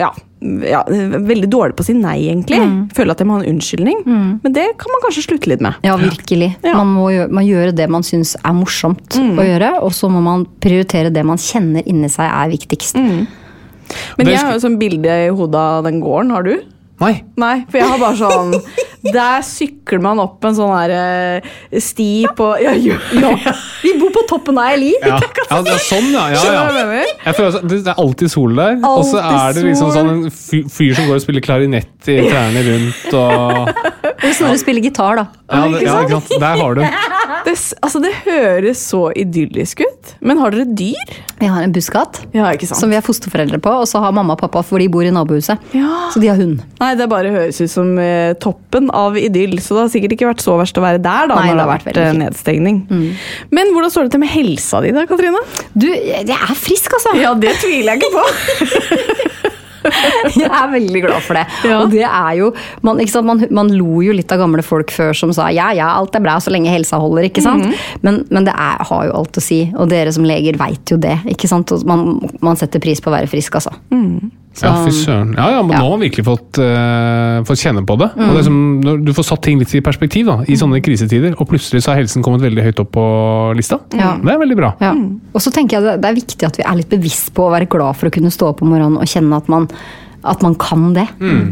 ja, 0.00 0.10
ja, 0.68 0.82
veldig 0.88 1.48
dårlig 1.52 1.76
på 1.78 1.84
å 1.84 1.86
si 1.88 1.94
nei, 1.96 2.16
egentlig. 2.28 2.58
Føler 2.96 3.14
at 3.14 3.22
jeg 3.22 3.28
må 3.28 3.38
ha 3.38 3.42
en 3.44 3.54
unnskyldning. 3.54 4.02
Men 4.06 4.56
det 4.56 4.66
kan 4.80 4.92
man 4.94 5.02
kanskje 5.06 5.24
slutte 5.28 5.50
litt 5.52 5.64
med. 5.64 5.78
Ja, 5.86 5.96
virkelig. 6.00 6.50
Ja. 6.64 6.76
Man 6.80 6.92
må 6.96 7.08
gjøre, 7.14 7.30
man 7.34 7.48
gjøre 7.48 7.74
det 7.76 7.88
man 7.92 8.06
syns 8.06 8.34
er 8.40 8.54
morsomt 8.56 9.16
å 9.20 9.46
gjøre, 9.46 9.72
og 9.84 9.94
så 9.96 10.10
må 10.12 10.22
man 10.24 10.46
prioritere 10.64 11.12
det 11.14 11.24
man 11.26 11.40
kjenner 11.40 11.86
inni 11.88 12.10
seg 12.12 12.28
er 12.28 12.52
viktigst. 12.52 13.00
Men 14.18 14.30
jeg 14.30 14.40
har 14.40 14.54
jo 14.56 14.62
sånn 14.64 14.78
bilde 14.80 15.18
i 15.26 15.32
hodet 15.34 15.60
av 15.60 15.84
den 15.88 16.00
gården. 16.04 16.32
Har 16.34 16.46
du? 16.46 16.54
Nei. 17.02 17.14
Nei, 17.40 17.54
for 17.68 17.80
jeg 17.80 17.90
har 17.90 17.98
bare 18.00 18.16
sånn 18.20 18.54
Der 19.12 19.42
sykler 19.44 20.00
man 20.04 20.20
opp 20.22 20.44
en 20.48 20.56
sånn 20.56 20.72
her 20.72 20.92
eh, 20.94 21.48
sti 21.82 22.24
på 22.36 22.46
ja, 22.62 22.72
jo, 22.78 22.96
ja. 23.20 23.32
Vi 23.82 23.92
bor 24.00 24.12
på 24.14 24.24
toppen 24.30 24.58
av 24.60 24.70
ei 24.72 24.78
li! 24.80 24.92
Ja, 25.02 25.18
ja, 25.50 25.60
det 25.66 25.74
er 25.74 25.82
sånn, 25.84 26.08
ja. 26.14 26.24
ja, 26.32 26.44
hva 26.72 26.84
ja. 26.96 27.04
jeg 27.26 27.36
føler 27.36 27.58
at 27.58 27.68
det 27.74 27.80
er 27.82 28.00
alltid 28.04 28.32
sol 28.32 28.56
der, 28.56 28.78
og 28.88 29.02
så 29.08 29.20
er 29.20 29.58
det 29.58 29.66
liksom 29.68 29.92
sånn 29.94 30.12
en 30.14 30.22
fyr 30.32 30.96
som 30.96 31.10
går 31.10 31.18
og 31.18 31.24
spiller 31.26 31.44
klarinett 31.44 32.10
i 32.10 32.20
trærne 32.30 32.64
rundt 32.68 33.18
og 33.18 33.74
Og 34.24 34.30
Snorre 34.32 34.56
spiller 34.60 34.84
gitar, 34.84 35.20
da. 35.20 35.26
Ja, 35.50 35.66
det, 35.68 35.84
ja 35.84 35.98
ikke 36.04 36.20
sant? 36.20 36.38
Der 36.40 36.62
har 36.62 36.78
du. 36.78 36.84
Det, 37.44 37.52
altså, 37.84 38.00
det 38.00 38.12
høres 38.24 38.80
så 38.88 39.10
idyllisk 39.20 39.82
ut. 39.84 40.14
Men 40.24 40.38
har 40.40 40.54
dere 40.54 40.64
dyr? 40.64 41.10
Vi 41.40 41.48
har 41.50 41.64
en 41.64 41.74
busskatt 41.74 42.22
Ja, 42.32 42.46
ikke 42.54 42.68
sant? 42.70 42.80
som 42.80 42.92
vi 42.92 42.96
er 42.96 43.04
fosterforeldre 43.04 43.58
på, 43.60 43.72
og 43.82 43.88
så 43.90 44.00
har 44.00 44.14
mamma 44.16 44.36
og 44.36 44.40
pappa, 44.40 44.62
for 44.64 44.80
de 44.80 44.88
bor 44.92 45.04
i 45.04 45.12
nabohuset. 45.12 45.60
Ja. 45.76 46.06
Så 46.14 46.22
de 46.22 46.30
har 46.32 46.40
hund. 46.40 46.62
Nei, 46.80 46.94
det 46.96 47.08
bare 47.12 47.32
høres 47.34 47.60
ut 47.60 47.72
som 47.72 47.92
eh, 48.00 48.32
toppen 48.40 48.88
av 48.96 49.18
idyll, 49.20 49.58
så 49.62 49.76
det 49.76 49.82
har 49.84 49.90
sikkert 49.94 50.16
ikke 50.16 50.30
vært 50.30 50.44
så 50.44 50.56
verst 50.60 50.78
å 50.80 50.84
være 50.84 51.02
der 51.02 51.30
da, 51.30 51.38
Nei, 51.38 51.48
når 51.50 51.58
det 51.58 51.64
har 51.64 51.64
har 51.64 51.72
vært 51.74 51.90
vært 51.90 52.20
nedstengning. 52.20 52.80
Mm. 52.90 53.10
Men 53.54 53.74
hvordan 53.74 53.92
står 53.94 54.08
det 54.08 54.14
til 54.14 54.24
med 54.24 54.32
helsa 54.34 54.80
di 54.84 54.94
da, 54.94 55.04
Katrine? 55.10 55.42
Du, 55.74 55.88
jeg 55.90 56.38
er 56.38 56.56
frisk, 56.58 56.96
altså! 56.98 57.16
Ja, 57.20 57.34
det 57.38 57.56
tviler 57.62 57.94
jeg 57.94 58.04
ikke 58.04 58.14
på. 58.14 59.52
Jeg 60.40 60.48
er 60.50 60.70
veldig 60.72 61.02
glad 61.04 61.22
for 61.26 61.38
det. 61.38 61.44
Ja. 61.68 61.78
Og 61.82 61.90
det 61.92 62.04
er 62.06 62.32
jo, 62.40 62.50
man, 62.86 63.00
ikke 63.02 63.14
sant, 63.16 63.26
man, 63.28 63.42
man 63.54 63.72
lo 63.76 64.00
jo 64.04 64.14
litt 64.16 64.32
av 64.34 64.40
gamle 64.44 64.64
folk 64.64 64.92
før 64.94 65.12
som 65.16 65.32
sa 65.36 65.50
ja, 65.54 65.70
ja, 65.76 65.90
alt 65.98 66.14
er 66.18 66.24
bra 66.24 66.38
så 66.42 66.52
lenge 66.54 66.72
helsa 66.72 67.00
holder. 67.02 67.28
ikke 67.30 67.44
sant? 67.44 67.66
Men, 68.04 68.22
men 68.30 68.46
det 68.48 68.54
er, 68.54 68.84
har 68.88 69.04
jo 69.10 69.16
alt 69.22 69.40
å 69.40 69.44
si, 69.44 69.64
og 69.74 69.90
dere 69.92 70.12
som 70.14 70.24
leger 70.28 70.56
veit 70.60 70.94
jo 70.94 71.00
det. 71.00 71.18
ikke 71.34 71.50
sant? 71.50 71.72
Og 71.74 71.84
Man, 71.88 72.18
man 72.44 72.56
setter 72.60 72.80
pris 72.82 73.00
på 73.04 73.12
å 73.12 73.16
være 73.18 73.28
frisk, 73.30 73.60
altså. 73.60 73.74
Så- 74.54 74.68
Ja, 74.68 74.84
fy 74.86 74.92
søren. 74.94 75.32
Ja, 75.34 75.48
ja, 75.50 75.62
men 75.66 75.72
Ja. 75.74 75.80
nå 75.82 75.88
har 75.90 75.96
man 75.98 76.04
virkelig 76.06 76.24
fått, 76.28 76.58
uh, 76.62 77.42
fått 77.42 77.58
kjenne 77.58 77.82
på 77.84 77.96
det. 77.98 78.06
Og 78.14 78.36
det 78.36 78.38
er 78.38 78.46
som, 78.46 78.58
du 79.02 79.10
får 79.12 79.24
satt 79.26 79.42
ting 79.42 79.58
litt 79.58 79.72
i 79.74 79.80
perspektiv 79.82 80.28
da, 80.30 80.36
i 80.46 80.54
sånne 80.54 80.78
krisetider, 80.80 81.34
og 81.42 81.48
plutselig 81.50 81.82
så 81.82 81.90
har 81.90 81.98
helsen 81.98 82.22
kommet 82.22 82.40
veldig 82.44 82.62
høyt 82.62 82.78
opp 82.84 82.92
på 82.94 83.06
lista. 83.58 83.80
Ja. 83.98 84.12
Det 84.22 84.30
er 84.30 84.38
veldig 84.38 84.56
bra. 84.60 84.70
Ja. 84.80 84.92
Og 85.34 85.42
så 85.42 85.50
tenker 85.50 85.80
jeg 85.80 85.82
det, 85.88 85.96
det 86.04 86.10
er 86.12 86.18
viktig 86.20 86.46
at 86.46 86.60
vi 86.60 86.62
er 86.70 86.78
litt 86.78 86.88
bevisst 86.92 87.32
på 87.34 87.48
å 87.48 87.50
være 87.50 87.66
glad 87.66 87.98
for 87.98 88.06
å 88.06 88.14
kunne 88.14 88.30
stå 88.30 88.52
opp 88.52 88.62
om 88.62 88.70
morgenen 88.70 89.00
og 89.02 89.10
kjenne 89.10 89.34
at 89.42 89.50
man, 89.50 89.66
at 90.24 90.40
man 90.42 90.54
kan 90.56 90.92
det. 90.96 91.08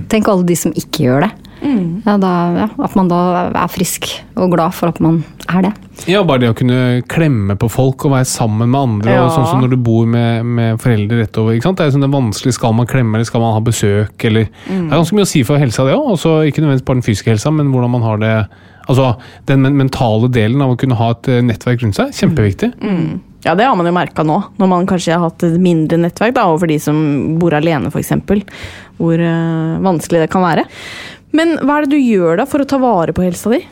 Tenk 0.09 0.29
alle 0.33 0.47
de 0.49 0.57
som 0.57 0.73
ikke 0.73 1.05
gjør 1.07 1.27
det. 1.27 1.33
Ja, 1.63 2.17
da, 2.19 2.31
ja, 2.57 2.65
at 2.83 2.95
man 2.99 3.07
da 3.07 3.19
er 3.55 3.69
frisk 3.71 4.09
og 4.35 4.51
glad 4.57 4.73
for 4.75 4.91
at 4.91 4.97
man 5.05 5.21
er 5.47 5.69
det. 5.69 5.71
Ja, 6.11 6.25
bare 6.27 6.43
det 6.43 6.49
å 6.51 6.57
kunne 6.59 6.79
klemme 7.07 7.55
på 7.61 7.69
folk 7.71 8.03
og 8.09 8.15
være 8.17 8.27
sammen 8.27 8.73
med 8.73 8.81
andre, 8.81 9.13
Ja. 9.15 9.21
og 9.29 9.31
sånn 9.37 9.47
som 9.47 9.61
når 9.63 9.71
du 9.71 9.77
bor 9.77 10.09
med, 10.11 10.43
med 10.45 10.81
foreldre 10.83 11.21
rett 11.21 11.39
over. 11.39 11.53
ikke 11.55 11.69
sant? 11.69 11.79
Det 11.79 11.87
er 11.87 11.95
sånn 11.95 12.03
det 12.03 12.09
er 12.11 12.17
vanskelig, 12.17 12.55
Skal 12.57 12.75
man 12.75 12.89
klemme, 12.91 13.15
eller 13.15 13.29
skal 13.29 13.45
man 13.45 13.55
ha 13.55 13.61
besøk? 13.63 14.25
eller... 14.25 14.49
Det 14.67 14.81
er 14.91 14.97
ganske 14.99 15.15
mye 15.21 15.29
å 15.29 15.33
si 15.37 15.45
for 15.47 15.63
helsa, 15.63 15.85
det 15.87 15.95
òg. 15.95 16.17
Ikke 16.49 16.65
nødvendigvis 16.65 16.85
bare 16.89 16.99
den 16.99 17.07
fysiske 17.07 17.31
helsa, 17.31 17.53
men 17.55 17.71
hvordan 17.71 17.91
man 17.95 18.03
har 18.09 18.19
det 18.19 18.35
Altså, 18.89 19.13
Den 19.47 19.63
mentale 19.79 20.27
delen 20.35 20.61
av 20.61 20.73
å 20.73 20.77
kunne 20.77 20.97
ha 20.99 21.13
et 21.15 21.29
eh, 21.31 21.41
nettverk 21.47 21.85
rundt 21.85 21.95
seg, 21.95 22.11
kjempeviktig. 22.11 22.73
Ja, 23.43 23.57
det 23.59 23.67
har 23.67 23.75
man 23.75 23.89
jo 23.89 23.95
merka 23.95 24.23
nå, 24.27 24.37
når 24.61 24.71
man 24.71 24.87
kanskje 24.87 25.17
har 25.17 25.25
hatt 25.27 25.43
et 25.47 25.59
mindre 25.61 25.99
nettverk 25.99 26.37
da, 26.37 26.47
overfor 26.51 26.71
de 26.71 26.79
som 26.83 26.99
bor 27.41 27.55
alene, 27.59 27.91
f.eks. 27.91 28.13
Hvor 29.01 29.19
eh, 29.19 29.81
vanskelig 29.83 30.23
det 30.23 30.31
kan 30.31 30.45
være. 30.45 30.67
Men 31.35 31.57
hva 31.63 31.81
er 31.81 31.89
det 31.89 31.97
du 31.97 32.05
gjør 32.05 32.39
da 32.39 32.47
for 32.47 32.63
å 32.63 32.69
ta 32.69 32.79
vare 32.83 33.15
på 33.17 33.25
helsa 33.25 33.51
di? 33.55 33.65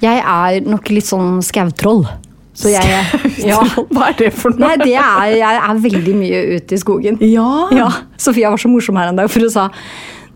Jeg 0.00 0.22
er 0.22 0.64
nok 0.64 0.88
litt 0.94 1.08
sånn 1.08 1.42
skautroll. 1.44 2.06
Så 2.58 2.72
jeg, 2.72 3.02
ja. 3.46 3.58
Hva 3.94 4.08
er 4.08 4.16
det 4.18 4.32
for 4.34 4.54
noe? 4.54 4.72
Nei, 4.72 4.76
det 4.80 4.94
er, 4.98 5.34
jeg 5.36 5.58
er 5.62 5.82
veldig 5.84 6.14
mye 6.18 6.40
ute 6.56 6.74
i 6.74 6.80
skogen. 6.80 7.18
Ja. 7.22 7.50
Ja, 7.74 7.90
Sofia 8.18 8.50
var 8.50 8.62
så 8.62 8.70
morsom 8.72 8.98
her 8.98 9.12
en 9.12 9.20
dag, 9.20 9.30
for 9.30 9.44
hun 9.44 9.52
sa 9.52 9.68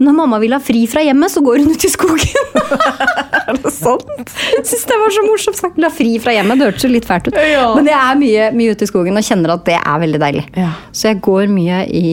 når 0.03 0.17
mamma 0.17 0.39
vil 0.43 0.55
ha 0.57 0.61
fri 0.63 0.85
fra 0.91 1.03
hjemmet, 1.05 1.33
så 1.33 1.43
går 1.45 1.63
hun 1.63 1.75
ut 1.75 1.87
i 1.87 1.91
skogen. 1.91 2.57
er 3.47 3.59
det 3.59 3.73
sant? 3.75 4.11
Jeg 4.57 4.65
synes 4.69 4.87
det 4.91 4.99
var 5.03 5.15
så 5.15 5.25
morsomt 5.27 5.61
sagt. 5.61 5.81
La 5.83 5.91
fri 5.93 6.17
fra 6.23 6.35
hjemmet, 6.37 6.61
det 6.61 6.71
hørtes 6.71 6.87
jo 6.87 6.93
litt 6.93 7.09
fælt 7.09 7.31
ut. 7.31 7.39
Ja. 7.39 7.69
Men 7.77 7.91
jeg 7.91 7.99
er 7.99 8.21
mye, 8.21 8.49
mye 8.59 8.75
ute 8.75 8.87
i 8.87 8.91
skogen 8.91 9.19
og 9.19 9.27
kjenner 9.27 9.55
at 9.57 9.65
det 9.69 9.79
er 9.79 10.03
veldig 10.05 10.23
deilig. 10.23 10.45
Ja. 10.59 10.73
Så 10.91 11.13
jeg 11.13 11.23
går 11.25 11.49
mye 11.53 11.85
i 11.87 12.13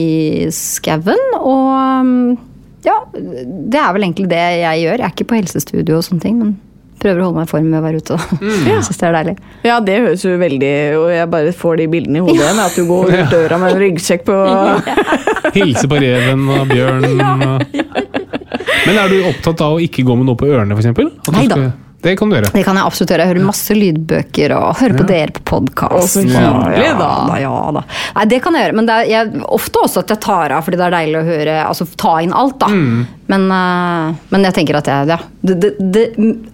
skauen, 0.54 1.36
og 1.40 1.68
um, 1.74 2.16
ja, 2.86 2.96
det 3.14 3.80
er 3.80 3.94
vel 3.96 4.08
egentlig 4.08 4.30
det 4.30 4.40
jeg 4.62 4.84
gjør. 4.86 4.98
Jeg 4.98 5.06
er 5.06 5.14
ikke 5.14 5.30
på 5.32 5.40
helsestudio 5.40 6.00
og 6.00 6.06
sånne 6.06 6.24
ting, 6.24 6.40
men 6.40 6.56
prøver 7.02 7.20
å 7.22 7.26
holde 7.28 7.40
meg 7.40 7.48
i 7.48 7.50
form 7.50 7.68
med 7.72 7.80
å 7.80 7.82
være 7.84 8.00
ute. 8.02 8.16
da. 8.16 8.38
Ja. 8.70 8.78
synes 8.86 9.00
det 9.00 9.08
er 9.08 9.16
deilig. 9.18 9.34
Ja, 9.66 9.76
det 9.84 9.96
høres 10.04 10.24
jo 10.24 10.36
veldig 10.40 10.72
Og 11.00 11.06
jeg 11.14 11.30
bare 11.32 11.52
får 11.56 11.80
de 11.80 11.86
bildene 11.94 12.20
i 12.20 12.24
hodet 12.24 12.38
igjen. 12.44 12.62
At 12.64 12.78
du 12.78 12.84
går 12.88 13.12
ut 13.14 13.34
døra 13.34 13.58
med 13.62 13.74
en 13.74 13.82
ryggsekk 13.84 14.24
på 14.28 14.38
Hilse 15.58 15.86
på 15.90 16.00
reven 16.00 16.46
og 16.54 16.68
bjørnen. 16.70 17.68
Men 18.86 18.96
er 18.96 19.12
du 19.12 19.16
opptatt 19.28 19.62
av 19.66 19.76
å 19.76 19.80
ikke 19.82 20.04
gå 20.06 20.16
med 20.18 20.28
noe 20.30 20.38
på 20.38 20.48
ørene, 20.50 20.76
f.eks.? 20.78 21.30
Neida. 21.34 21.70
Det 22.00 22.14
kan 22.16 22.30
du 22.30 22.36
gjøre. 22.38 22.48
Det 22.54 22.62
kan 22.64 22.78
jeg 22.78 22.88
absolutt 22.88 23.10
gjøre. 23.12 23.24
Jeg 23.26 23.30
hører 23.34 23.44
masse 23.44 23.74
lydbøker 23.76 24.54
og 24.56 24.78
hører 24.80 24.96
på 24.96 25.04
dere 25.08 25.34
på 25.36 25.42
podkast. 25.50 26.16
Ja, 26.32 26.52
ja, 26.72 26.92
da. 26.96 27.10
Ja, 27.42 27.52
da. 27.76 27.82
Nei, 28.16 28.24
det 28.30 28.38
kan 28.44 28.56
jeg 28.56 28.64
gjøre, 28.66 28.76
men 28.78 28.88
det 28.88 28.94
er 29.02 29.10
jeg, 29.10 29.42
ofte 29.52 29.82
også 29.84 30.00
at 30.04 30.14
jeg 30.14 30.22
tar 30.24 30.54
av 30.56 30.64
fordi 30.64 30.80
det 30.80 30.86
er 30.86 30.94
deilig 30.96 31.18
å 31.20 31.26
høre 31.28 31.56
Altså 31.66 31.84
ta 32.00 32.14
inn 32.24 32.32
alt, 32.36 32.56
da. 32.62 32.70
Men, 33.30 33.44
eh, 33.54 34.16
men 34.32 34.46
jeg 34.48 34.56
tenker 34.56 34.78
at 34.80 34.88
jeg 34.90 35.10
ja, 35.12 35.18
det, 35.46 35.58
det, 35.62 35.70
det, 35.94 36.04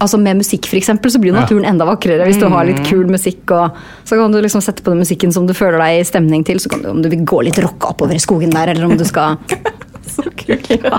altså 0.03 0.19
Med 0.21 0.43
musikk, 0.43 0.67
for 0.69 0.77
eksempel, 0.81 1.11
så 1.15 1.21
blir 1.23 1.31
jo 1.33 1.37
Ja. 1.39 1.45
naturen 1.47 1.65
enda 1.71 1.87
vakrere 1.89 2.27
hvis 2.27 2.41
du 2.43 2.49
har 2.53 2.67
litt 2.69 2.83
kul 2.89 3.07
musikk. 3.13 3.47
Og, 3.55 3.79
så 4.05 4.19
kan 4.19 4.35
du 4.35 4.41
liksom 4.43 4.63
sette 4.65 4.83
på 4.83 4.93
den 4.93 5.01
musikken 5.05 5.33
som 5.33 5.47
du 5.47 5.55
føler 5.55 5.79
deg 5.81 6.01
i 6.01 6.05
stemning 6.09 6.45
til. 6.47 6.59
Så 6.63 6.73
kan 6.73 6.83
du, 6.83 6.91
om 6.91 7.03
du 7.05 7.09
vil 7.13 7.23
gå 7.25 7.43
litt 7.47 7.59
rocka 7.63 7.95
oppover 7.95 8.19
i 8.19 8.23
skogen 8.23 8.51
der, 8.55 8.75
eller 8.75 8.91
om 8.91 8.97
du 8.99 9.05
skal 9.07 9.39
Så 10.17 10.23
kult. 10.33 10.71
ja. 10.73 10.99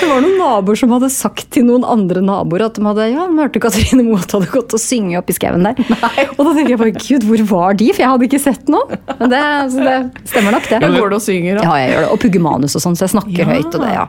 Det 0.00 0.08
var 0.10 0.20
noen 0.24 0.36
naboer 0.40 0.76
som 0.78 0.90
hadde 0.94 1.08
sagt 1.14 1.46
til 1.54 1.64
noen 1.68 1.84
andre 1.86 2.20
naboer 2.24 2.64
at 2.66 2.74
de 2.78 2.82
hadde 2.84 3.06
ja, 3.12 3.26
de 3.30 3.38
hørte 3.38 3.60
Katrine 3.62 4.02
Moe 4.06 4.18
hadde 4.20 4.48
gått 4.50 4.74
og 4.76 4.82
synge 4.82 5.16
opp 5.20 5.30
i 5.30 5.36
skauen 5.36 5.62
der. 5.64 5.78
Og 6.34 6.40
da 6.42 6.54
tenkte 6.56 6.72
jeg 6.74 6.80
bare 6.80 6.94
gud, 6.98 7.26
hvor 7.28 7.44
var 7.52 7.78
de? 7.78 7.90
For 7.94 8.02
jeg 8.04 8.10
hadde 8.14 8.28
ikke 8.28 8.42
sett 8.42 8.70
noe. 8.72 8.98
Men 9.20 9.30
det, 9.32 9.42
så 9.74 9.84
det 9.86 9.98
stemmer 10.32 10.56
nok, 10.58 10.66
det. 10.70 10.80
Ja, 10.82 10.90
går 10.98 11.12
du 11.14 11.18
og 11.20 11.24
synger, 11.24 11.60
da? 11.60 11.68
Ja, 11.68 11.76
jeg 11.84 11.92
gjør 11.94 12.02
det. 12.06 12.10
Og 12.16 12.22
pugger 12.26 12.44
manus 12.50 12.74
og 12.80 12.84
sånn, 12.84 12.98
så 12.98 13.06
jeg 13.06 13.14
snakker 13.14 13.44
Ja. 13.44 13.50
høyt. 13.54 13.70
og 13.70 13.80
det, 13.86 13.92
ja. 13.94 14.06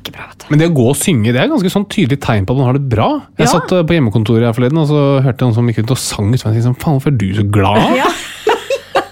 Ikke 0.00 0.12
bra, 0.14 0.28
vet 0.30 0.38
du. 0.44 0.46
Men 0.52 0.60
det 0.62 0.68
å 0.70 0.74
gå 0.76 0.84
og 0.92 0.96
synge 0.96 1.32
det 1.34 1.40
er 1.42 1.48
ganske 1.50 1.70
sånn 1.72 1.84
tydelig 1.90 2.20
tegn 2.24 2.46
på 2.48 2.54
at 2.54 2.60
man 2.60 2.68
har 2.70 2.76
det 2.78 2.84
bra. 2.92 3.08
Jeg 3.40 3.46
Ja. 3.48 3.50
satt 3.56 3.72
eh, 3.74 3.82
på 3.84 3.96
hjemmekontoret 3.96 4.46
her 4.46 4.54
forleden 4.56 4.78
og 4.80 4.86
så 4.88 5.00
hørte 5.24 5.40
jeg 5.42 5.48
noen 5.48 5.56
som 5.58 5.66
gikk 5.72 5.82
ut 5.84 5.90
og 5.96 5.98
sang 6.00 6.28
ut. 6.30 6.38
Og 6.38 6.46
jeg 6.46 6.54
tenkte 6.54 6.68
sånn, 6.68 6.78
faen, 6.80 6.94
hvorfor 7.00 7.10
er 7.12 7.18
du 7.20 7.26
så 7.40 7.44
glad? 7.50 7.98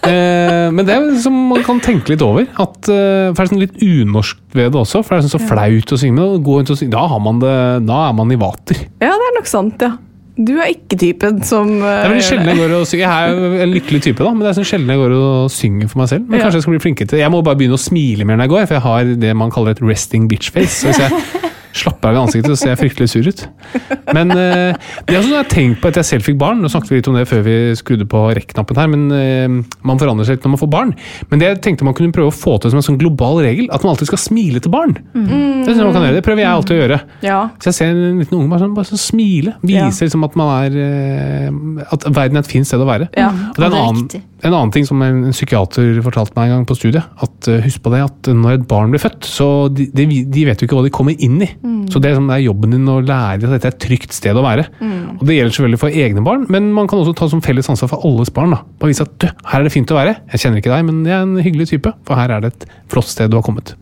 Eh, 0.08 0.70
men 0.74 0.86
det 0.88 0.94
er 0.96 1.06
som 1.22 1.36
man 1.52 1.62
kan 1.66 1.80
tenke 1.84 2.14
litt 2.14 2.22
over. 2.24 2.46
At, 2.58 2.88
eh, 2.88 3.28
for 3.32 3.38
det 3.42 3.46
er 3.46 3.52
sånn 3.52 3.62
litt 3.62 3.78
unorsk 3.84 4.40
ved 4.56 4.72
det 4.72 4.80
også. 4.82 5.04
For 5.04 5.14
det 5.16 5.22
er 5.24 5.28
sånn 5.28 5.36
så 5.38 5.46
flaut 5.48 5.94
å 5.94 6.00
synge 6.00 6.16
med. 6.18 6.42
Gå 6.46 6.58
rundt 6.60 6.72
og 6.74 6.80
synge, 6.80 6.94
da, 6.96 7.06
har 7.12 7.20
man 7.24 7.40
det, 7.42 7.54
da 7.88 8.02
er 8.08 8.12
man 8.18 8.32
i 8.34 8.38
vater. 8.40 8.84
Ja, 9.04 9.14
det 9.14 9.26
er 9.30 9.34
nok 9.38 9.50
sant, 9.50 9.82
ja. 9.84 9.94
Du 10.38 10.52
er 10.62 10.68
ikke 10.70 10.94
typen 11.00 11.40
som 11.42 11.66
Det 11.80 11.88
er 11.90 12.12
veldig 12.12 12.22
sjelden 12.22 12.46
jeg 12.52 12.58
går 12.60 12.74
og 12.76 12.84
synger. 12.86 13.00
Jeg 13.02 13.10
er 13.10 13.32
jo 13.34 13.62
en 13.64 13.72
lykkelig 13.74 14.02
type, 14.04 14.22
da, 14.22 14.30
men 14.30 14.44
det 14.46 14.50
er 14.52 14.58
sånn 14.60 14.68
sjelden 14.70 14.92
jeg 14.94 15.00
går 15.00 15.14
og 15.18 15.50
synger 15.50 15.88
for 15.90 15.98
meg 15.98 16.08
selv. 16.12 16.28
Men 16.28 16.38
Ja. 16.38 16.44
kanskje 16.44 16.60
jeg 16.60 16.62
skal 16.62 16.74
bli 16.76 16.82
flinkere 16.84 17.08
til. 17.10 17.18
Jeg 17.18 17.30
må 17.34 17.40
bare 17.42 17.58
begynne 17.58 17.74
å 17.74 17.82
smile 17.82 18.24
mer 18.24 18.36
når 18.38 18.46
jeg 18.46 18.52
går, 18.54 18.66
for 18.68 18.74
jeg 18.78 18.82
har 18.86 19.04
det 19.26 19.34
man 19.36 19.50
kaller 19.50 19.70
et 19.74 19.82
resting 19.82 20.28
bitch 20.30 20.50
face. 20.54 20.78
Så 20.84 20.92
hvis 20.92 21.02
jeg 21.02 21.10
slapper 21.78 22.10
av 22.10 22.18
i 22.18 22.22
ansiktet, 22.26 22.52
så 22.52 22.58
ser 22.60 22.72
jeg 22.74 22.80
fryktelig 22.82 23.08
sur 23.12 23.28
ut. 23.28 23.44
Men 24.16 24.32
eh, 24.34 24.76
det 25.08 25.16
er 25.16 25.22
sånn 25.22 25.34
jeg 25.34 25.40
har 25.42 25.50
tenkt 25.52 25.82
på 25.82 25.90
etter 25.90 26.02
jeg 26.02 26.10
selv 26.12 26.28
fikk 26.28 26.38
barn. 26.40 26.62
Nå 26.62 26.70
snakket 26.72 26.92
vi 26.92 27.00
litt 27.00 27.10
om 27.10 27.18
det 27.18 27.26
før 27.30 27.44
vi 27.46 27.56
skrudde 27.78 28.08
på 28.10 28.24
rekk-knappen 28.38 28.80
her, 28.80 28.90
men 28.92 29.06
eh, 29.14 29.76
man 29.88 30.00
forandrer 30.00 30.28
seg 30.28 30.38
litt 30.38 30.46
når 30.48 30.54
man 30.54 30.62
får 30.62 30.72
barn. 30.74 30.94
Men 31.30 31.42
det 31.42 31.50
jeg 31.50 31.60
tenkte 31.68 31.88
man 31.88 31.96
kunne 31.98 32.14
prøve 32.14 32.32
å 32.32 32.36
få 32.36 32.56
til 32.62 32.74
som 32.74 32.82
en 32.82 32.88
sånn 32.90 33.00
global 33.00 33.42
regel, 33.44 33.68
at 33.74 33.84
man 33.84 33.94
alltid 33.94 34.10
skal 34.12 34.22
smile 34.22 34.62
til 34.64 34.74
barn. 34.74 34.96
Det 35.14 35.72
synes 35.72 35.84
man 35.84 35.94
kan 35.96 36.08
gjøre. 36.08 36.18
Det 36.18 36.24
prøver 36.26 36.44
jeg 36.44 36.50
alltid 36.50 36.76
å 36.76 36.80
gjøre. 36.82 37.00
Ja. 37.24 37.38
Så 37.58 37.70
jeg 37.70 37.78
ser 37.78 37.92
en 37.92 38.22
liten 38.22 38.38
unge 38.38 38.52
bare 38.52 38.64
sånn, 38.64 38.74
bare 38.76 38.90
sånn 38.90 39.02
smile. 39.02 39.54
Viser 39.66 40.08
liksom 40.08 40.26
at 40.26 40.38
man 40.38 40.54
er 40.58 40.78
eh, 40.82 41.84
At 41.94 42.06
verden 42.08 42.38
er 42.38 42.44
et 42.44 42.50
fint 42.50 42.68
sted 42.68 42.82
å 42.82 42.88
være. 42.88 43.10
Ja. 43.18 43.30
Og 43.52 43.58
det 43.58 43.66
er 43.66 43.70
en 43.70 43.78
annen, 43.78 44.04
riktig. 44.06 44.22
En 44.46 44.54
annen 44.54 44.70
ting 44.74 44.86
som 44.86 45.00
en, 45.02 45.24
psykiater 45.34 45.98
fortalte 46.04 46.36
meg 46.36 46.48
en 46.48 46.58
gang 46.58 46.66
på 46.68 46.76
studiet. 46.78 47.06
At 47.24 47.48
eh, 47.50 47.62
Husk 47.64 47.82
på 47.84 47.92
det 47.94 48.02
at 48.04 48.30
når 48.30 48.58
et 48.58 48.66
barn 48.70 48.92
blir 48.92 49.02
født, 49.02 49.26
så 49.26 49.48
de, 49.74 49.88
de, 49.94 50.06
de 50.30 50.44
vet 50.46 50.60
jo 50.60 50.68
ikke 50.68 50.78
hva 50.78 50.84
de 50.86 50.92
kommer 50.94 51.16
inn 51.18 51.40
i. 51.44 51.50
Så 51.90 52.02
det 52.02 52.12
er, 52.12 52.18
sånn, 52.18 52.28
det 52.30 52.38
er 52.38 52.46
jobben 52.46 52.76
din 52.76 52.88
å 52.90 53.00
lære 53.02 53.48
at 53.48 53.56
dette 53.56 53.70
er 53.70 53.74
et 53.74 53.82
trygt 53.82 54.14
sted 54.16 54.38
å 54.38 54.44
være. 54.44 54.68
Og 55.18 55.24
Det 55.26 55.38
gjelder 55.38 55.56
selvfølgelig 55.56 55.82
for 55.82 56.00
egne 56.04 56.24
barn, 56.26 56.46
men 56.52 56.70
man 56.76 56.90
kan 56.90 57.02
også 57.02 57.16
ta 57.18 57.30
som 57.32 57.42
felles 57.44 57.70
ansvar 57.72 57.92
for 57.94 58.06
alles 58.06 58.30
barn. 58.34 58.54
da. 58.54 58.62
Bare 58.78 58.92
vise 58.92 59.06
at 59.06 59.16
du, 59.18 59.26
her 59.26 59.60
er 59.60 59.66
det 59.66 59.74
fint 59.74 59.94
å 59.94 59.98
være. 59.98 60.18
Jeg 60.34 60.44
kjenner 60.44 60.62
ikke 60.62 60.74
deg, 60.74 60.86
men 60.90 61.02
jeg 61.08 61.16
er 61.18 61.26
en 61.26 61.38
hyggelig 61.42 61.70
type. 61.72 61.94
For 62.06 62.20
her 62.20 62.36
er 62.36 62.44
det 62.44 62.54
et 62.54 62.68
flott 62.92 63.10
sted 63.10 63.32
du 63.32 63.40
har 63.40 63.46
kommet. 63.46 63.74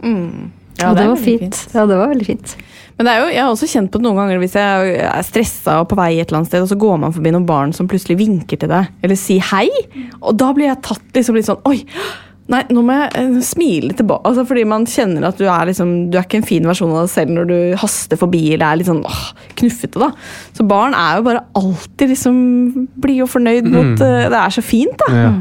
Ja, 0.76 0.90
og 0.90 0.96
det, 0.98 1.04
er 1.06 1.12
var 1.12 1.16
veldig 1.16 1.24
fint. 1.24 1.60
Ja, 1.72 1.86
det 1.88 1.96
var 1.96 2.10
veldig 2.12 2.26
fint. 2.28 2.56
Men 2.96 3.08
det 3.08 3.14
jo, 3.18 3.24
jeg 3.28 3.42
har 3.44 3.50
også 3.52 3.68
kjent 3.68 3.90
på 3.92 4.00
det 4.00 4.06
noen 4.06 4.20
ganger 4.22 4.38
hvis 4.40 4.54
jeg 4.56 4.92
er 5.04 5.24
stressa 5.26 5.80
og 5.82 5.90
på 5.90 5.98
vei 5.98 6.14
et 6.16 6.30
eller 6.30 6.40
annet 6.40 6.48
sted, 6.52 6.62
og 6.64 6.70
så 6.70 6.78
går 6.80 7.00
man 7.02 7.12
forbi 7.12 7.32
noen 7.34 7.48
barn 7.48 7.74
som 7.76 7.88
plutselig 7.90 8.16
vinker 8.22 8.62
til 8.62 8.72
deg, 8.72 8.88
eller 9.04 9.18
sier 9.20 9.44
hei. 9.50 9.66
Og 10.22 10.32
da 10.40 10.52
blir 10.56 10.70
jeg 10.70 10.80
tatt 10.86 11.18
liksom 11.18 11.36
litt 11.36 11.48
sånn 11.50 11.60
Oi! 11.68 11.82
Nei, 12.46 12.60
nå 12.70 12.82
må 12.86 12.94
jeg 12.94 13.08
eh, 13.18 13.38
smile 13.42 13.94
tilbake. 13.98 14.22
Altså, 14.30 14.44
fordi 14.46 14.62
man 14.70 14.84
kjenner 14.86 15.24
at 15.26 15.40
du 15.40 15.48
er 15.50 15.66
liksom 15.66 15.88
Du 16.12 16.14
er 16.14 16.28
ikke 16.28 16.38
en 16.38 16.46
fin 16.46 16.68
versjon 16.70 16.92
av 16.94 17.00
deg 17.02 17.10
selv 17.10 17.32
når 17.34 17.48
du 17.50 17.56
haster 17.82 18.20
forbi 18.20 18.42
eller 18.52 18.68
er 18.68 18.78
litt 18.78 18.86
sånn 18.86 19.02
åh, 19.02 19.24
knuffete, 19.58 19.98
da. 19.98 20.12
Så 20.54 20.66
barn 20.70 20.94
er 20.94 21.18
jo 21.18 21.26
bare 21.26 21.42
alltid 21.58 22.14
liksom 22.14 22.38
blide 23.02 23.26
og 23.26 23.32
fornøyd 23.34 23.66
mot 23.72 23.98
eh, 23.98 24.28
Det 24.30 24.38
er 24.44 24.54
så 24.54 24.62
fint, 24.64 24.94
da. 25.02 25.10
Ja. 25.24 25.34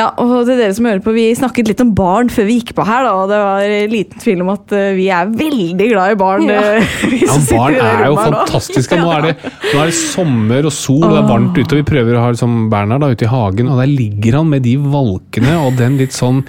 Ja, 0.00 0.06
og 0.16 0.46
til 0.48 0.56
dere 0.56 0.72
som 0.72 0.86
hører 0.88 1.02
på, 1.04 1.12
Vi 1.12 1.26
snakket 1.36 1.68
litt 1.68 1.80
om 1.84 1.90
barn 1.96 2.30
før 2.32 2.46
vi 2.48 2.56
gikk 2.60 2.72
på 2.78 2.84
her, 2.88 3.04
da, 3.04 3.12
og 3.20 3.28
det 3.28 3.40
var 3.40 3.88
liten 3.92 4.22
tvil 4.22 4.44
om 4.44 4.52
at 4.54 4.72
eh, 4.76 4.92
vi 4.96 5.08
er 5.12 5.28
veldig 5.28 5.88
glad 5.90 6.14
i 6.14 6.18
barn. 6.20 6.46
Ja, 6.48 6.62
Ja, 7.30 7.36
barn 7.50 7.76
er 7.76 8.06
jo 8.08 8.16
fantastiske. 8.16 8.96
Nå 9.00 9.10
er, 9.12 9.26
det, 9.28 9.50
nå 9.74 9.82
er 9.82 9.90
det 9.90 9.96
sommer 9.98 10.68
og 10.70 10.72
sol, 10.74 11.04
og 11.04 11.12
det 11.12 11.20
er 11.20 11.28
varmt 11.28 11.58
ute. 11.58 11.68
og 11.68 11.80
Vi 11.82 11.86
prøver 11.90 12.16
å 12.16 12.24
ha 12.24 12.30
liksom 12.32 12.56
Bernhard 12.72 13.04
da, 13.04 13.10
ute 13.12 13.26
i 13.26 13.30
hagen, 13.30 13.68
og 13.70 13.82
der 13.82 13.90
ligger 13.90 14.38
han 14.40 14.50
med 14.54 14.64
de 14.64 14.74
valkene 14.80 15.56
og 15.60 15.76
den 15.80 15.98
litt 16.00 16.16
sånn 16.16 16.40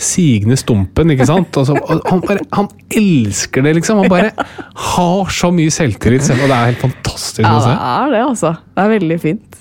sigende 0.00 0.58
stumpen. 0.60 1.10
ikke 1.16 1.26
sant? 1.28 1.58
Altså, 1.60 1.76
og 1.80 2.06
han, 2.06 2.22
bare, 2.26 2.46
han 2.54 2.70
elsker 3.00 3.66
det, 3.66 3.74
liksom. 3.80 4.04
Han 4.04 4.12
bare 4.12 4.30
har 4.94 5.34
så 5.34 5.50
mye 5.54 5.74
selvtillit 5.74 6.26
selv, 6.26 6.44
og 6.46 6.52
det 6.52 6.58
er 6.60 6.70
helt 6.72 6.84
fantastisk 6.86 7.44
Ja, 7.44 7.56
å 7.58 7.64
det 7.66 7.74
er 7.74 8.14
det, 8.14 8.24
altså. 8.28 8.54
Det 8.70 8.86
er 8.86 8.94
veldig 8.94 9.20
fint. 9.20 9.60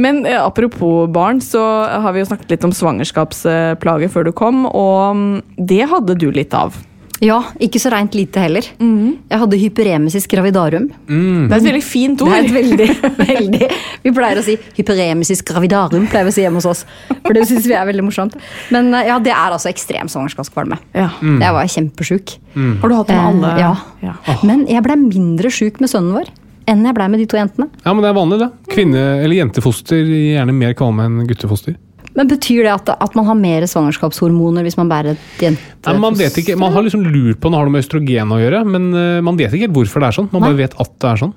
Men 0.00 0.24
eh, 0.26 0.38
apropos 0.40 1.08
barn, 1.12 1.42
så 1.44 1.62
har 1.88 2.14
vi 2.16 2.22
jo 2.24 2.28
snakket 2.30 2.56
litt 2.56 2.66
om 2.68 2.74
svangerskapsplager 2.78 4.12
før 4.12 4.28
du 4.28 4.34
kom, 4.36 4.64
og 4.68 5.16
mm, 5.16 5.64
det 5.68 5.84
hadde 5.90 6.18
du 6.18 6.30
litt 6.34 6.54
av. 6.56 6.76
Ja, 7.18 7.40
ikke 7.58 7.80
så 7.82 7.90
reint 7.90 8.14
lite 8.14 8.38
heller. 8.38 8.62
Jeg 8.78 9.38
hadde 9.40 9.58
hyperemesis 9.58 10.28
gravidarum. 10.30 10.84
Mm. 11.10 11.48
Det 11.50 11.56
er 11.56 11.58
et 11.58 11.64
veldig 11.66 11.80
fint 11.82 12.20
ord. 12.22 12.30
Det 12.30 12.36
er 12.36 12.44
et 12.44 12.52
veldig, 12.54 12.86
veldig 13.32 13.68
Vi 14.04 14.12
pleier 14.14 14.38
å 14.38 14.44
si 14.46 14.54
hyperemesis 14.76 15.42
gravidarum, 15.48 16.04
pleier 16.12 16.28
vi 16.28 16.30
å 16.30 16.36
si 16.36 16.44
hjemme 16.44 16.62
hos 16.62 16.68
oss. 16.70 16.84
For 17.24 17.34
det 17.34 17.42
syns 17.50 17.66
vi 17.66 17.74
er 17.74 17.88
veldig 17.90 18.04
morsomt. 18.06 18.36
Men 18.70 18.92
eh, 18.94 19.08
ja, 19.10 19.16
det 19.18 19.32
er 19.34 19.50
altså 19.56 19.66
ekstrem 19.72 20.06
svangerskapskvalme. 20.12 20.78
Ja. 20.94 21.08
Jeg 21.18 21.56
var 21.58 21.72
kjempesjuk. 21.74 22.36
Har 22.54 22.86
du 22.86 22.94
hatt 23.00 23.10
det 23.10 23.18
med 23.18 23.24
Eh, 23.24 23.32
alle? 23.32 23.50
ja. 23.64 23.74
ja. 24.12 24.38
Men 24.46 24.62
jeg 24.70 24.86
ble 24.86 25.00
mindre 25.02 25.50
sjuk 25.58 25.82
med 25.82 25.90
sønnen 25.90 26.14
vår 26.20 26.30
enn 26.70 26.82
jeg 26.86 26.94
ble 27.00 27.04
med 27.10 27.18
de 27.22 27.26
to 27.32 27.38
jentene. 27.40 27.66
Ja, 27.82 27.94
men 27.96 28.02
det 28.04 28.10
er 28.12 28.16
vanlig, 28.20 28.38
det. 28.44 28.48
Kvinne- 28.76 29.04
eller 29.24 29.38
jentefoster 29.40 30.02
gir 30.04 30.34
gjerne 30.36 30.52
mer 30.54 30.74
kvalme 30.78 31.06
enn 31.08 31.22
guttefoster. 31.26 31.74
Men 32.18 32.28
Betyr 32.28 32.66
det 32.66 32.74
at, 32.74 32.90
at 32.98 33.16
man 33.16 33.28
har 33.28 33.38
mer 33.38 33.66
svangerskapshormoner 33.70 34.66
hvis 34.66 34.76
man 34.80 34.90
bærer 34.90 35.14
et 35.14 35.42
jente... 35.44 35.94
Man 35.98 36.16
vet 36.18 36.34
ikke, 36.42 36.56
man 36.58 36.74
har 36.74 36.84
liksom 36.84 37.04
lurt 37.06 37.38
på 37.40 37.48
om 37.48 37.54
det 37.54 37.60
har 37.60 37.68
noe 37.68 37.76
med 37.76 37.84
østrogen 37.84 38.34
å 38.34 38.40
gjøre, 38.42 38.64
men 38.68 38.88
eh, 38.92 39.20
man 39.24 39.38
vet 39.38 39.54
ikke 39.54 39.68
helt 39.68 39.76
hvorfor 39.76 40.02
det 40.02 40.10
er 40.10 40.16
sånn. 40.18 40.28
Man 40.34 40.44
bare 40.44 40.58
vet 40.58 40.74
at 40.82 40.90
det 41.00 41.12
er 41.12 41.22
sånn. 41.22 41.32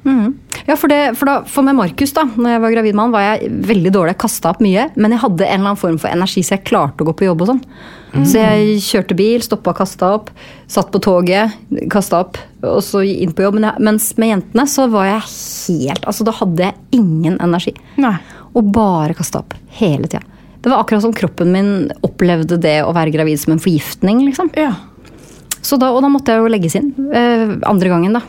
Ja, 0.67 0.75
for, 0.75 0.91
det, 0.91 0.99
for, 1.19 1.29
da, 1.29 1.35
for 1.47 1.65
med 1.65 1.77
Markus, 1.77 2.13
da 2.17 2.25
når 2.25 2.55
jeg 2.55 2.63
var 2.65 2.75
gravid 2.75 2.97
med 2.97 3.05
han, 3.05 3.13
var 3.13 3.25
jeg 3.27 3.53
veldig 3.69 3.93
dårlig. 3.93 4.15
Jeg 4.15 4.21
kasta 4.25 4.51
opp 4.51 4.61
mye. 4.65 4.89
Men 4.97 5.15
jeg 5.15 5.23
hadde 5.23 5.47
en 5.47 5.53
eller 5.53 5.71
annen 5.71 5.81
form 5.81 5.99
for 6.01 6.11
energi, 6.11 6.43
så 6.45 6.57
jeg 6.57 6.65
klarte 6.67 7.05
å 7.05 7.09
gå 7.09 7.15
på 7.17 7.27
jobb 7.29 7.45
og 7.45 7.51
sånn. 7.53 7.63
Så 8.27 8.41
jeg 8.41 8.81
kjørte 8.83 9.15
bil, 9.15 9.43
stoppa, 9.43 9.73
kasta 9.77 10.09
opp. 10.17 10.31
Satt 10.71 10.91
på 10.91 10.99
toget, 11.03 11.55
kasta 11.91 12.25
opp, 12.25 12.39
og 12.65 12.81
så 12.83 13.05
inn 13.07 13.31
på 13.35 13.45
jobb. 13.45 13.59
Men 13.59 13.69
jeg, 13.69 13.85
mens 13.87 14.09
med 14.19 14.33
jentene 14.33 14.67
så 14.67 14.87
var 14.91 15.07
jeg 15.07 15.23
helt 15.29 16.09
Altså, 16.09 16.27
da 16.27 16.35
hadde 16.35 16.67
jeg 16.67 16.99
ingen 16.99 17.39
energi. 17.43 17.73
Nei. 18.01 18.17
Og 18.51 18.67
bare 18.75 19.15
kasta 19.15 19.45
opp. 19.45 19.55
Hele 19.79 20.11
tida. 20.11 20.25
Det 20.61 20.69
var 20.69 20.83
akkurat 20.83 21.01
som 21.01 21.13
kroppen 21.13 21.51
min 21.51 21.71
opplevde 22.05 22.59
det 22.61 22.77
å 22.85 22.93
være 22.93 23.13
gravid 23.13 23.39
som 23.41 23.55
en 23.55 23.61
forgiftning, 23.61 24.21
liksom. 24.27 24.51
Ja. 24.57 24.75
Så 25.61 25.77
da, 25.81 25.89
og 25.93 26.03
da 26.05 26.09
måtte 26.11 26.33
jeg 26.33 26.41
jo 26.41 26.51
legges 26.51 26.75
inn. 26.77 26.91
Eh, 27.13 27.57
andre 27.69 27.89
gangen, 27.89 28.17
da. 28.17 28.21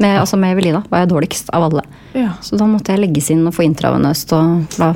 Med, 0.00 0.16
altså 0.22 0.38
med 0.40 0.54
Evelina 0.54 0.80
var 0.88 1.02
jeg 1.02 1.10
dårligst 1.12 1.50
av 1.56 1.66
alle. 1.66 1.84
Ja. 2.16 2.34
Så 2.44 2.56
da 2.60 2.68
måtte 2.68 2.94
jeg 2.94 3.02
legges 3.02 3.28
inn 3.32 3.42
og 3.48 3.56
få 3.56 3.66
intravenøst, 3.66 4.32
og 4.36 4.76
da 4.78 4.94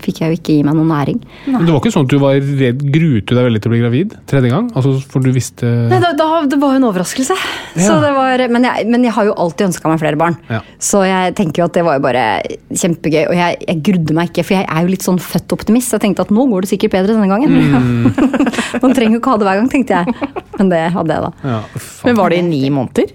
fikk 0.00 0.22
jeg 0.22 0.32
jo 0.32 0.38
ikke 0.38 0.56
gi 0.56 0.64
meg 0.66 0.76
noe 0.78 0.88
næring. 0.88 1.18
Men 1.46 1.66
det 1.66 1.72
var 1.74 1.80
ikke 1.82 1.92
sånn 1.94 2.06
at 2.06 2.12
du 2.12 2.18
var 2.22 2.38
redd, 2.38 2.84
gruet 2.94 3.26
du 3.28 3.34
deg 3.36 3.46
veldig 3.46 3.62
til 3.62 3.70
å 3.70 3.74
bli 3.74 3.80
gravid 3.82 4.16
tredje 4.30 4.52
gang? 4.52 4.70
Altså, 4.76 4.94
for 5.12 5.24
du 5.24 5.30
visste 5.34 5.68
Nei, 5.90 6.00
da, 6.02 6.12
da, 6.18 6.28
det 6.50 6.58
var 6.62 6.74
jo 6.74 6.80
en 6.80 6.88
overraskelse. 6.90 7.36
Så 7.76 7.98
det 8.02 8.12
var, 8.16 8.44
men, 8.52 8.66
jeg, 8.66 8.88
men 8.90 9.06
jeg 9.06 9.14
har 9.16 9.28
jo 9.28 9.36
alltid 9.44 9.68
ønska 9.68 9.92
meg 9.92 10.02
flere 10.02 10.20
barn. 10.20 10.38
Ja. 10.50 10.62
Så 10.82 11.02
jeg 11.06 11.36
tenker 11.38 11.62
jo 11.62 11.68
at 11.68 11.76
det 11.76 11.84
var 11.86 11.98
jo 11.98 12.04
bare 12.04 12.24
kjempegøy. 12.70 13.22
Og 13.28 13.36
jeg, 13.38 13.60
jeg 13.66 13.82
grudde 13.90 14.16
meg 14.16 14.32
ikke, 14.32 14.46
for 14.48 14.58
jeg 14.58 14.66
er 14.66 14.86
jo 14.86 14.94
litt 14.94 15.06
sånn 15.06 15.20
født 15.22 15.56
optimist. 15.56 15.94
Jeg 15.96 16.04
tenkte 16.06 16.26
at 16.26 16.34
nå 16.34 16.46
går 16.50 16.66
det 16.66 16.72
sikkert 16.72 16.96
bedre 16.96 17.16
denne 17.16 17.30
gangen. 17.30 18.10
Man 18.82 18.96
trenger 18.96 19.16
jo 19.16 19.22
ikke 19.22 19.34
ha 19.34 19.40
det 19.40 19.48
hver 19.50 19.62
gang, 19.62 19.70
tenkte 19.72 20.00
jeg. 20.00 20.32
Men 20.58 20.72
det 20.72 20.84
hadde 20.94 21.16
jeg, 21.16 21.28
da. 21.28 21.54
ja. 21.54 21.60
Men 22.06 22.18
var 22.18 22.32
det 22.32 22.40
i 22.40 22.46
ni 22.46 22.62
måneder? 22.74 23.14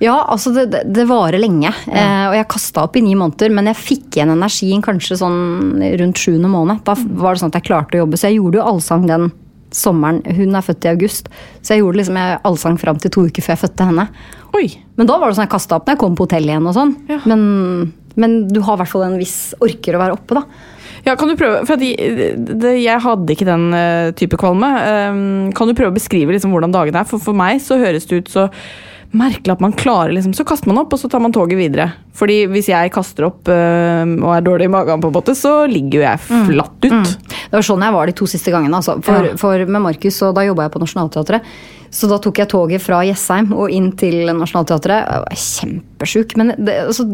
Ja, 0.00 0.16
altså 0.32 0.52
det, 0.54 0.66
det, 0.72 0.80
det 0.96 1.04
varer 1.10 1.40
lenge. 1.42 1.70
Eh, 1.92 2.24
og 2.30 2.34
jeg 2.38 2.48
kasta 2.50 2.86
opp 2.86 2.96
i 2.96 3.02
ni 3.04 3.12
måneder, 3.18 3.52
men 3.52 3.68
jeg 3.70 3.78
fikk 3.78 4.16
igjen 4.16 4.32
energien 4.32 4.80
kanskje 4.84 5.18
sånn 5.20 5.79
rundt 6.00 6.20
sjuende 6.20 6.50
måned. 6.50 6.82
Da 6.86 6.96
var 6.96 7.34
det 7.34 7.42
sånn 7.42 7.52
at 7.52 7.60
jeg 7.60 7.68
klarte 7.70 7.98
å 7.98 8.04
jobbe. 8.04 8.18
Så 8.20 8.28
jeg 8.28 8.40
gjorde 8.40 8.60
jo 8.60 8.66
allsang 8.72 9.06
den 9.08 9.30
sommeren. 9.74 10.20
Hun 10.26 10.58
er 10.58 10.66
født 10.66 10.86
i 10.86 10.90
august, 10.90 11.30
så 11.62 11.74
jeg 11.74 11.84
gjorde 11.84 12.00
liksom 12.00 12.18
jeg 12.18 12.40
allsang 12.48 12.78
fram 12.80 12.98
til 13.02 13.12
to 13.14 13.26
uker 13.28 13.44
før 13.44 13.54
jeg 13.54 13.62
fødte 13.64 13.86
henne. 13.90 14.08
Oi. 14.58 14.66
Men 14.98 15.08
da 15.10 15.18
var 15.18 15.30
det 15.30 15.38
sånn 15.38 15.46
jeg 15.46 15.54
kasta 15.54 15.78
opp 15.78 15.86
når 15.86 15.96
jeg 15.96 16.02
kom 16.02 16.18
på 16.18 16.26
hotell 16.26 16.50
igjen 16.50 16.66
og 16.66 16.76
sånn. 16.76 16.96
Ja. 17.10 17.20
Men, 17.30 17.40
men 18.20 18.36
du 18.50 18.60
har 18.66 18.76
i 18.76 18.82
hvert 18.82 18.92
fall 18.92 19.06
en 19.06 19.18
viss 19.20 19.38
orker 19.62 19.96
å 19.96 20.02
være 20.02 20.18
oppe, 20.18 20.40
da. 20.40 20.44
Ja, 21.06 21.14
kan 21.16 21.30
du 21.30 21.36
prøve, 21.38 21.62
for 21.64 21.80
jeg, 21.80 22.34
det, 22.36 22.74
Jeg 22.82 23.00
hadde 23.00 23.32
ikke 23.32 23.48
den 23.48 23.70
eh, 23.72 24.10
type 24.18 24.36
kvalme. 24.40 24.68
Um, 25.08 25.48
kan 25.56 25.70
du 25.70 25.72
prøve 25.76 25.94
å 25.94 25.96
beskrive 25.96 26.34
liksom 26.34 26.52
hvordan 26.52 26.74
dagene 26.74 27.00
er? 27.00 27.08
For 27.08 27.22
for 27.22 27.36
meg 27.36 27.62
så 27.64 27.78
høres 27.80 28.08
det 28.10 28.20
ut 28.20 28.32
så 28.32 28.50
merkelig 29.16 29.52
at 29.56 29.62
man 29.64 29.72
klarer 29.74 30.12
liksom, 30.14 30.34
Så 30.36 30.44
kaster 30.46 30.70
man 30.70 30.78
opp, 30.82 30.92
og 30.94 31.00
så 31.00 31.08
tar 31.10 31.22
man 31.22 31.32
toget 31.34 31.58
videre. 31.58 31.88
Fordi 32.14 32.44
hvis 32.52 32.68
jeg 32.70 32.92
kaster 32.94 33.26
opp 33.30 33.48
øh, 33.50 34.14
og 34.20 34.32
er 34.36 34.44
dårlig 34.46 34.68
i 34.68 34.72
magen, 34.72 35.00
på 35.02 35.10
en 35.10 35.16
måte, 35.16 35.34
så 35.38 35.64
ligger 35.70 36.00
jo 36.00 36.04
jeg 36.06 36.46
flatt 36.50 36.88
ut. 36.90 37.16
Det 37.50 37.58
var 37.58 37.66
sånn 37.66 37.82
jeg 37.82 37.96
var 37.96 38.06
de 38.06 38.16
to 38.16 38.30
siste 38.30 38.54
gangene. 38.54 38.78
Altså. 38.78 38.96
For, 39.04 39.34
for 39.40 39.66
med 39.66 39.82
Markus, 39.82 40.22
og 40.26 40.36
da 40.38 40.46
jobba 40.46 40.68
jeg 40.68 40.74
på 40.76 40.82
Nationaltheatret. 40.84 41.52
Så 41.90 42.06
da 42.06 42.20
tok 42.22 42.38
jeg 42.38 42.46
toget 42.52 42.82
fra 42.84 43.00
Jessheim 43.02 43.48
og 43.50 43.72
inn 43.74 43.88
til 43.98 44.22
Nationaltheatret. 44.28 45.34
Kjempesjuk. 45.34 46.36
Men 46.38 46.52
det, 46.54 46.76
altså, 46.86 47.08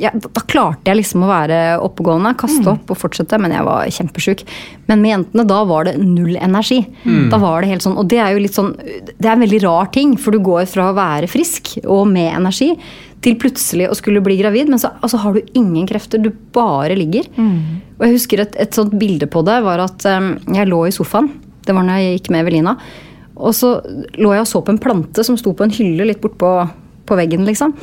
ja, 0.00 0.14
da 0.14 0.44
klarte 0.48 0.88
jeg 0.88 1.02
liksom 1.02 1.26
å 1.26 1.28
være 1.28 1.58
oppegående, 1.84 2.32
kaste 2.40 2.64
opp 2.72 2.94
og 2.94 3.00
fortsette, 3.02 3.36
men 3.42 3.52
jeg 3.52 3.66
var 3.68 3.92
kjempesjuk. 3.98 4.46
Men 4.88 5.04
med 5.04 5.12
jentene, 5.12 5.46
da 5.52 5.60
var 5.68 5.90
det 5.90 5.98
null 6.00 6.38
energi. 6.40 6.80
Da 7.28 7.40
var 7.42 7.60
det 7.60 7.74
helt 7.74 7.84
sånn, 7.84 7.98
Og 8.00 8.08
det 8.08 8.22
er 8.24 8.32
jo 8.32 8.40
litt 8.42 8.56
sånn 8.56 8.72
Det 8.80 9.26
er 9.28 9.34
en 9.34 9.44
veldig 9.44 9.62
rar 9.66 9.92
ting, 9.92 10.16
for 10.16 10.32
du 10.32 10.40
går 10.44 10.64
fra 10.70 10.88
å 10.90 10.96
være 10.96 11.28
frisk 11.30 11.74
og 11.84 12.06
med 12.08 12.32
energi 12.32 12.72
til 13.22 13.38
plutselig 13.38 13.86
å 13.86 13.96
skulle 13.96 14.22
bli 14.24 14.36
gravid, 14.40 14.70
men 14.72 14.80
så 14.82 14.90
altså, 14.98 15.20
har 15.22 15.36
du 15.36 15.54
ingen 15.58 15.86
krefter. 15.86 16.18
Du 16.22 16.32
bare 16.54 16.96
ligger. 16.98 17.28
Og 17.98 18.04
jeg 18.06 18.16
husker 18.16 18.42
et, 18.42 18.56
et 18.58 18.74
sånt 18.74 18.94
bilde 18.98 19.28
på 19.30 19.44
det 19.46 19.60
var 19.62 19.82
at 19.84 20.06
um, 20.10 20.34
jeg 20.50 20.70
lå 20.70 20.80
i 20.88 20.94
sofaen. 20.94 21.30
Det 21.62 21.74
var 21.76 21.86
når 21.86 22.00
jeg 22.00 22.16
gikk 22.16 22.32
med 22.34 22.42
Evelina. 22.42 22.76
Og 23.38 23.54
så 23.54 23.76
lå 24.18 24.34
jeg 24.34 24.42
og 24.42 24.50
så 24.50 24.62
på 24.66 24.74
en 24.74 24.82
plante 24.82 25.24
som 25.24 25.38
sto 25.38 25.54
på 25.54 25.66
en 25.66 25.74
hylle 25.74 26.08
litt 26.08 26.22
bortpå 26.22 26.50
på 27.06 27.18
veggen. 27.18 27.46
liksom. 27.46 27.76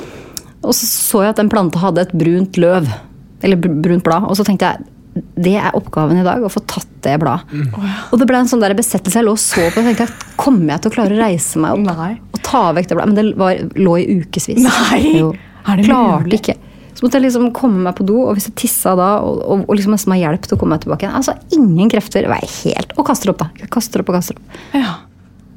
Og 0.60 0.76
så 0.76 0.90
så 0.90 1.24
jeg 1.24 1.34
at 1.34 1.40
den 1.40 1.52
planta 1.52 1.80
hadde 1.80 2.04
et 2.04 2.16
brunt 2.20 2.60
løv. 2.60 2.90
Eller 3.40 3.60
brunt 3.60 4.04
blad. 4.04 4.28
Og 4.28 4.36
så 4.36 4.44
tenkte 4.44 4.74
jeg 4.74 4.88
det 5.36 5.56
er 5.60 5.76
oppgaven 5.78 6.22
i 6.22 6.26
dag, 6.26 6.44
å 6.46 6.52
få 6.52 6.62
tatt 6.70 6.88
det 7.06 7.16
bladet. 7.22 7.60
Og 8.12 8.20
det 8.20 8.28
ble 8.30 8.42
en 8.42 8.50
sånn 8.50 8.64
der 8.64 8.76
besettelse. 8.78 9.20
Jeg 9.22 9.28
lå 9.28 9.36
og 9.38 9.42
så 9.42 9.68
på 9.74 9.82
og 9.82 9.88
tenkte 9.90 10.08
at 10.10 10.26
kommer 10.40 10.76
jeg 10.76 10.84
til 10.84 10.92
å 10.92 10.96
klare 10.98 11.16
å 11.16 11.22
reise 11.22 11.62
meg 11.64 11.78
opp 11.78 12.00
Nei. 12.00 12.14
og 12.36 12.42
ta 12.46 12.64
vekk 12.76 12.90
det 12.90 12.98
bladet? 13.00 13.14
Men 13.14 13.20
det 13.20 13.38
var, 13.40 13.62
lå 13.80 13.98
i 14.02 14.08
ukevis. 14.20 14.66
Klarte 15.86 16.40
ikke. 16.40 16.58
Så 17.00 17.06
måtte 17.06 17.20
jeg 17.20 17.30
liksom 17.30 17.52
komme 17.56 17.80
meg 17.86 17.96
på 17.96 18.04
do, 18.04 18.18
og 18.28 18.34
hvis 18.36 18.50
jeg 18.50 18.58
tissa 18.60 18.92
da, 19.00 19.22
og, 19.24 19.38
og, 19.40 19.62
og 19.70 19.78
liksom 19.78 19.94
nesten 19.96 20.12
ha 20.12 20.18
hjelp 20.20 20.44
til 20.50 20.58
å 20.58 20.60
komme 20.60 20.76
meg 20.76 20.84
tilbake 20.84 21.06
igjen. 21.06 21.16
Altså, 21.16 21.38
ingen 21.56 21.92
krefter. 21.92 22.26
Jeg 22.26 22.32
var 22.34 22.44
helt 22.44 22.98
Og 23.00 23.08
kaster 23.08 23.32
opp, 23.32 23.40
da. 23.40 23.48
Jeg 23.62 23.72
kaster 23.72 24.04
opp 24.04 24.12
og 24.12 24.18
kaster 24.20 24.36
opp. 24.36 24.60
Ja. 24.76 24.98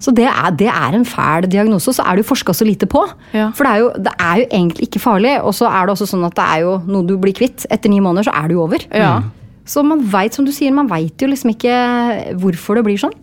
Så 0.03 0.11
det 0.15 0.27
er, 0.27 0.55
det 0.59 0.69
er 0.71 0.97
en 0.99 1.05
fæl 1.07 1.47
diagnose, 1.51 1.91
og 1.91 1.95
så 1.99 2.07
er 2.07 2.19
det 2.19 2.25
jo 2.25 2.31
forska 2.33 2.55
så 2.55 2.67
lite 2.67 2.89
på. 2.91 3.03
Ja. 3.35 3.51
For 3.59 3.67
det 3.67 3.73
er, 3.73 3.83
jo, 3.83 3.91
det 4.07 4.15
er 4.19 4.41
jo 4.41 4.47
egentlig 4.49 4.89
ikke 4.89 5.03
farlig, 5.03 5.37
og 5.43 5.55
så 5.55 5.67
er 5.71 5.87
det 5.87 5.95
også 5.95 6.09
sånn 6.11 6.27
at 6.27 6.35
det 6.39 6.47
er 6.47 6.65
jo 6.65 6.73
noe 6.91 7.07
du 7.07 7.15
blir 7.23 7.35
kvitt. 7.39 7.67
Etter 7.75 7.91
ni 7.91 8.01
måneder 8.03 8.27
så 8.31 8.35
er 8.39 8.51
det 8.51 8.57
jo 8.59 8.65
over. 8.65 8.87
Ja. 8.91 9.13
Så 9.69 9.85
man 9.87 10.03
veit, 10.11 10.35
som 10.35 10.47
du 10.47 10.53
sier, 10.55 10.75
man 10.75 10.91
veit 10.91 11.21
jo 11.23 11.29
liksom 11.31 11.53
ikke 11.55 11.75
hvorfor 12.43 12.79
det 12.79 12.87
blir 12.87 13.01
sånn. 13.01 13.15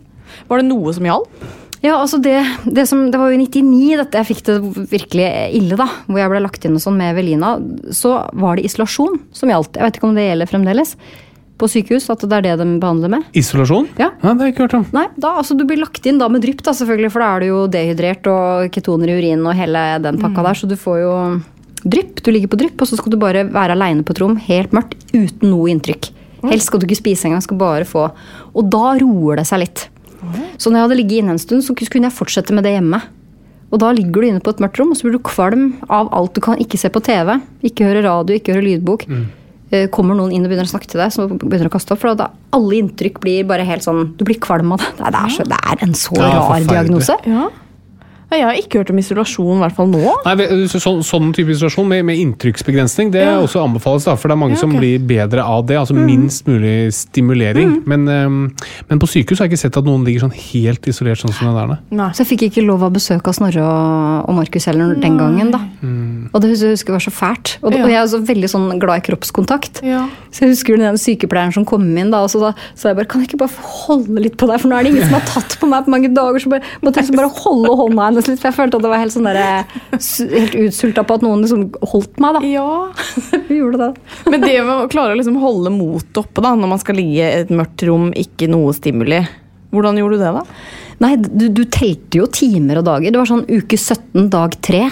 Var 0.48 0.60
det 0.60 0.68
noe 0.70 0.94
som 0.96 1.08
hjalp? 1.08 1.48
Ja, 1.80 1.94
altså 1.96 2.18
det, 2.20 2.36
det, 2.64 2.84
som, 2.88 3.06
det 3.12 3.16
var 3.16 3.32
jo 3.32 3.38
i 3.38 3.46
99 3.46 3.96
dette 4.02 4.20
jeg 4.20 4.28
fikk 4.34 4.44
det 4.50 4.58
virkelig 4.90 5.28
ille, 5.56 5.78
da. 5.80 5.88
Hvor 6.06 6.20
jeg 6.20 6.32
ble 6.32 6.42
lagt 6.44 6.66
inn 6.68 6.76
og 6.76 6.84
sånn 6.84 6.98
med 7.00 7.16
Velina. 7.16 7.54
Så 7.96 8.12
var 8.36 8.58
det 8.58 8.66
isolasjon 8.68 9.16
som 9.36 9.52
gjaldt. 9.52 9.78
Jeg 9.78 9.86
vet 9.86 9.98
ikke 9.98 10.08
om 10.10 10.16
det 10.18 10.28
gjelder 10.28 10.50
fremdeles. 10.50 10.94
På 11.60 11.68
sykehus, 11.68 12.06
at 12.12 12.22
det 12.24 12.36
er 12.38 12.44
det 12.44 12.52
de 12.62 12.66
behandler 12.80 13.12
med. 13.12 13.24
Isolasjon? 13.36 13.88
Ja. 14.00 14.10
det 14.20 14.28
har 14.28 14.44
jeg 14.44 14.54
ikke 14.54 14.66
hørt 14.68 14.78
om. 14.78 14.86
Nei, 14.96 15.06
da, 15.20 15.34
altså 15.40 15.56
Du 15.56 15.66
blir 15.68 15.80
lagt 15.80 16.04
inn 16.08 16.20
da 16.20 16.28
med 16.32 16.44
drypp, 16.44 16.62
da, 16.64 16.76
selvfølgelig, 16.76 17.12
for 17.12 17.24
da 17.24 17.32
er 17.32 17.40
du 17.44 17.48
jo 17.50 17.64
dehydrert 17.72 18.30
og 18.32 18.68
ketoner 18.76 19.12
i 19.12 19.16
urinen 19.20 19.48
og 19.48 19.56
hele 19.56 19.86
den 20.04 20.20
pakka 20.20 20.44
der, 20.46 20.60
så 20.60 20.68
du 20.68 20.76
får 20.80 21.02
jo 21.02 21.16
drypp. 21.80 22.20
Du 22.24 22.32
ligger 22.32 22.52
på 22.52 22.60
drypp, 22.60 22.80
og 22.80 22.88
så 22.88 23.00
skal 23.00 23.12
du 23.12 23.20
bare 23.20 23.48
være 23.48 23.76
aleine 23.76 24.04
på 24.04 24.16
et 24.16 24.24
rom, 24.24 24.36
helt 24.48 24.76
mørkt, 24.76 25.00
uten 25.16 25.52
noe 25.52 25.68
inntrykk. 25.72 26.12
Helst 26.48 26.70
skal 26.70 26.80
du 26.80 26.86
ikke 26.88 27.00
spise 27.02 27.28
engang, 27.28 27.42
skal 27.44 27.58
bare 27.60 27.86
få 27.88 28.06
Og 28.54 28.68
da 28.72 28.94
roer 29.00 29.40
det 29.40 29.46
seg 29.50 29.64
litt. 29.64 29.88
Så 30.60 30.68
når 30.68 30.76
jeg 30.76 30.86
hadde 30.86 30.98
ligget 30.98 31.22
inne 31.22 31.34
en 31.34 31.40
stund, 31.40 31.64
så 31.64 31.74
kunne 31.74 32.08
jeg 32.10 32.16
fortsette 32.16 32.54
med 32.56 32.66
det 32.66 32.74
hjemme. 32.76 33.00
Og 33.70 33.78
da 33.80 33.92
ligger 33.94 34.20
du 34.22 34.28
inne 34.28 34.42
på 34.42 34.52
et 34.52 34.62
mørkt 34.62 34.80
rom, 34.80 34.90
og 34.92 34.98
så 34.98 35.06
blir 35.06 35.16
du 35.16 35.22
kvalm 35.24 35.66
av 35.88 36.10
alt. 36.16 36.34
Du 36.34 36.42
kan 36.44 36.58
ikke 36.60 36.80
se 36.80 36.90
på 36.92 37.02
TV, 37.06 37.36
ikke 37.66 37.86
høre 37.86 38.02
radio, 38.04 38.36
ikke 38.36 38.56
høre 38.56 38.66
lydbok. 38.66 39.06
Mm. 39.08 39.28
Kommer 39.94 40.18
noen 40.18 40.34
inn 40.34 40.42
og 40.42 40.50
begynner 40.50 40.66
å 40.66 40.72
snakke 40.72 40.90
til 40.90 40.98
deg, 40.98 41.12
så 41.14 41.28
begynner 41.30 41.68
du 41.68 41.70
å 41.70 41.76
kaste 41.76 41.94
opp. 41.94 42.02
For 42.02 42.18
da 42.18 42.32
alle 42.56 42.80
inntrykk 42.82 43.20
blir 43.22 43.46
bare 43.46 43.66
helt 43.68 43.86
sånn 43.86 44.16
Du 44.18 44.24
blir 44.26 44.40
kvalm 44.42 44.74
av 44.74 44.82
det. 44.82 44.90
Det 44.98 45.10
er, 45.14 45.34
så, 45.36 45.46
det 45.46 45.60
er 45.62 45.84
en 45.86 45.94
så 45.94 46.16
Ja, 46.18 46.30
rar 46.50 46.66
diagnose. 46.66 47.16
Ja. 47.30 47.46
Nei, 48.30 48.38
Jeg 48.38 48.46
har 48.46 48.54
ikke 48.62 48.78
hørt 48.78 48.90
om 48.90 48.98
isolasjon, 49.02 49.56
i 49.56 49.60
hvert 49.64 49.74
fall 49.74 49.88
nå. 49.90 50.12
Nei, 50.24 50.34
så, 50.70 50.78
så, 50.78 50.92
Sånn 51.02 51.32
type 51.34 51.50
isolasjon 51.50 51.88
med, 51.90 52.04
med 52.06 52.18
inntrykksbegrensning 52.22 53.10
det 53.12 53.24
Ja. 53.24 53.40
også 53.42 53.58
anbefales. 53.64 54.04
da, 54.04 54.14
for 54.14 54.28
Det 54.28 54.36
er 54.36 54.40
mange 54.40 54.54
Ja, 54.54 54.60
som 54.60 54.70
blir 54.76 54.98
bedre 55.02 55.42
av 55.42 55.66
det. 55.66 55.76
altså 55.76 55.94
Minst 55.94 56.46
mulig 56.46 56.92
stimulering. 56.94 57.82
Men, 57.86 58.06
um, 58.08 58.54
men 58.88 58.98
på 59.02 59.08
sykehus 59.10 59.38
har 59.38 59.48
jeg 59.48 59.52
ikke 59.54 59.62
sett 59.64 59.76
at 59.80 59.84
noen 59.84 60.04
ligger 60.06 60.28
sånn 60.28 60.36
helt 60.36 60.86
isolert 60.86 61.18
sånn 61.18 61.32
som 61.34 61.48
den 61.50 61.56
der. 61.58 61.78
nei. 61.90 62.10
Så 62.14 62.22
jeg 62.24 62.30
fikk 62.38 62.44
ikke 62.50 62.66
lov 62.66 62.82
av 62.86 62.92
besøk 62.92 63.26
av 63.26 63.34
Snorre 63.34 63.62
og, 63.66 64.28
og 64.30 64.34
Markus 64.36 64.64
heller 64.70 64.94
den 64.94 65.18
gangen. 65.18 65.50
da. 65.50 65.60
Og 66.32 66.40
det 66.40 66.50
husker 66.54 66.86
jeg 66.86 66.94
var 66.94 67.00
så 67.02 67.10
fælt. 67.10 67.56
Og, 67.62 67.72
Ja. 67.74 67.82
og 67.84 67.88
jeg 67.90 67.96
er 67.98 68.04
også 68.06 68.22
veldig 68.26 68.48
sånn 68.50 68.78
glad 68.78 69.02
i 69.02 69.06
kroppskontakt. 69.10 69.82
Ja. 69.82 70.08
Så 70.30 70.40
jeg 70.46 70.50
husker 70.54 70.76
den 70.78 70.94
sykepleieren 70.94 71.52
som 71.52 71.64
kom 71.64 71.82
inn, 71.98 72.10
da, 72.10 72.22
og 72.22 72.30
så 72.30 72.54
sa 72.76 72.88
jeg 72.90 72.96
bare 72.96 73.06
Kan 73.10 73.22
jeg 73.22 73.30
ikke 73.30 73.38
bare 73.42 73.56
holde 73.58 74.20
litt 74.22 74.36
på 74.36 74.46
deg, 74.46 74.60
for 74.60 74.68
nå 74.68 74.78
er 74.78 74.84
det 74.84 74.92
ingen 74.94 75.04
som 75.08 75.14
har 75.18 75.26
tatt 75.26 75.58
på 75.58 75.66
meg 75.68 75.84
på 75.84 75.90
mange 75.90 76.14
dager. 76.14 76.38
Så 76.38 76.48
bare, 76.48 76.62
måtte 76.82 77.00
jeg 77.00 77.08
liksom 77.10 77.16
bare 77.16 77.34
holde 77.42 77.74
hånda 77.80 78.04
hennes 78.10 78.19
litt, 78.28 78.40
for 78.42 78.50
jeg 78.50 78.56
følte 78.58 78.76
at 78.76 78.84
det 78.84 78.90
var 78.92 79.00
helt 79.00 79.14
sånn 79.14 79.28
der, 79.28 79.38
helt 79.94 80.56
utsulta 80.66 81.04
på 81.06 81.16
at 81.16 81.24
noen 81.24 81.44
liksom 81.44 81.62
holdt 81.92 82.20
meg. 82.20 82.36
da. 82.36 82.42
ja. 82.50 82.66
Vi 83.48 83.60
gjorde 83.60 83.80
det. 83.86 83.90
Men 84.30 84.44
det 84.44 84.56
å 84.60 84.76
klare 84.92 85.14
å 85.14 85.18
liksom 85.20 85.38
holde 85.40 85.72
motet 85.74 86.20
oppe 86.20 86.44
da, 86.44 86.52
når 86.58 86.72
man 86.74 86.82
skal 86.82 86.98
ligge 87.00 87.24
i 87.24 87.40
et 87.44 87.50
mørkt 87.54 87.86
rom, 87.88 88.10
ikke 88.12 88.50
noe 88.50 88.74
stimuli. 88.76 89.22
Hvordan 89.70 89.98
gjorde 90.02 90.18
du 90.18 90.24
det, 90.26 90.34
da? 90.36 90.44
Nei, 91.00 91.14
du, 91.16 91.46
du 91.54 91.64
telte 91.72 92.20
jo 92.20 92.26
timer 92.28 92.82
og 92.82 92.88
dager. 92.90 93.12
Det 93.14 93.20
var 93.22 93.28
sånn 93.30 93.46
uke 93.48 93.78
17, 93.78 94.28
dag 94.32 94.56
3. 94.66 94.84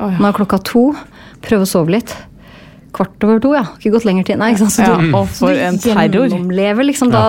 Oh, 0.00 0.08
ja. 0.08 0.16
Nå 0.16 0.30
er 0.30 0.36
klokka 0.38 0.60
to. 0.64 0.86
Prøve 1.44 1.66
å 1.66 1.68
sove 1.68 1.92
litt. 1.92 2.14
Kvart 2.96 3.22
over 3.26 3.42
to, 3.42 3.52
ja. 3.54 3.66
Ikke 3.76 3.92
gått 3.94 4.06
lenger 4.08 4.30
tid. 4.30 4.40
Nei, 4.40 4.52
ikke 4.54 4.64
sant? 4.66 4.78
Så 4.78 4.86
Ja, 4.88 4.96
og 5.18 5.28
for 5.36 5.52
en 5.52 5.76
terror. 5.82 6.24
gjennomlever 6.30 6.86
liksom 6.88 7.12
da 7.12 7.24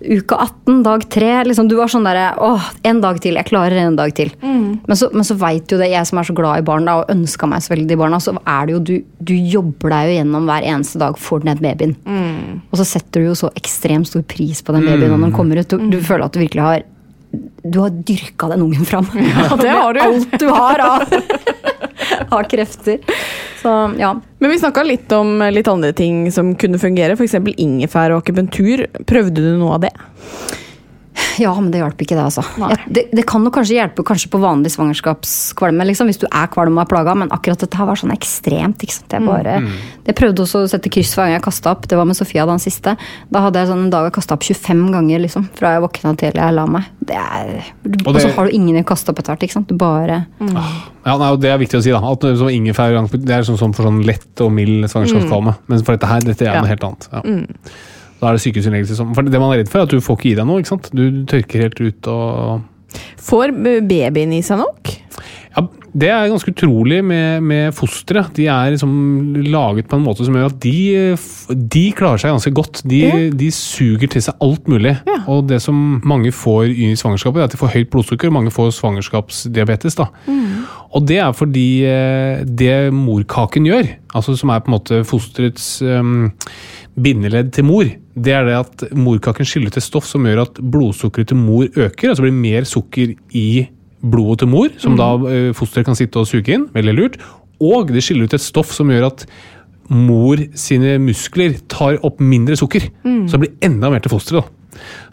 uke 0.00 0.36
18, 0.36 0.82
dag 0.82 1.04
3. 1.10 1.30
Liksom, 1.48 1.68
du 1.68 1.74
var 1.78 1.90
sånn 1.90 2.06
derre 2.06 2.30
Åh, 2.44 2.68
en 2.86 3.00
dag 3.02 3.18
til. 3.22 3.38
Jeg 3.38 3.48
klarer 3.48 3.80
en 3.82 3.98
dag 3.98 4.12
til. 4.16 4.30
Mm. 4.42 4.80
Men 4.86 4.98
så, 4.98 5.10
men 5.14 5.26
så 5.26 5.36
veit 5.40 5.70
jo 5.72 5.80
det, 5.80 5.90
jeg 5.92 6.08
som 6.08 6.20
er 6.20 6.28
så 6.28 6.36
glad 6.38 6.62
i 6.62 6.66
barn 6.66 6.86
da, 6.88 7.00
og 7.00 7.12
ønska 7.12 7.48
meg 7.50 7.64
så 7.64 7.74
veldig 7.74 7.88
de 7.90 7.98
barna, 7.98 8.20
så 8.22 8.36
er 8.38 8.68
det 8.68 8.76
jo 8.76 8.82
du, 8.90 8.94
du 9.30 9.34
jobber 9.34 9.94
deg 9.94 10.10
jo 10.10 10.18
gjennom 10.20 10.46
hver 10.50 10.68
eneste 10.74 11.02
dag 11.02 11.18
for 11.22 11.42
den 11.44 11.62
babyen. 11.62 11.96
Mm. 12.06 12.60
Og 12.70 12.78
så 12.80 12.86
setter 12.96 13.24
du 13.24 13.30
jo 13.32 13.40
så 13.42 13.50
ekstremt 13.58 14.10
stor 14.10 14.22
pris 14.28 14.62
på 14.62 14.76
den 14.76 14.86
babyen 14.86 15.10
når 15.16 15.28
den 15.28 15.36
kommer 15.36 15.60
ut. 15.60 15.74
Du, 15.74 15.90
du 15.90 15.98
føler 16.04 16.28
at 16.28 16.36
du 16.36 16.42
virkelig 16.44 16.64
har 16.68 16.86
du 17.68 17.80
har 17.82 17.90
dyrka 17.90 18.48
den 18.48 18.62
ungen 18.62 18.86
fram. 18.88 19.06
Ja, 19.12 19.56
det 19.56 19.68
har 19.68 19.94
du. 19.94 20.00
Alt 20.06 20.38
du 20.40 20.46
har 20.48 20.80
av, 20.80 21.02
av 22.34 22.44
krefter. 22.50 22.98
Så 23.62 23.74
ja. 23.98 24.14
Men 24.38 24.50
vi 24.50 24.60
snakka 24.60 24.84
litt 24.86 25.12
om 25.12 25.42
litt 25.52 25.68
andre 25.68 25.92
ting 25.96 26.28
som 26.32 26.54
kunne 26.58 26.78
fungere, 26.78 27.18
f.eks. 27.18 27.38
ingefær 27.56 28.14
og 28.14 28.22
akupunktur. 28.22 28.86
Prøvde 29.08 29.42
du 29.42 29.52
noe 29.58 29.78
av 29.78 29.86
det? 29.88 29.94
Ja, 31.38 31.52
men 31.60 31.70
det 31.70 31.80
hjalp 31.80 32.00
ikke 32.04 32.16
det, 32.16 32.24
altså. 32.24 32.42
Ja, 32.58 32.76
det, 32.88 33.06
det 33.14 33.24
kan 33.26 33.44
jo 33.44 33.50
kanskje 33.54 33.76
hjelpe 33.78 34.04
kanskje 34.06 34.30
på 34.32 34.40
vanlig 34.42 34.70
svangerskapskvalme, 34.74 35.86
liksom, 35.88 36.08
hvis 36.10 36.20
du 36.22 36.26
er 36.30 36.46
kvalm 36.52 36.76
og 36.78 36.84
er 36.84 36.90
plaga, 36.90 37.14
men 37.18 37.28
akkurat 37.34 37.58
dette 37.62 37.76
her 37.78 37.86
var 37.88 37.96
sånn 38.00 38.12
ekstremt. 38.14 38.82
ikke 38.82 38.92
sant? 38.96 39.12
Jeg, 39.16 39.24
bare, 39.26 39.56
jeg 40.08 40.14
prøvde 40.18 40.44
også 40.44 40.64
å 40.64 40.68
sette 40.70 40.90
kryss 40.92 41.14
hver 41.16 41.26
gang 41.28 41.36
jeg 41.38 41.44
kasta 41.48 41.72
opp. 41.74 41.86
Det 41.88 41.96
var 41.98 42.04
med 42.08 42.16
Sofia 42.18 42.46
den 42.48 42.58
siste. 42.62 42.96
Da 43.30 43.40
hadde 43.46 43.62
jeg 43.62 43.70
sånn 43.70 43.84
en 43.86 43.90
dag 43.94 44.08
jeg 44.08 44.16
kasta 44.18 44.34
opp 44.38 44.42
25 44.48 44.84
ganger, 44.94 45.22
liksom, 45.26 45.48
fra 45.58 45.74
jeg 45.76 45.84
våkna 45.86 46.14
til 46.18 46.32
jeg 46.42 46.54
la 46.58 46.66
meg. 46.66 46.84
Det 47.08 47.16
er, 47.16 47.52
Og 47.84 48.06
og 48.06 48.14
det- 48.14 48.22
så 48.26 48.34
har 48.36 48.46
du 48.46 48.50
ingen 48.56 48.82
å 48.82 48.86
kaste 48.86 49.10
opp 49.10 49.18
etter 49.18 49.32
hvert. 49.34 49.42
ikke 49.48 49.52
sant? 49.58 49.68
Du 49.68 49.74
bare 49.74 50.26
Ja, 50.40 51.16
nei, 51.16 51.30
og 51.32 51.40
Det 51.40 51.48
er 51.50 51.58
viktig 51.58 51.78
å 51.78 51.82
si. 51.82 51.90
da, 51.90 51.98
at 52.04 52.20
som 52.20 52.48
ingefær 52.48 53.08
det 53.10 53.30
er 53.30 53.42
sånn, 53.42 53.56
sånn 53.58 53.74
for 53.74 53.84
sånn 53.84 54.04
lett 54.04 54.40
og 54.40 54.52
mild 54.52 54.84
svangerskapskvalme. 54.90 55.56
Men 55.68 55.82
for 55.84 55.96
dette 55.96 56.06
her, 56.06 56.20
dette 56.20 56.42
er 56.42 56.52
Ja. 56.54 56.60
noe 56.60 56.68
helt 56.68 56.84
annet. 56.84 57.08
Ja. 57.12 57.22
Da 58.20 58.28
er 58.32 58.36
det 58.38 58.42
sykehusinnleggelse 58.42 58.96
som 58.98 59.12
For 59.14 59.22
det 59.22 59.38
man 59.40 59.52
er 59.54 59.60
redd 59.62 59.70
for, 59.70 59.80
er 59.82 59.88
at 59.88 59.94
du 59.94 60.00
får 60.02 60.18
ikke 60.18 60.32
i 60.32 60.36
deg 60.38 60.46
noe. 60.48 60.58
ikke 60.62 60.74
sant? 60.74 60.90
Du 60.94 61.04
tørker 61.30 61.66
helt 61.68 61.80
ut 61.80 62.08
og 62.10 62.62
Får 63.20 63.52
babyen 63.84 64.32
i 64.32 64.40
seg 64.42 64.58
nok? 64.62 64.94
Ja, 65.56 65.62
Det 65.98 66.08
er 66.08 66.28
ganske 66.30 66.52
utrolig 66.54 67.02
med, 67.04 67.42
med 67.44 67.74
fostre. 67.76 68.22
De 68.36 68.46
er 68.48 68.70
liksom 68.72 68.92
laget 69.48 69.88
på 69.90 69.96
en 69.98 70.04
måte 70.06 70.24
som 70.24 70.34
gjør 70.36 70.48
at 70.52 70.58
de, 70.62 70.72
eh, 70.96 71.26
de 71.74 71.82
klarer 71.96 72.20
seg 72.22 72.32
ganske 72.32 72.52
godt. 72.56 72.80
De, 72.88 73.00
Ja. 73.04 73.18
de 73.42 73.48
suger 73.52 74.08
til 74.08 74.22
seg 74.24 74.34
alt 74.44 74.68
mulig. 74.70 74.94
Ja. 75.08 75.18
Og 75.28 75.46
det 75.48 75.60
som 75.64 76.00
mange 76.04 76.32
får 76.32 76.70
i 76.72 76.90
svangerskapet, 76.96 77.40
er 77.42 77.48
at 77.48 77.52
de 77.56 77.60
får 77.60 77.74
høyt 77.74 77.90
blodsukker. 77.92 78.32
Mange 78.32 78.52
får 78.54 78.72
svangerskapsdiabetes. 78.78 79.96
da. 80.00 80.08
Og 80.94 81.04
det 81.08 81.18
er 81.20 81.32
fordi 81.36 81.68
eh, 81.84 82.44
det 82.44 82.92
morkaken 82.94 83.66
gjør, 83.68 83.88
altså 84.14 84.36
som 84.38 84.50
er 84.54 84.60
på 84.64 84.70
en 84.72 84.78
måte 84.78 85.02
fosterets 85.04 85.82
um, 85.84 86.30
bindeledd 86.96 87.52
til 87.52 87.64
mor, 87.68 87.84
det 88.24 88.34
er 88.34 88.46
det 88.48 88.56
at 88.58 88.84
morkaken 88.96 89.48
skiller 89.48 89.72
ut 89.72 89.78
et 89.80 89.84
stoff 89.84 90.06
som 90.08 90.26
gjør 90.26 90.44
at 90.44 90.60
blodsukkeret 90.60 91.30
til 91.32 91.40
mor 91.40 91.68
øker. 91.68 92.10
Altså 92.10 92.24
blir 92.24 92.34
mer 92.36 92.66
sukker 92.68 93.14
i 93.36 93.48
blodet 93.98 94.44
til 94.44 94.50
mor, 94.52 94.72
som 94.78 94.96
da 94.98 95.10
eh, 95.30 95.52
fosteret 95.56 95.88
kan 95.88 95.98
sitte 95.98 96.20
og 96.20 96.28
suge 96.30 96.54
inn. 96.54 96.68
Veldig 96.74 96.94
lurt. 96.96 97.16
Og 97.64 97.90
det 97.90 98.04
skiller 98.06 98.28
ut 98.28 98.36
et 98.36 98.44
stoff 98.44 98.70
som 98.74 98.90
gjør 98.92 99.08
at 99.10 99.26
mor 99.88 100.40
sine 100.58 100.98
muskler 101.00 101.56
tar 101.72 101.96
opp 102.04 102.20
mindre 102.20 102.58
sukker. 102.60 102.90
Så 103.26 103.38
det 103.38 103.44
blir 103.46 103.68
enda 103.70 103.90
mer 103.90 104.04
til 104.04 104.12
fosteret. 104.12 104.52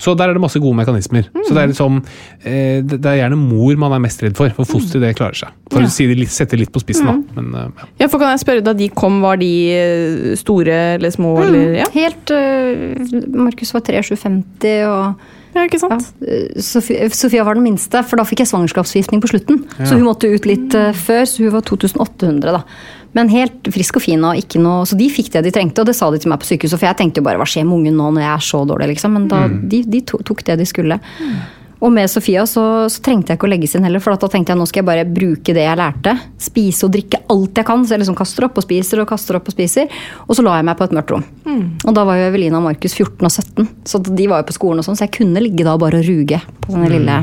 Så 0.01 0.16
der 0.18 0.30
er 0.30 0.38
det 0.38 0.41
masse 0.43 0.59
gode 0.61 0.78
mekanismer. 0.80 1.28
Så 1.45 1.53
det 1.55 1.61
er 1.63 1.72
liksom, 1.72 2.01
eh, 2.43 2.82
det 2.82 2.99
er 3.05 3.22
gjerne 3.22 3.38
mor 3.39 3.78
man 3.82 3.95
er 3.95 4.03
mest 4.03 4.24
redd 4.24 4.36
for, 4.38 4.49
for 4.57 4.66
fosteret 4.76 5.05
det 5.07 5.13
klarer 5.20 5.38
seg. 5.45 5.55
For 5.72 5.82
Ja. 5.84 5.88
å 5.88 5.91
si 5.91 6.07
det 6.07 6.18
litt, 6.20 6.34
sette 6.34 6.55
det 6.55 6.66
litt 6.66 6.74
på 6.76 6.82
spissen, 6.84 7.05
da. 7.05 7.16
Men, 7.38 7.53
eh, 7.55 7.70
ja. 7.80 7.88
Ja, 8.05 8.07
for 8.11 8.20
kan 8.20 8.36
jeg 8.36 8.43
spørre, 8.45 8.63
Da 8.66 8.74
de 8.74 8.89
kom, 8.89 9.22
var 9.22 9.38
de 9.38 9.51
eh, 9.72 10.36
store 10.36 10.95
eller 10.95 11.09
små? 11.13 11.36
Eller, 11.45 11.80
ja? 11.84 11.89
Helt 11.93 12.32
uh, 12.32 13.26
Markus 13.36 13.74
var 13.76 13.82
3750 13.82 14.86
og 14.89 15.16
ja, 15.55 15.63
ikke 15.63 15.80
sant? 15.80 16.09
Ja. 16.20 16.39
Sofia, 16.59 17.07
Sofia 17.16 17.45
var 17.47 17.55
den 17.55 17.63
minste, 17.63 18.01
for 18.03 18.20
da 18.20 18.26
fikk 18.28 18.41
jeg 18.43 18.49
svangerskapsforgiftning 18.49 19.22
på 19.24 19.30
slutten. 19.32 19.61
Så 19.80 19.95
hun 19.95 20.03
måtte 20.03 20.28
ut 20.28 20.45
litt 20.49 20.76
uh, 20.76 20.91
før, 20.91 21.24
så 21.24 21.45
hun 21.45 21.53
var 21.55 21.63
2800, 21.63 22.51
da. 22.57 22.63
Men 23.16 23.32
helt 23.32 23.70
frisk 23.72 23.99
og 23.99 24.03
fin, 24.03 24.24
og 24.28 24.39
ikke 24.39 24.59
noe, 24.61 24.86
så 24.88 24.97
de 24.99 25.07
fikk 25.11 25.32
det 25.34 25.45
de 25.47 25.53
trengte, 25.55 25.82
og 25.82 25.88
det 25.88 25.95
sa 25.95 26.09
de 26.11 26.20
til 26.20 26.32
meg 26.32 26.41
på 26.41 26.49
sykehuset. 26.49 26.78
For 26.78 26.89
jeg 26.89 26.99
tenkte 26.99 27.22
jo 27.22 27.28
bare 27.28 27.39
hva 27.39 27.47
skjer 27.47 27.68
med 27.68 27.80
ungen 27.80 27.95
nå 27.95 28.09
når 28.11 28.26
jeg 28.26 28.34
er 28.34 28.47
så 28.49 28.63
dårlig, 28.68 28.89
liksom. 28.95 29.16
Men 29.16 29.30
da, 29.32 29.45
de, 29.47 29.84
de 29.88 30.01
tok 30.03 30.43
det 30.47 30.59
de 30.59 30.68
skulle. 30.68 30.99
Og 31.84 31.91
med 31.93 32.09
Sofia 32.09 32.45
så, 32.49 32.63
så 32.89 33.01
trengte 33.03 33.32
jeg 33.32 33.38
ikke 33.38 33.47
å 33.47 33.51
legges 33.51 33.76
inn 33.78 33.86
heller, 33.86 34.01
for 34.01 34.16
da 34.16 34.30
tenkte 34.32 34.53
jeg 34.53 34.59
nå 34.59 34.66
skal 34.70 34.82
jeg 34.82 34.88
bare 34.88 35.05
bruke 35.07 35.53
det 35.55 35.66
jeg 35.66 35.80
lærte. 35.80 36.16
Spise 36.41 36.88
og 36.88 36.93
drikke 36.95 37.20
alt 37.32 37.59
jeg 37.61 37.68
kan. 37.68 37.84
Så 37.86 37.95
jeg 37.95 38.01
liksom 38.01 38.18
kaster 38.18 38.47
opp 38.47 38.57
og 38.57 38.66
spiser 38.66 39.03
og 39.03 39.09
kaster 39.11 39.38
opp 39.38 39.51
og 39.51 39.55
spiser. 39.55 39.91
Og 40.26 40.38
så 40.38 40.45
la 40.45 40.55
jeg 40.59 40.68
meg 40.70 40.80
på 40.80 40.88
et 40.88 40.95
mørkt 40.95 41.13
rom. 41.13 41.26
Og 41.86 41.95
da 41.97 42.05
var 42.07 42.20
jo 42.20 42.30
Evelina 42.32 42.61
og 42.61 42.66
Markus 42.70 42.95
14 42.97 43.28
og 43.28 43.32
17, 43.32 43.70
så 43.91 44.01
de 44.07 44.30
var 44.32 44.41
jo 44.41 44.49
på 44.49 44.55
skolen 44.57 44.82
og 44.82 44.88
sånn, 44.88 44.97
så 44.97 45.05
jeg 45.05 45.18
kunne 45.20 45.43
ligge 45.43 45.68
da 45.68 45.76
bare 45.80 46.01
og 46.01 46.07
ruge 46.07 46.39
på 46.63 46.74
denne 46.74 46.89
lille 46.95 47.20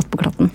attpåklatten. 0.00 0.50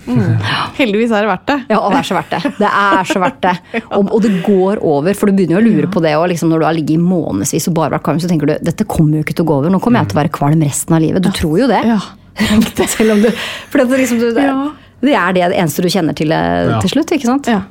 Heldigvis 0.78 1.12
er 1.12 1.26
det 1.26 1.30
verdt 1.30 1.46
det. 1.50 1.58
Ja, 1.72 1.80
det 1.92 2.00
er 2.00 2.08
så 2.08 2.16
verdt 2.16 2.34
det. 2.34 2.52
Det 2.58 2.70
er 2.70 3.10
så 3.10 3.22
verdt 3.22 3.40
det. 3.44 3.82
Og, 3.82 4.06
og 4.06 4.22
det 4.24 4.32
går 4.46 4.82
over, 4.92 5.18
for 5.18 5.30
du 5.30 5.38
begynner 5.38 5.58
jo 5.58 5.62
å 5.62 5.66
lure 5.66 5.90
på 5.92 6.04
det. 6.04 6.14
òg. 6.18 6.28
liksom 6.32 6.52
når 6.52 6.62
du 6.62 6.68
har 6.68 6.78
ligget 6.78 6.96
i 6.96 7.02
månedsvis 7.02 7.68
og 7.70 7.76
bare 7.78 7.96
vært 7.96 8.06
kvalm, 8.08 8.22
så 8.22 8.30
tenker 8.30 8.50
du 8.50 8.56
dette 8.70 8.88
kommer 8.88 9.18
jo 9.18 9.26
ikke 9.26 9.36
til 9.38 9.46
å 9.46 9.50
gå 9.50 9.60
over. 9.62 9.74
Nå 9.74 9.82
kommer 9.82 10.02
jeg 10.02 10.12
til 10.12 10.18
å 10.18 10.22
være 10.22 10.34
kvalm 10.38 10.64
resten 10.64 10.96
av 10.96 11.04
livet. 11.04 11.24
Du 11.24 11.30
tror 11.36 11.58
jo 11.64 11.68
det. 11.70 11.82
Ja. 11.88 12.00
Selv 12.96 13.16
om 13.16 13.22
du, 13.22 13.28
for 13.68 13.82
det, 13.82 14.00
liksom, 14.04 14.22
du, 14.22 14.32
det, 14.36 14.48
det 15.04 15.14
er 15.18 15.36
det 15.36 15.46
eneste 15.50 15.84
du 15.84 15.92
kjenner 15.92 16.16
til 16.16 16.32
eh, 16.32 16.72
til 16.84 16.96
slutt, 16.96 17.14
ikke 17.18 17.28
sant? 17.28 17.50
Ja. 17.52 17.64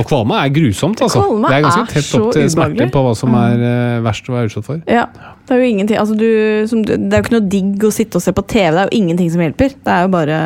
Og 0.00 0.06
kvalme 0.08 0.38
er 0.42 0.50
grusomt, 0.54 1.00
altså. 1.04 1.22
Kvalme 1.22 1.50
det 1.50 1.58
er 1.58 1.66
ganske 1.66 1.84
er 1.84 1.92
tett 1.92 2.06
så 2.08 2.20
opp 2.24 2.34
til 2.34 2.48
smerte 2.50 2.88
på 2.90 3.02
hva 3.04 3.12
som 3.18 3.34
er 3.38 3.62
eh, 3.62 3.98
verst 4.04 4.30
å 4.30 4.34
være 4.34 4.50
utsatt 4.50 4.66
for. 4.66 4.80
Ja, 4.90 5.04
det 5.46 5.54
er 5.54 5.60
jo 5.62 5.68
ingenting 5.70 6.00
altså 6.00 6.16
du, 6.18 6.30
som, 6.70 6.82
Det 6.86 6.96
er 6.98 7.20
jo 7.20 7.26
ikke 7.26 7.36
noe 7.36 7.50
digg 7.52 7.86
å 7.86 7.92
sitte 7.94 8.18
og 8.18 8.24
se 8.24 8.34
på 8.34 8.46
TV. 8.50 8.72
Det 8.74 8.82
er 8.82 8.88
jo 8.88 9.02
ingenting 9.02 9.30
som 9.34 9.44
hjelper. 9.44 9.76
Det 9.76 9.94
er 9.94 10.06
jo 10.06 10.10
bare 10.14 10.38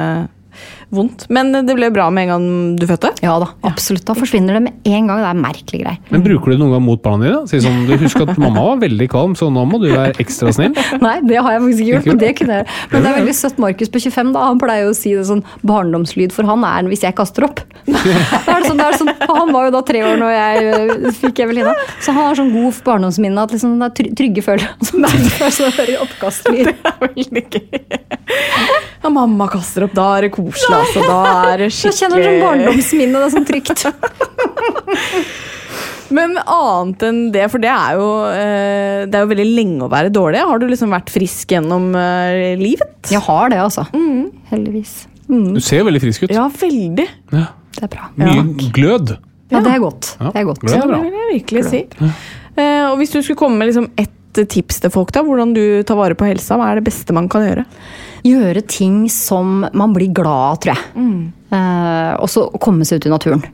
vondt. 0.95 1.27
Men 1.33 1.53
det 1.53 1.75
ble 1.77 1.91
bra 1.93 2.09
med 2.15 2.27
en 2.27 2.33
gang 2.33 2.47
du 2.81 2.87
fødte. 2.89 3.11
Ja 3.25 3.37
da, 3.43 3.51
absolutt. 3.69 4.07
Da 4.09 4.17
forsvinner 4.17 4.57
det 4.57 4.63
med 4.65 4.89
en 4.89 5.11
gang. 5.11 5.21
Det 5.21 5.29
er 5.31 5.41
merkelige 5.43 5.85
greier. 5.85 5.99
Men 6.15 6.25
bruker 6.25 6.51
du 6.51 6.57
det 6.57 6.61
noen 6.63 6.75
gang 6.77 6.85
mot 6.87 7.03
barna 7.05 7.27
dine? 7.27 7.43
Si 7.51 7.61
sånn, 7.65 7.85
du 7.89 7.95
husker 8.01 8.25
at 8.29 8.41
mamma 8.41 8.65
var 8.71 8.81
veldig 8.83 9.09
kvalm, 9.13 9.37
så 9.39 9.51
nå 9.53 9.65
må 9.69 9.81
du 9.83 9.89
være 9.93 10.17
ekstra 10.23 10.53
snill. 10.55 10.77
Nei, 11.05 11.19
det 11.29 11.43
har 11.45 11.57
jeg 11.57 11.65
faktisk 11.65 11.85
ikke 11.85 11.93
gjort. 11.93 12.11
Men 12.13 12.23
det 12.23 12.33
kunne 12.41 12.61
jeg. 12.61 12.69
Men 12.93 13.05
det 13.05 13.13
er 13.13 13.19
veldig 13.21 13.37
søtt. 13.41 13.63
Markus 13.63 13.93
på 13.93 14.03
25 14.07 14.33
da, 14.37 14.47
han 14.49 14.63
pleier 14.63 14.87
jo 14.87 14.95
å 14.95 14.97
si 14.97 15.15
det 15.17 15.27
sånn 15.29 15.45
barndomslyd 15.67 16.35
for 16.35 16.49
han 16.49 16.65
er 16.69 16.89
hvis 16.89 17.05
jeg 17.07 17.17
kaster 17.19 17.49
opp. 17.49 17.65
Da 18.49 18.55
er 18.55 18.63
det 18.63 18.69
sånn, 18.71 18.79
det 18.81 18.87
er 18.87 18.97
sånn, 19.01 19.11
han 19.29 19.51
var 19.53 19.67
jo 19.69 19.73
da 19.75 19.81
tre 19.87 20.01
år 20.07 20.19
når 20.21 20.33
jeg 20.33 20.69
øh, 20.69 21.09
fikk 21.19 21.43
Evelina, 21.45 21.73
så 22.05 22.15
han 22.15 22.29
har 22.29 22.39
sånn 22.39 22.51
god 22.55 22.79
barndomsminne 22.87 23.45
at 23.45 23.53
liksom, 23.55 23.77
det 23.81 23.89
er 23.89 24.11
trygge 24.19 24.45
følelser. 24.45 24.77
Sånn, 24.89 25.05
er 25.05 25.53
sånn, 25.55 25.93
oppkastlyd. 26.05 26.71
Det 26.71 26.93
er 26.93 27.01
veldig 27.03 27.45
gøy. 27.53 27.83
Ja, 29.09 29.13
mamma 29.15 29.47
kaster 29.49 29.87
opp, 29.87 29.95
da 29.97 30.03
er 30.19 30.27
det 30.27 30.29
koselig. 30.35 30.69
Altså. 30.69 31.01
Da 31.09 31.21
er 31.49 31.57
det 31.63 31.69
Så 31.73 31.89
kjenner 31.97 32.21
du 32.21 32.25
sånn 32.27 32.29
skikkelig 32.29 32.45
barndomsminne, 32.45 33.17
det 33.17 33.25
er 33.25 33.33
sånn 33.33 33.47
trygt. 33.49 33.81
Men 36.19 36.35
annet 36.41 37.03
enn 37.05 37.19
det, 37.33 37.47
for 37.53 37.59
det 37.61 37.69
er 37.73 37.97
jo 37.99 38.07
eh, 38.33 39.07
Det 39.09 39.15
er 39.17 39.21
jo 39.25 39.29
veldig 39.33 39.47
lenge 39.49 39.85
å 39.85 39.89
være 39.93 40.11
dårlig. 40.13 40.41
Har 40.51 40.59
du 40.61 40.67
liksom 40.69 40.93
vært 40.93 41.09
frisk 41.13 41.53
gjennom 41.57 41.85
eh, 41.97 42.53
livet? 42.61 43.09
Jeg 43.13 43.21
har 43.25 43.49
det, 43.53 43.59
altså. 43.65 43.83
Heldigvis. 44.53 44.93
Du 45.29 45.61
ser 45.65 45.85
veldig 45.89 46.01
frisk 46.05 46.23
ut. 46.27 46.31
Ja, 46.37 46.45
veldig. 46.61 47.07
Ja. 47.33 47.47
Det 47.79 47.83
er 47.89 47.93
bra. 47.95 48.05
Mye 48.21 48.45
glød. 48.77 49.15
Ja, 49.49 49.59
det 49.65 49.73
er 49.73 49.81
godt. 49.87 50.05
Ja, 50.21 50.29
Det 50.35 50.41
er 50.43 50.47
godt. 50.51 50.61
glød 50.65 50.75
Ja, 50.77 50.83
er 50.85 50.89
det 50.93 51.01
vil 51.07 51.17
jeg 51.23 51.29
virkelig 51.39 51.63
si. 51.71 51.81
Eh, 52.59 52.85
og 52.91 52.95
hvis 53.01 53.13
du 53.17 53.23
skulle 53.23 53.41
komme 53.41 53.57
med 53.63 53.67
liksom 53.73 53.89
ett 53.97 54.13
tips 54.53 54.77
til 54.85 54.93
folk, 54.93 55.11
da, 55.17 55.21
hvordan 55.25 55.57
du 55.57 55.65
tar 55.89 55.97
vare 55.97 56.13
på 56.19 56.29
helsa, 56.29 56.59
hva 56.61 56.67
er 56.75 56.83
det 56.83 56.87
beste 56.93 57.17
man 57.17 57.29
kan 57.33 57.47
gjøre? 57.49 57.65
Gjøre 58.27 58.63
ting 58.67 59.05
som 59.13 59.67
man 59.73 59.93
blir 59.95 60.11
glad 60.15 60.27
av, 60.53 60.59
tror 60.63 60.75
jeg. 60.75 61.07
Eh, 61.53 62.13
og 62.19 62.29
så 62.33 62.49
komme 62.61 62.85
seg 62.89 63.01
ut 63.01 63.07
i 63.09 63.13
naturen. 63.15 63.45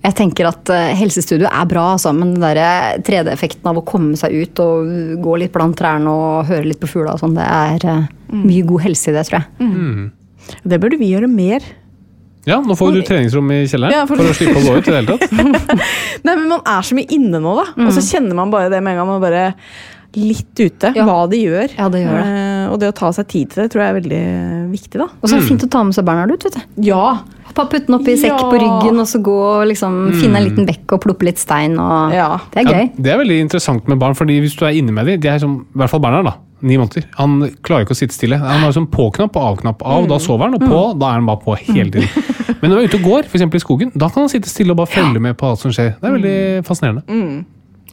Jeg 0.00 0.14
tenker 0.16 0.48
at 0.48 0.70
eh, 0.72 0.94
Helsestudio 0.96 1.48
er 1.50 1.66
bra, 1.68 1.90
altså, 1.94 2.12
men 2.16 2.32
den 2.34 2.40
der 2.40 3.00
3D-effekten 3.04 3.68
av 3.68 3.76
å 3.80 3.84
komme 3.84 4.16
seg 4.16 4.32
ut 4.32 4.62
og 4.64 4.88
gå 5.20 5.34
litt 5.42 5.52
blant 5.52 5.76
trærne 5.76 6.08
og 6.08 6.48
høre 6.48 6.64
litt 6.70 6.80
på 6.80 6.88
fugla, 6.88 7.14
og 7.18 7.20
sånn, 7.20 7.36
det 7.36 7.44
er 7.44 7.84
eh, 7.84 8.06
mye 8.32 8.64
god 8.70 8.86
helse 8.86 9.12
i 9.12 9.16
det, 9.18 9.26
tror 9.28 9.42
jeg. 9.42 10.08
Det 10.64 10.80
burde 10.80 10.98
vi 11.00 11.10
gjøre 11.12 11.28
mer. 11.30 11.66
Ja, 12.48 12.56
nå 12.64 12.72
får 12.74 12.94
du 12.96 13.02
treningsrom 13.04 13.50
i 13.52 13.58
kjelleren 13.68 13.92
Ja, 13.92 14.06
for- 14.08 14.16
for 14.16 14.32
å 14.32 14.34
slippe 14.34 14.56
å 14.56 14.64
gå 14.64 14.78
ut 14.80 14.86
i 14.88 14.90
det 14.94 15.00
hele 15.02 15.18
tatt. 15.18 15.76
Nei, 16.24 16.32
men 16.34 16.46
Man 16.48 16.62
er 16.64 16.86
så 16.88 16.96
mye 16.96 17.12
inne 17.12 17.36
nå, 17.44 17.52
da. 17.60 17.66
Og 17.84 17.92
så 17.92 18.00
kjenner 18.06 18.34
man 18.40 18.50
bare 18.50 18.70
det 18.72 18.80
med 18.82 18.96
en 18.96 19.02
gang. 19.02 19.10
Man 19.12 19.20
bare 19.22 19.42
litt 20.16 20.56
ute, 20.58 20.94
Ja. 20.96 21.04
hva 21.06 21.28
de 21.30 21.42
gjør. 21.44 21.76
Ja, 21.76 21.90
det 21.92 22.00
gjør 22.06 22.16
det. 22.16 22.24
Og 22.70 22.80
det 22.80 22.90
å 22.92 22.96
ta 22.96 23.10
seg 23.14 23.28
tid 23.30 23.50
til 23.52 23.64
det 23.64 23.72
tror 23.72 23.82
jeg 23.84 23.92
er 23.92 23.98
veldig 24.00 24.22
viktig. 24.70 24.96
da. 25.00 25.08
Og 25.20 25.26
så 25.28 25.36
er 25.36 25.42
det 25.42 25.48
fint 25.50 25.66
å 25.66 25.70
ta 25.70 25.82
med 25.86 25.96
seg 25.96 26.06
Bernhard 26.08 26.34
ut, 26.34 26.44
vet 26.46 26.58
du. 26.58 26.82
Ja, 26.86 27.20
putte 27.56 27.86
den 27.88 27.96
oppi 27.98 28.14
sekk 28.20 28.38
på 28.38 28.58
ryggen, 28.62 29.00
og 29.02 29.08
så 29.10 29.20
gå 29.24 29.34
og 29.34 29.64
liksom 29.70 29.96
finne 30.16 30.40
en 30.40 30.46
liten 30.46 30.68
bekk 30.68 30.94
og 30.96 31.02
ploppe 31.06 31.26
litt 31.28 31.40
stein. 31.42 31.74
Og... 31.82 32.14
Ja. 32.14 32.36
Det 32.52 32.62
er 32.62 32.70
Ja, 32.70 32.76
gøy. 32.78 32.92
det 32.96 33.12
er 33.12 33.20
veldig 33.20 33.40
interessant 33.46 33.90
med 33.90 34.00
barn, 34.00 34.14
fordi 34.18 34.38
hvis 34.44 34.56
du 34.56 34.64
er 34.68 34.78
inne 34.78 34.94
med 34.94 35.10
dem, 35.10 35.20
de 35.20 35.28
er 35.32 35.42
som, 35.42 35.60
i 35.66 35.82
hvert 35.82 35.92
fall 35.92 36.02
Bernhard, 36.04 36.30
da, 36.30 36.36
ni 36.62 36.76
måneder, 36.76 37.06
han 37.18 37.38
klarer 37.66 37.86
ikke 37.86 37.96
å 37.96 38.00
sitte 38.00 38.14
stille. 38.16 38.38
Han 38.40 38.64
har 38.64 38.74
sånn 38.76 38.90
på-knapp 38.92 39.36
og 39.36 39.46
av-knapp. 39.50 39.82
Av, 39.82 40.08
da 40.10 40.18
sover 40.22 40.48
han, 40.50 40.58
og 40.60 40.66
på, 40.66 40.80
da 41.00 41.12
er 41.12 41.20
han 41.20 41.28
bare 41.30 41.42
på 41.44 41.56
hele 41.70 41.90
tiden. 41.90 42.36
Men 42.60 42.70
når 42.70 42.76
han 42.76 42.82
er 42.84 42.90
ute 42.90 43.00
og 43.00 43.06
går, 43.08 43.30
f.eks. 43.30 43.46
i 43.56 43.62
skogen, 43.62 43.92
da 43.94 44.10
kan 44.12 44.26
han 44.26 44.32
sitte 44.32 44.50
stille 44.52 44.74
og 44.74 44.82
bare 44.82 44.92
følge 44.92 45.22
med 45.24 45.38
på 45.40 45.48
alt 45.48 45.62
som 45.62 45.72
skjer. 45.72 45.94
Det 45.96 46.10
er 46.10 46.18
veldig 46.18 46.36
fascinerende. 46.68 47.06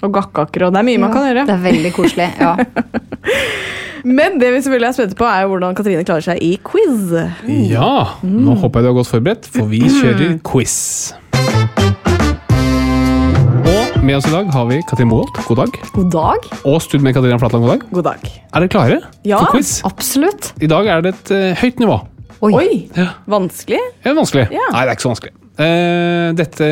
Og 0.06 0.12
gakkaker 0.14 0.68
og 0.68 0.74
Det 0.76 0.80
er 0.84 0.86
mye 0.86 1.00
man 1.02 1.14
kan 1.16 1.26
gjøre. 1.26 1.45
Det 1.50 1.56
er 1.56 1.64
veldig 1.66 1.91
koselig. 1.95 2.28
ja. 2.39 2.56
Men 4.08 4.38
det 4.39 4.52
vi 4.54 4.60
selvfølgelig 4.62 4.88
er 4.88 4.95
spente 4.95 5.18
på, 5.20 5.26
er 5.28 5.41
jo 5.43 5.50
hvordan 5.52 5.76
Katrine 5.76 6.04
klarer 6.08 6.24
seg 6.24 6.38
i 6.45 6.54
quiz. 6.64 7.10
Ja, 7.68 7.89
nå 8.24 8.54
håper 8.62 8.80
jeg 8.80 8.86
du 8.88 8.91
er 8.93 8.98
godt 9.02 9.10
forberedt, 9.10 9.50
for 9.52 9.68
vi 9.68 9.82
kjører 9.89 10.38
quiz. 10.48 10.76
Og 13.68 13.98
med 14.06 14.16
oss 14.16 14.28
i 14.30 14.32
dag 14.32 14.48
har 14.54 14.68
vi 14.70 14.78
Katrin 14.88 15.10
Moholt, 15.12 15.34
god 15.50 15.60
dag. 15.64 15.80
God 15.95 16.12
dag. 16.14 16.48
Og 16.70 16.78
Stud 16.86 17.04
med 17.04 17.18
Katrina 17.18 17.39
Flatland, 17.41 17.66
god 17.66 17.74
dag. 17.74 17.84
God 17.98 18.08
dag. 18.08 18.30
Er 18.54 18.64
dere 18.64 18.72
klare 18.72 19.00
Ja. 19.28 19.41
for 19.41 19.58
quiz? 19.58 19.82
Absolutt. 19.88 20.54
I 20.64 20.70
dag 20.72 20.88
er 20.88 21.04
det 21.04 21.16
et 21.18 21.34
uh, 21.34 21.58
høyt 21.60 21.80
nivå. 21.84 21.98
Oi. 22.48 22.54
Oi! 22.54 22.70
Ja. 22.95 23.10
Vanskelig? 23.28 23.82
Er 24.06 24.16
vanskelig? 24.16 24.48
Ja. 24.54 24.70
Nei, 24.72 24.86
det 24.86 24.93
er 24.93 24.95
ikke 25.00 25.08
så 25.10 25.12
vanskelig. 25.16 25.34
Eh, 25.58 26.30
dette 26.38 26.66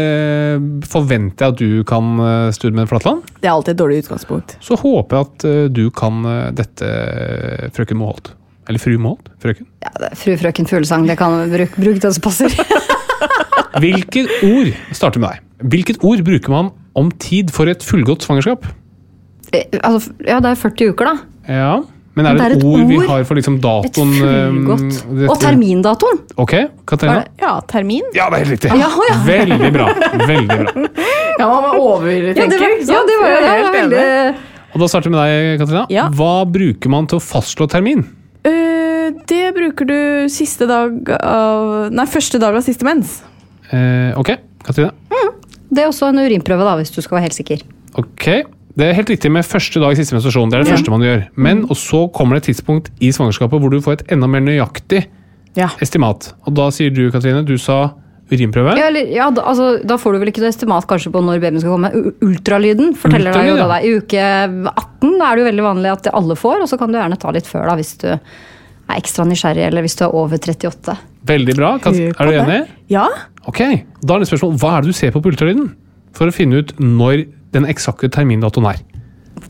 forventer 0.85 1.47
jeg 1.47 1.53
at 1.55 1.61
du 1.61 1.83
kan, 1.89 2.09
uh, 2.21 2.53
Stud 2.53 2.75
med 2.77 2.89
Flatland. 2.89 3.23
Det 3.41 3.49
er 3.49 3.55
alltid 3.55 3.73
et 3.73 3.81
dårlig 3.81 4.03
utgangspunkt. 4.03 4.57
Så 4.61 4.77
håper 4.77 5.17
jeg 5.17 5.25
at 5.29 5.45
eh, 5.49 5.61
du 5.73 5.87
kan 5.95 6.19
eh, 6.29 6.51
dette, 6.53 6.89
eh, 6.89 7.71
frøken 7.73 7.97
Moholt. 7.97 8.35
Eller 8.69 8.81
fru 8.81 8.93
Moholt? 9.01 9.31
Frøken. 9.41 9.65
Ja, 9.81 9.91
det 10.01 10.11
er 10.11 10.19
Fru 10.21 10.35
frøken 10.41 10.69
fuglesang, 10.69 11.09
det 11.09 11.17
kan 11.17 11.49
bruke, 11.49 11.81
bruk 11.81 11.99
det 12.03 12.13
som 12.13 12.25
passer. 12.25 12.53
Hvilket 13.83 14.29
ord 14.45 14.71
starter 14.95 15.21
med 15.21 15.33
deg. 15.33 15.67
Hvilket 15.73 16.05
ord 16.05 16.21
bruker 16.25 16.53
man 16.53 16.71
om 16.95 17.09
tid 17.21 17.51
for 17.53 17.69
et 17.71 17.83
fullgodt 17.83 18.25
svangerskap? 18.25 18.69
Eh, 19.51 19.65
altså, 19.81 20.13
ja, 20.27 20.39
det 20.43 20.53
er 20.53 20.61
40 20.61 20.93
uker, 20.93 21.09
da. 21.09 21.17
Ja, 21.49 21.75
men 22.15 22.25
er 22.29 22.37
det, 22.39 22.45
et, 22.57 22.63
ord, 22.63 22.83
vi 22.87 22.97
har 23.09 23.23
for 23.27 23.35
liksom 23.35 23.57
Et 23.59 23.63
datoen 23.65 24.11
fullgodt. 24.15 24.83
eh, 24.85 25.15
dette- 25.19 25.29
Og 25.33 25.39
termindatoen! 25.41 26.19
Ok, 26.39 26.53
Katarina? 26.87 27.25
Ja, 27.41 27.53
termin. 27.67 28.05
Ja, 28.15 28.29
det 28.31 28.39
er 28.39 28.45
helt 28.45 28.53
riktig. 28.55 28.71
Ja, 28.79 28.89
ja. 29.09 29.15
Veldig 29.27 29.71
bra. 29.75 29.87
Veldig 30.25 30.59
bra. 30.63 30.89
Ja, 31.39 31.47
man 31.51 31.63
var 31.65 31.73
overtenker, 31.75 32.39
Ja, 32.39 32.47
det 32.47 32.59
var, 32.61 32.69
ikke 32.77 32.85
sant? 32.87 32.95
ja, 32.95 33.01
det 33.09 33.15
var, 33.19 33.27
det. 33.27 33.35
er 33.35 33.43
ja, 33.43 33.55
helt 33.59 33.79
enig. 33.93 34.43
Og 34.75 34.79
da 34.79 34.87
starter 34.87 35.09
vi 35.09 35.15
med 35.15 35.19
deg, 35.27 35.59
Katarina. 35.59 35.85
Ja. 35.91 36.05
Hva 36.15 36.31
bruker 36.47 36.89
man 36.93 37.07
til 37.11 37.19
å 37.19 37.23
fastslå 37.23 37.67
termin? 37.71 38.05
Uh, 38.47 39.11
det 39.27 39.41
bruker 39.57 39.87
du 39.89 39.97
siste 40.31 40.67
dag 40.69 41.11
av 41.19 41.91
Nei, 41.91 42.05
første 42.07 42.39
dag 42.39 42.55
av 42.55 42.63
siste 42.63 42.87
mens. 42.87 43.17
Uh, 43.73 44.15
ok, 44.19 44.31
Katrine. 44.63 44.93
Det 45.75 45.83
er 45.83 45.89
også 45.89 46.07
en 46.13 46.19
urinprøve, 46.23 46.63
da, 46.63 46.75
hvis 46.79 46.93
du 46.95 47.01
skal 47.03 47.17
være 47.17 47.27
helt 47.27 47.35
sikker. 47.35 47.63
Ok, 47.99 48.27
Det 48.75 48.89
er 48.89 48.95
helt 48.97 49.09
riktig 49.13 49.29
med 49.31 49.45
første 49.47 49.79
dag 49.79 49.93
i 49.95 49.99
siste 49.99 50.15
menstruasjon. 50.17 50.49
Det 50.51 50.57
er 50.59 50.63
det 50.65 50.71
første 50.73 50.91
man 50.91 51.03
gjør. 51.05 51.21
Men 51.39 51.61
og 51.69 51.77
så 51.79 52.01
kommer 52.11 52.35
det 52.35 52.43
et 52.43 52.49
tidspunkt 52.53 52.89
i 52.99 53.11
svangerskapet 53.15 53.61
hvor 53.63 53.71
du 53.71 53.77
får 53.83 54.01
et 54.01 54.09
enda 54.15 54.27
mer 54.27 54.43
nøyaktig 54.43 55.05
Ja. 55.55 55.69
estimat. 55.79 56.33
Og 56.45 56.53
da 56.57 56.65
sier 56.75 56.91
du, 56.91 57.05
Katrine, 57.13 57.45
du 57.47 57.55
sa 57.57 57.93
urinprøve. 58.31 58.73
Ja, 58.75 58.87
eller, 58.89 59.07
ja, 59.13 59.29
da, 59.31 59.43
altså, 59.47 59.69
da 59.85 59.95
får 60.01 60.13
du 60.15 60.19
vel 60.19 60.31
ikke 60.33 60.41
noe 60.43 60.49
estimat 60.51 60.87
kanskje 60.89 61.11
på 61.13 61.21
når 61.23 61.39
babyen 61.39 61.61
skal 61.61 61.75
komme. 61.77 61.91
U 61.93 62.11
ultralyden 62.27 62.95
forteller 62.99 63.31
deg 63.37 63.47
jo 63.47 63.53
Ultralyd, 63.55 63.69
da. 63.71 63.77
I 63.79 63.93
uke 64.01 64.25
18 64.73 65.21
er 65.21 65.35
det 65.37 65.43
jo 65.43 65.47
veldig 65.51 65.65
vanlig 65.69 65.91
at 65.93 66.09
alle 66.11 66.35
får, 66.35 66.65
og 66.65 66.67
så 66.71 66.79
kan 66.81 66.91
du 66.91 66.97
gjerne 66.99 67.19
ta 67.21 67.31
litt 67.31 67.47
før 67.47 67.69
da, 67.69 67.75
hvis 67.79 67.93
du 68.01 68.07
er 68.11 68.97
ekstra 68.97 69.23
nysgjerrig, 69.29 69.67
eller 69.69 69.85
hvis 69.85 69.95
du 69.95 70.03
er 70.07 70.17
over 70.17 70.35
38. 70.41 70.97
Veldig 71.31 71.55
bra. 71.57 71.71
Kat 71.79 71.95
er 71.95 72.11
du 72.27 72.35
enig? 72.41 72.59
Ja. 72.91 73.07
Ok, 73.47 73.61
Da 74.03 74.15
er 74.17 74.19
det 74.25 74.27
spørsmål, 74.29 74.57
hva 74.59 74.75
er 74.77 74.81
det 74.83 74.91
du 74.91 74.97
ser 74.99 75.13
på 75.15 75.21
på 75.23 75.31
ultralyden? 75.31 75.71
For 76.15 76.27
å 76.27 76.33
finne 76.35 76.59
ut 76.63 76.75
når 76.81 77.25
den 77.53 77.65
eksakte 77.69 78.09
termindatoen 78.11 78.65
er. 78.73 78.79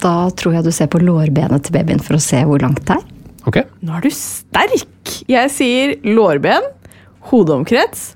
Da 0.02 0.30
tror 0.36 0.54
jeg 0.58 0.64
du 0.66 0.72
ser 0.76 0.88
på 0.92 1.00
lårbenet 1.00 1.64
til 1.68 1.74
babyen 1.78 2.02
for 2.04 2.16
å 2.18 2.22
se 2.24 2.42
hvor 2.46 2.60
langt 2.64 2.82
det 2.88 2.96
er. 2.98 3.04
Ok? 3.46 3.58
Nå 3.86 3.94
er 3.98 4.02
du 4.02 4.10
sterk! 4.14 5.12
Jeg 5.30 5.52
sier 5.54 5.96
lårben, 6.06 6.62
hodeomkrets, 7.30 8.16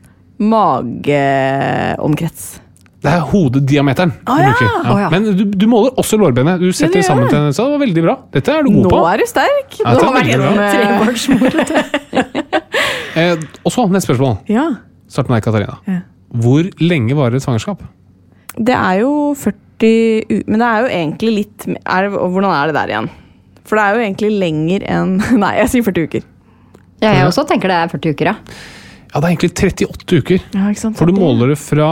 mageomkrets. 1.20 2.60
Det 3.00 3.08
er 3.14 3.22
hodediameteren 3.30 4.12
Ah, 4.28 4.42
ja. 4.44 4.50
Ja. 4.60 4.70
Oh, 4.92 4.98
ja. 5.00 5.08
Men 5.14 5.24
du, 5.38 5.46
du 5.56 5.68
måler 5.72 5.94
også 6.02 6.18
lårbenet. 6.20 6.60
Du 6.60 6.68
setter 6.76 7.00
det 7.00 7.06
sammen 7.08 7.30
til 7.32 7.38
en 7.40 7.54
så 7.56 7.64
Det 7.70 7.72
var 7.78 7.82
veldig 7.86 8.04
bra. 8.04 8.16
Dette 8.34 8.52
er 8.58 8.66
du 8.66 8.70
god 8.74 8.84
Nå 8.84 8.90
på. 8.92 9.00
er 9.08 9.18
du 9.22 9.26
sterk! 9.30 9.78
Er 9.80 9.86
har 9.88 10.14
vært 10.18 10.28
gjennom 10.34 10.56
bra. 10.58 10.66
eh, 10.68 10.76
Eh, 13.20 13.36
og 13.66 13.72
så 13.74 13.84
neste 13.90 14.06
spørsmål. 14.12 14.36
Ja. 14.52 14.68
Start 15.10 15.28
med 15.32 15.40
deg, 15.40 15.44
Katarina. 15.48 15.76
Ja. 15.90 16.00
Hvor 16.44 16.68
lenge 16.84 17.16
varer 17.18 17.36
et 17.40 17.44
svangerskap? 17.44 17.80
Det 18.60 18.76
er 18.76 19.00
jo 19.02 19.14
40 19.40 19.58
u... 19.88 20.42
Men 20.48 20.62
det 20.62 20.68
er 20.68 20.84
jo 20.84 20.92
egentlig 20.98 21.32
litt 21.36 21.68
er 21.70 22.08
det, 22.08 22.12
Hvordan 22.16 22.52
er 22.52 22.70
det 22.70 22.76
der 22.78 22.94
igjen? 22.94 23.10
For 23.70 23.78
det 23.78 23.86
er 23.86 23.96
jo 23.96 24.04
egentlig 24.04 24.30
lenger 24.42 24.86
enn 24.90 25.16
Nei, 25.44 25.54
jeg 25.62 25.74
sier 25.76 25.88
40 25.88 26.10
uker. 26.10 26.28
Ja, 27.00 27.14
jeg 27.16 27.30
også 27.30 27.46
tenker 27.48 27.72
det 27.72 27.80
er 27.80 27.92
40 27.94 28.16
uker, 28.16 28.32
ja. 28.34 28.38
Ja, 29.10 29.20
det 29.20 29.24
er 29.24 29.30
egentlig 29.32 29.54
38 29.56 30.20
uker. 30.22 30.42
Ja, 30.54 30.66
ikke 30.70 30.84
sant? 30.84 30.98
For 31.00 31.10
du 31.10 31.16
måler 31.18 31.54
det 31.54 31.60
fra 31.62 31.90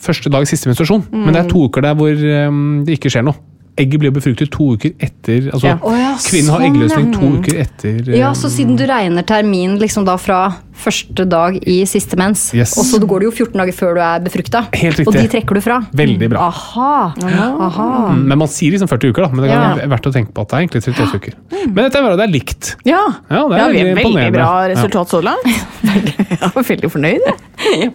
første 0.00 0.30
dag 0.32 0.46
siste 0.48 0.70
menstruasjon. 0.70 1.04
Men 1.12 1.34
det 1.34 1.42
er 1.42 1.50
to 1.50 1.66
uker 1.68 1.84
der 1.84 1.96
hvor 1.98 2.22
um, 2.48 2.84
det 2.86 2.96
ikke 2.98 3.12
skjer 3.12 3.26
noe. 3.26 3.36
Egget 3.80 3.98
blir 4.00 4.12
befruktet 4.14 4.50
to 4.54 4.74
uker 4.76 4.92
etter 5.02 5.48
altså, 5.52 5.66
Ja. 5.66 5.78
oh, 5.82 5.94
ja, 5.98 6.12
Kvinnen 6.22 6.50
har 6.52 6.60
sånn, 6.60 6.68
eggløsning 6.68 7.08
to 7.14 7.30
uker 7.40 7.56
etter 7.64 7.96
eh, 8.12 8.18
Ja, 8.20 8.30
så 8.38 8.46
siden 8.52 8.76
du 8.78 8.84
regner 8.86 9.24
termin 9.26 9.78
liksom 9.80 10.04
da 10.06 10.14
fra 10.20 10.42
første 10.84 11.24
dag 11.30 11.56
i 11.70 11.80
siste 11.86 12.16
mens, 12.18 12.48
Yes. 12.54 12.76
og 12.78 12.84
så 12.86 12.98
går 13.02 13.22
det 13.22 13.26
jo 13.28 13.32
14 13.46 13.58
dager 13.62 13.72
før 13.74 13.94
du 13.94 14.00
er 14.04 14.20
befrukta, 14.26 14.64
og 15.06 15.12
de 15.14 15.26
trekker 15.30 15.54
du 15.54 15.60
fra. 15.64 15.80
Veldig 15.94 16.28
bra. 16.32 16.48
Aha. 16.50 17.14
Aha. 17.24 17.88
Mm, 18.12 18.24
Men 18.28 18.38
man 18.42 18.48
sier 18.50 18.74
liksom 18.74 18.90
40 18.90 19.10
uker, 19.14 19.22
da. 19.22 19.28
Men 19.34 19.42
det 19.46 19.50
kan 19.52 19.62
Ja. 19.62 19.74
være 19.78 19.90
verdt 19.94 20.06
å 20.10 20.12
tenke 20.12 20.32
på 20.34 20.42
at 20.42 20.48
det 20.48 20.54
er 20.58 20.66
egentlig 20.66 20.82
38 20.82 21.14
uker. 21.22 21.34
Men 21.66 21.84
dette 21.84 21.98
er 21.98 22.02
bare 22.02 22.16
det 22.18 22.26
er 22.28 22.32
likt. 22.34 22.74
Ja, 22.84 23.02
Ja, 23.30 23.48
det 23.48 23.54
er 23.54 23.58
ja 23.58 23.68
vi 23.68 23.78
er 23.80 23.94
veldig 23.94 24.14
veldig 24.14 24.32
bra 24.34 24.68
resultat 24.74 25.08
så 25.08 25.22
langt. 25.22 25.46
Jeg 25.84 26.38
er 26.42 26.62
veldig 26.62 26.90
fornøyd. 26.90 27.20
jeg. 27.24 27.92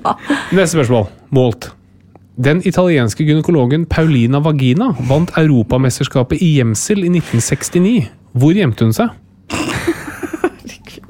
Neste 0.52 0.76
spørsmål. 0.80 1.08
Målt. 1.32 1.72
Den 2.40 2.62
italienske 2.64 3.26
gynekologen 3.28 3.84
Paulina 3.92 4.40
Vagina 4.40 4.94
vant 5.10 5.32
Europamesterskapet 5.36 6.40
i 6.40 6.54
gjemsel 6.56 7.02
i 7.04 7.10
1969. 7.12 8.06
Hvor 8.40 8.56
gjemte 8.56 8.88
hun 8.88 8.96
seg? 8.96 9.12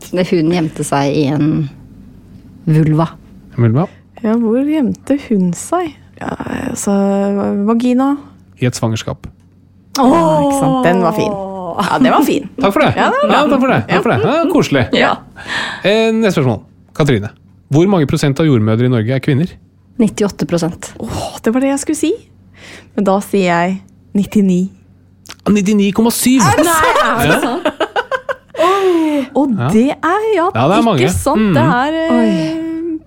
Hun 0.10 0.50
gjemte 0.56 0.82
seg 0.88 1.14
i 1.14 1.28
en 1.30 1.52
vulva. 2.66 3.12
Vulva? 3.62 3.86
Ja, 4.24 4.34
hvor 4.42 4.66
gjemte 4.66 5.20
hun 5.28 5.54
seg? 5.54 5.94
Ja, 6.18 6.34
altså, 6.72 6.98
vagina. 7.70 8.10
I 8.58 8.66
et 8.66 8.82
svangerskap. 8.82 9.30
Ja, 10.00 10.10
ikke 10.10 10.58
sant? 10.58 10.82
Den 10.90 11.06
var 11.06 11.14
fin. 11.14 11.30
Ja, 11.30 12.02
den 12.02 12.12
var 12.16 12.26
fin. 12.26 12.50
Takk 12.58 12.74
for 12.74 12.88
det! 12.88 12.92
Ja, 12.98 13.14
det 13.14 13.30
var 13.30 13.54
takk 13.54 13.62
for 13.62 13.70
det. 13.76 13.82
Takk 13.94 14.02
for 14.02 14.16
det. 14.16 14.20
Ja, 14.26 14.44
koselig. 14.50 14.88
Ja. 14.98 15.16
Eh, 15.86 16.10
neste 16.10 16.40
spørsmål. 16.40 16.64
Katrine. 16.98 17.36
Hvor 17.70 17.86
mange 17.94 18.10
prosent 18.10 18.42
av 18.42 18.50
jordmødre 18.50 18.90
i 18.90 18.98
Norge 18.98 19.14
er 19.14 19.22
kvinner? 19.22 19.60
98% 20.00 20.94
Åh, 21.04 21.24
det 21.44 21.54
var 21.54 21.64
det 21.64 21.72
jeg 21.74 21.80
skulle 21.84 22.00
si. 22.00 22.12
Men 22.96 23.08
da 23.08 23.18
sier 23.24 23.50
jeg 23.50 23.82
99. 24.16 24.70
99,7! 25.50 26.40
Nei, 26.40 26.54
det 26.60 27.36
er 27.36 27.44
sant 27.44 27.70
Ja. 28.60 29.26
Og 29.40 29.54
det 29.72 29.86
er 29.96 30.24
ja, 30.36 30.48
Ja, 30.56 30.64
det 30.68 30.78
er 30.80 30.84
mange. 30.84 31.10
sant. 31.14 31.40
Mm. 31.40 31.54
Det 31.56 31.64
er 31.64 31.98
eh, 32.02 32.58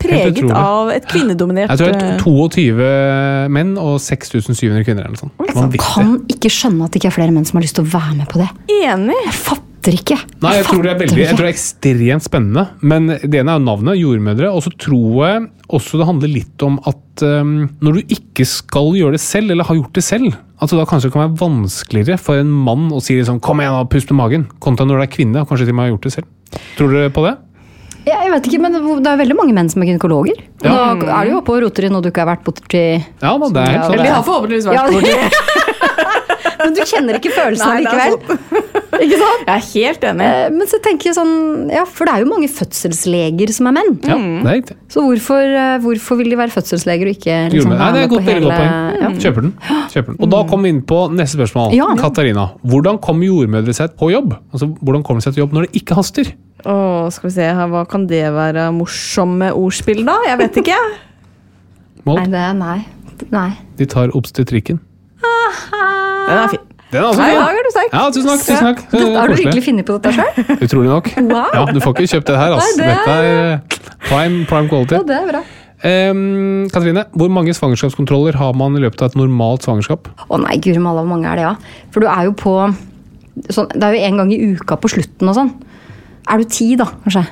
preget 0.00 0.38
av 0.56 0.88
et 0.94 1.04
kvinnedominert 1.10 1.72
Jeg 1.74 1.80
tror 1.82 1.92
det 1.92 2.06
eh, 2.06 2.14
er 2.14 2.22
22 2.22 3.50
menn 3.52 3.74
og 3.80 3.98
6700 4.02 4.84
kvinner. 4.86 5.04
eller 5.06 5.16
noe 5.18 5.52
sånt. 5.52 5.76
Kan 5.82 6.14
ikke 6.32 6.50
skjønne 6.52 6.86
at 6.88 6.94
det 6.94 7.02
ikke 7.02 7.10
er 7.12 7.16
flere 7.18 7.34
menn 7.36 7.44
som 7.48 7.60
har 7.60 7.66
lyst 7.66 7.76
til 7.78 7.84
å 7.84 7.92
være 7.92 8.16
med 8.22 8.30
på 8.32 8.40
det. 8.40 8.48
Enig. 8.82 9.18
Jeg 9.26 9.36
fatter 9.82 9.96
ikke. 9.98 10.16
Nei, 10.42 10.52
jeg 10.60 10.66
tror 10.68 10.84
det 10.84 10.90
er 10.92 10.98
veldig, 11.00 11.18
jeg 11.18 11.34
tror 11.34 11.42
det 11.42 11.50
er 11.50 11.56
ekstremt 11.56 12.24
spennende. 12.24 12.64
Men 12.86 13.08
det 13.10 13.40
ene 13.40 13.54
er 13.54 13.58
jo 13.58 13.64
navnet, 13.66 13.98
jordmødre. 13.98 14.50
Og 14.54 14.62
så 14.62 14.72
tror 14.78 15.26
jeg 15.26 15.46
også 15.72 15.98
det 15.98 16.06
handler 16.06 16.30
litt 16.30 16.62
om 16.62 16.78
at 16.86 17.24
um, 17.26 17.68
når 17.82 17.98
du 17.98 18.14
ikke 18.16 18.46
skal 18.46 18.92
gjøre 18.96 19.16
det 19.16 19.22
selv, 19.24 19.50
eller 19.50 19.66
har 19.66 19.78
gjort 19.78 19.94
det 19.98 20.04
selv, 20.06 20.36
altså 20.62 20.78
da 20.78 20.86
kanskje 20.86 21.10
det 21.10 21.16
kan 21.16 21.24
være 21.26 21.40
vanskeligere 21.42 22.18
for 22.20 22.38
en 22.38 22.52
mann 22.52 22.90
å 22.94 23.00
si 23.02 23.16
liksom 23.18 23.40
'kom 23.42 23.60
igjen, 23.60 23.88
pust 23.90 24.10
med 24.12 24.20
magen', 24.22 24.46
kontra 24.60 24.86
når 24.86 25.02
det 25.02 25.08
er 25.08 25.16
kvinne 25.16 25.42
og 25.42 25.48
kanskje 25.48 25.66
til 25.66 25.74
og 25.74 25.80
med 25.80 25.88
har 25.88 25.94
gjort 25.96 26.06
det 26.06 26.12
selv. 26.12 26.28
Tror 26.76 26.92
dere 26.92 27.10
på 27.10 27.26
det? 27.26 27.36
Ja, 28.02 28.18
jeg 28.26 28.32
vet 28.32 28.46
ikke, 28.50 28.60
men 28.60 28.72
det 29.02 29.06
er 29.06 29.18
veldig 29.20 29.36
mange 29.38 29.54
menn 29.54 29.70
som 29.70 29.82
er 29.82 29.86
gynekologer. 29.86 30.38
Og 30.62 30.66
Ja. 30.66 30.94
Da 30.94 31.20
er 31.20 31.24
du 31.24 31.30
jo 31.30 31.38
oppe 31.38 31.54
og 31.54 31.62
roter 31.62 31.86
i 31.86 31.88
noe 31.88 32.02
du 32.02 32.10
ikke 32.10 32.26
har 32.26 32.36
vært 32.36 32.44
borti. 32.44 33.04
Ja 33.22 33.38
da, 33.38 33.48
det 33.48 33.62
er 33.62 33.70
helt 33.70 33.84
sånn. 33.84 33.94
Eller 33.94 34.04
de 34.04 34.10
har 34.10 34.22
forhåpentligvis 34.26 34.66
vært 34.66 34.90
borti. 34.90 35.88
Men 36.60 36.74
du 36.76 36.82
kjenner 36.88 37.18
ikke 37.18 37.32
er 37.32 37.54
likevel. 37.56 38.18
Ikke 39.02 39.16
sant? 39.18 39.46
Jeg 39.48 39.54
er 39.54 39.62
helt 39.72 40.04
enig. 40.06 40.26
Eh, 40.28 40.50
Men 40.52 40.68
så 40.70 40.78
tenker 40.84 41.08
jeg 41.10 41.16
sånn, 41.16 41.32
ja, 41.72 41.82
for 41.88 42.06
det 42.06 42.12
er 42.14 42.24
jo 42.24 42.28
mange 42.30 42.48
fødselsleger 42.52 43.52
som 43.56 43.70
er 43.70 43.74
menn. 43.78 43.94
Ja, 44.04 44.18
det 44.18 44.50
er 44.52 44.58
riktig. 44.60 44.76
Så 44.92 45.02
hvorfor, 45.06 45.40
eh, 45.42 45.76
hvorfor 45.82 46.20
vil 46.20 46.30
de 46.32 46.38
være 46.38 46.52
fødselsleger 46.54 47.08
og 47.08 47.14
ikke 47.16 47.38
liksom, 47.54 47.72
Nei, 47.72 47.88
det 47.96 48.02
er 48.02 48.06
et 48.06 48.12
godt, 48.12 48.26
veldig 48.28 48.44
godt 48.46 48.60
poeng. 48.60 49.00
Ja. 49.02 49.10
Kjøper 49.24 49.46
den. 49.46 49.54
Kjøper 49.94 50.12
den. 50.12 50.20
Og 50.20 50.32
da 50.36 50.42
kommer 50.52 50.68
vi 50.68 50.74
inn 50.76 50.82
på 50.92 51.00
neste 51.16 51.40
spørsmål. 51.40 51.74
Ja. 51.78 51.88
Katarina, 51.98 52.46
hvordan 52.68 53.00
kommer 53.02 53.28
jordmødre 53.30 53.74
seg 53.80 53.96
på 53.98 54.12
jobb? 54.12 54.36
Altså, 54.52 54.68
Hvordan 54.82 55.02
kommer 55.06 55.22
de 55.22 55.26
seg 55.26 55.36
til 55.36 55.44
jobb 55.46 55.56
når 55.56 55.66
det 55.66 55.82
ikke 55.82 55.96
haster? 55.98 56.32
Åh, 56.62 57.08
skal 57.10 57.28
vi 57.30 57.34
se 57.34 57.48
her, 57.48 57.68
Hva 57.72 57.82
kan 57.90 58.06
det 58.10 58.22
være 58.34 58.68
morsomme 58.76 59.50
ordspill, 59.56 60.04
da? 60.06 60.18
Jeg 60.28 60.38
vet 60.44 60.60
ikke. 60.62 60.78
Mål? 62.06 62.22
Nei, 62.22 62.26
det 62.34 62.44
er 62.44 62.56
nei. 62.58 62.78
Nei. 63.32 63.50
De 63.78 63.86
tar 63.86 64.14
obstetrikken. 64.18 64.80
Den 66.28 66.38
er 66.42 66.52
fin. 66.52 66.62
Den 66.92 67.00
er 67.00 67.06
også 67.08 67.24
fin. 67.24 67.40
er 67.40 67.64
du 67.66 67.70
sterk. 67.72 67.92
Ja, 67.96 68.02
tusen 68.12 68.28
takk. 68.28 68.42
tusen 68.44 68.66
takk. 68.68 68.82
Det 68.92 69.00
er 69.00 69.16
Har 69.16 69.28
du 69.32 69.34
virkelig 69.40 69.64
funnet 69.64 69.86
på 69.88 69.96
dette 69.96 70.12
sjøl? 70.18 70.44
Utrolig 70.66 70.90
nok. 70.92 71.08
Ja, 71.16 71.64
Du 71.72 71.80
får 71.80 71.94
ikke 71.96 72.10
kjøpt 72.16 72.26
det 72.32 72.36
her, 72.42 72.52
altså. 72.58 72.76
Nei, 72.76 72.84
det 72.84 72.92
er- 72.92 73.00
Dette 73.00 73.16
er 73.16 73.52
eh, 73.54 73.58
prime, 74.08 74.44
prime 74.50 74.68
quality. 74.68 74.98
Ja, 74.98 75.02
det 75.08 75.18
er 75.22 75.28
bra. 75.32 75.42
Um, 75.82 76.68
Katrine, 76.70 77.02
hvor 77.18 77.30
mange 77.34 77.50
svangerskapskontroller 77.58 78.36
har 78.38 78.52
man 78.54 78.76
i 78.78 78.82
løpet 78.84 79.02
av 79.02 79.08
et 79.10 79.16
normalt 79.18 79.64
svangerskap? 79.66 80.06
Å 80.30 80.38
nei, 80.44 80.54
guri 80.62 80.78
malla, 80.78 81.02
hvor 81.02 81.10
mange 81.16 81.26
er 81.26 81.40
det, 81.40 81.46
ja? 81.48 81.54
For 81.90 82.04
du 82.04 82.06
er 82.06 82.28
jo 82.28 82.34
på 82.38 82.52
sånn, 83.50 83.66
Det 83.72 83.82
er 83.82 83.96
jo 83.96 84.04
en 84.06 84.20
gang 84.22 84.30
i 84.30 84.38
uka 84.54 84.76
på 84.78 84.92
slutten 84.92 85.32
og 85.32 85.34
sånn. 85.40 85.50
Er 86.30 86.38
du 86.38 86.44
ti, 86.46 86.68
da, 86.78 86.86
kanskje? 87.02 87.24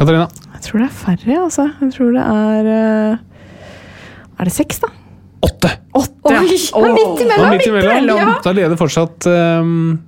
Katarina? 0.00 0.30
Jeg 0.54 0.62
tror 0.64 0.80
det 0.80 0.86
er 0.86 0.96
færre, 1.02 1.36
altså. 1.44 1.66
Jeg 1.82 1.92
tror 1.98 2.14
det 2.16 2.24
er 2.24 2.70
eh, 2.72 3.18
Er 4.40 4.48
det 4.48 4.54
seks, 4.56 4.80
da? 4.80 4.88
Åtte! 5.40 5.70
Åtte, 5.96 6.34
ja. 6.34 6.40
Oi, 6.76 6.92
midt 6.92 7.24
imellom! 7.24 7.50
midt 7.54 7.66
imellom. 7.66 8.18
Ja. 8.20 8.32
Da 8.44 8.52
leder 8.56 8.76
fortsatt 8.78 9.26
um, 9.30 9.98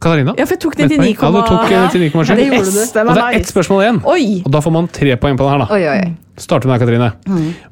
Katarina. 0.00 0.32
Ja, 0.38 0.46
for 0.48 0.56
jeg 0.56 0.62
tok 0.64 0.78
Med 0.78 0.86
et 0.86 0.96
99, 0.96 1.18
poeng. 1.20 1.20
Ja, 1.20 1.30
du 1.30 1.50
tok 1.50 1.70
eh, 1.70 1.84
99,7. 1.92 2.32
det 2.38 2.46
gjorde 2.48 2.72
du. 2.72 2.80
Og 3.02 3.12
det 3.14 3.24
er 3.26 3.36
ett 3.38 3.50
spørsmål 3.50 3.82
igjen. 3.84 4.00
Oi! 4.08 4.24
Og 4.40 4.54
da 4.54 4.62
får 4.64 4.74
man 4.74 4.88
tre 4.96 5.16
poeng 5.20 5.36
på 5.38 5.46
den 5.46 5.52
her, 5.54 5.62
da. 5.62 5.76
Oi, 5.76 5.82
oi. 5.92 6.40
Starter 6.40 6.70
med 6.70 6.80
deg, 6.80 6.86
Katrine. 6.86 7.10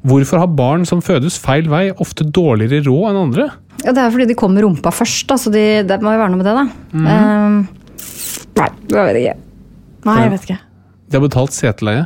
Hvorfor 0.05 0.43
har 0.43 0.51
barn 0.53 0.85
som 0.85 1.01
fødes 1.03 1.39
feil 1.41 1.67
vei, 1.71 1.87
ofte 2.05 2.27
dårligere 2.27 2.85
råd 2.85 3.09
enn 3.09 3.21
andre? 3.23 3.49
Ja, 3.81 3.95
det 3.95 4.03
er 4.03 4.13
fordi 4.13 4.29
de 4.29 4.37
kom 4.37 4.53
med 4.53 4.65
rumpa 4.67 4.91
først, 4.93 5.25
da, 5.31 5.39
så 5.39 5.51
de, 5.53 5.65
det 5.87 5.99
må 6.05 6.13
jo 6.13 6.21
være 6.21 6.33
noe 6.35 6.41
med 6.41 6.49
det, 6.49 6.55
da. 6.55 6.65
Mm. 6.93 7.07
Um, 7.09 7.59
nei, 8.59 8.69
det 8.91 9.05
vet 9.09 9.21
ikke. 9.23 9.37
Nei, 10.05 10.17
jeg 10.21 10.33
vet 10.35 10.47
ikke. 10.49 10.59
De 11.09 11.17
har 11.17 11.25
betalt 11.25 11.55
seteleie. 11.55 12.05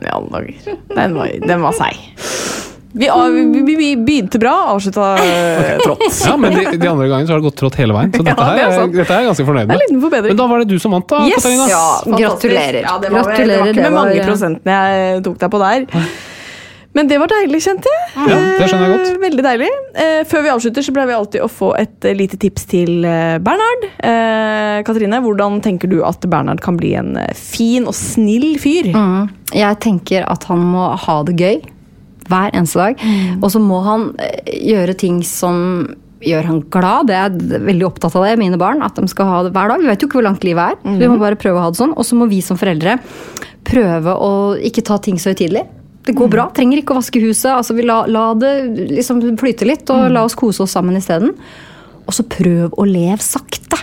I 0.00 0.08
alle 0.10 0.32
dager. 0.32 0.78
Den 0.96 1.14
var, 1.14 1.34
den 1.52 1.62
var 1.62 1.76
seig. 1.76 2.00
Vi, 2.92 3.06
vi, 3.64 3.76
vi, 3.76 3.88
begynte 3.96 4.38
bra, 4.42 4.54
avslutta 4.74 5.12
okay, 5.18 5.76
trått. 5.84 6.02
Ja, 6.26 6.36
men 6.36 6.56
de, 6.56 6.64
de 6.74 6.88
andre 6.90 7.06
gangene 7.08 7.26
så 7.28 7.36
har 7.36 7.42
det 7.42 7.46
gått 7.50 7.58
trått 7.60 7.78
hele 7.78 7.94
veien. 7.94 8.10
Så 8.16 8.24
dette, 8.26 8.48
Ja, 8.48 8.56
det 8.56 8.64
er 8.64 8.72
her, 8.72 8.80
er, 8.82 8.96
dette 8.96 9.14
er 9.14 9.22
jeg 9.22 9.30
ganske 9.30 9.46
fornøyd 9.52 9.70
med. 9.70 9.84
liten. 9.84 10.02
Men 10.30 10.40
da 10.42 10.48
var 10.50 10.64
det 10.64 10.68
du 10.72 10.78
som 10.82 10.96
vant, 10.98 11.06
da, 11.12 11.22
Yes! 11.28 11.38
Katarina. 11.44 11.68
Ja. 11.70 11.86
Gratulerer. 12.24 12.82
Ja, 12.82 12.98
det, 13.02 13.14
var, 13.14 13.30
Gratulerer, 13.30 13.54
det 13.54 13.62
var 13.62 13.72
ikke 13.74 13.86
med 13.86 13.94
var- 13.94 14.10
mange 14.10 14.26
prosentene 14.26 14.82
jeg 14.90 15.24
tok 15.28 15.38
deg 15.44 15.54
på 15.54 15.62
der. 15.62 15.88
Men 16.90 17.06
det 17.06 17.20
var 17.22 17.30
deilig, 17.30 17.60
kjente 17.62 17.86
jeg. 17.86 18.06
Ja, 18.18 18.36
det 18.58 18.66
skjønner 18.66 18.88
jeg 18.88 18.94
godt. 18.96 19.10
Eh, 19.12 19.18
Veldig 19.22 19.42
deilig. 19.46 19.68
Eh, 19.94 20.22
Før 20.26 20.42
vi 20.42 20.50
avslutter, 20.50 20.82
så 20.82 20.90
pleier 20.96 21.06
vi 21.06 21.14
alltid 21.14 21.44
å 21.44 21.46
få 21.46 21.68
et 21.78 22.06
eh, 22.10 22.16
lite 22.18 22.34
tips 22.42 22.64
til 22.72 23.04
eh, 23.06 23.36
Bernhard. 23.46 23.84
Eh, 24.02 24.80
Katrine, 24.88 25.20
hvordan 25.22 25.60
tenker 25.62 25.86
du 25.92 26.00
at 26.02 26.26
Bernhard 26.26 26.58
kan 26.64 26.80
bli 26.80 26.96
en 26.98 27.12
eh, 27.22 27.30
fin 27.38 27.86
og 27.86 27.94
snill 27.94 28.56
fyr? 28.58 28.90
Mm. 28.90 29.30
Jeg 29.54 29.78
tenker 29.86 30.26
at 30.26 30.48
han 30.50 30.66
må 30.72 30.88
ha 31.06 31.20
det 31.30 31.38
gøy 31.38 31.60
hver 32.30 32.54
eneste 32.56 32.80
dag. 32.80 33.02
Og 33.40 33.50
så 33.52 33.62
må 33.62 33.80
han 33.86 34.10
eh, 34.22 34.54
gjøre 34.70 34.96
ting 35.00 35.20
som 35.26 35.60
gjør 36.20 36.48
han 36.50 36.60
glad. 36.72 37.08
Det 37.08 37.16
er 37.16 37.64
veldig 37.64 37.86
opptatt 37.88 38.16
av 38.18 38.26
det, 38.28 38.36
mine 38.40 38.58
barn. 38.60 38.82
At 38.84 38.98
de 38.98 39.08
skal 39.10 39.28
ha 39.30 39.42
det 39.46 39.54
hver 39.56 39.72
dag. 39.72 39.82
Vi 39.82 39.88
vet 39.88 40.02
jo 40.02 40.08
ikke 40.10 40.20
hvor 40.20 40.28
langt 40.28 40.44
livet 40.46 40.74
er. 40.74 40.80
så 40.84 40.96
Vi 41.00 41.08
må 41.08 41.18
bare 41.20 41.38
prøve 41.40 41.60
å 41.60 41.66
ha 41.66 41.72
det 41.72 41.80
sånn. 41.80 41.94
Og 41.96 42.06
så 42.06 42.18
må 42.18 42.28
vi 42.30 42.42
som 42.44 42.60
foreldre 42.60 42.98
prøve 43.66 44.16
å 44.16 44.32
ikke 44.56 44.84
ta 44.86 44.98
ting 45.02 45.20
så 45.20 45.32
høytidelig. 45.32 45.66
Det 46.06 46.16
går 46.16 46.30
bra. 46.32 46.46
Trenger 46.56 46.80
ikke 46.80 46.94
å 46.94 47.00
vaske 47.00 47.20
huset. 47.22 47.50
altså 47.52 47.76
vi 47.76 47.84
la, 47.84 48.02
la 48.08 48.30
det 48.34 48.54
liksom 48.96 49.20
flyte 49.40 49.68
litt, 49.68 49.90
og 49.92 50.08
la 50.12 50.24
oss 50.24 50.36
kose 50.38 50.64
oss 50.64 50.76
sammen 50.76 50.96
isteden. 50.96 51.34
Og 52.06 52.16
så 52.16 52.24
prøv 52.26 52.72
å 52.80 52.86
leve 52.88 53.20
sakte. 53.24 53.78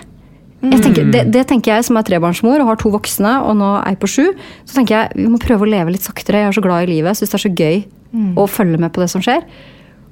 Jeg 0.62 0.82
tenker, 0.82 1.12
det, 1.14 1.22
det 1.32 1.44
tenker 1.48 1.76
jeg 1.76 1.86
som 1.86 1.98
er 2.00 2.06
trebarnsmor 2.08 2.64
og 2.64 2.70
har 2.72 2.80
to 2.82 2.90
voksne 2.90 3.36
og 3.46 3.58
nå 3.60 3.68
ei 3.86 3.94
på 4.02 4.10
sju. 4.10 4.24
Så 4.66 4.74
tenker 4.80 4.96
jeg 4.98 5.20
vi 5.20 5.28
må 5.30 5.38
prøve 5.42 5.68
å 5.68 5.70
leve 5.70 5.94
litt 5.94 6.02
saktere. 6.08 6.42
Jeg 6.42 6.50
er 6.50 6.58
så 6.58 6.64
glad 6.66 6.88
i 6.88 6.94
livet. 6.96 7.18
Syns 7.20 7.30
det 7.30 7.38
er 7.38 7.44
så 7.46 7.52
gøy 7.54 7.84
å 8.40 8.48
følge 8.50 8.80
med 8.82 8.90
på 8.96 9.02
det 9.04 9.10
som 9.12 9.22
skjer. 9.22 9.44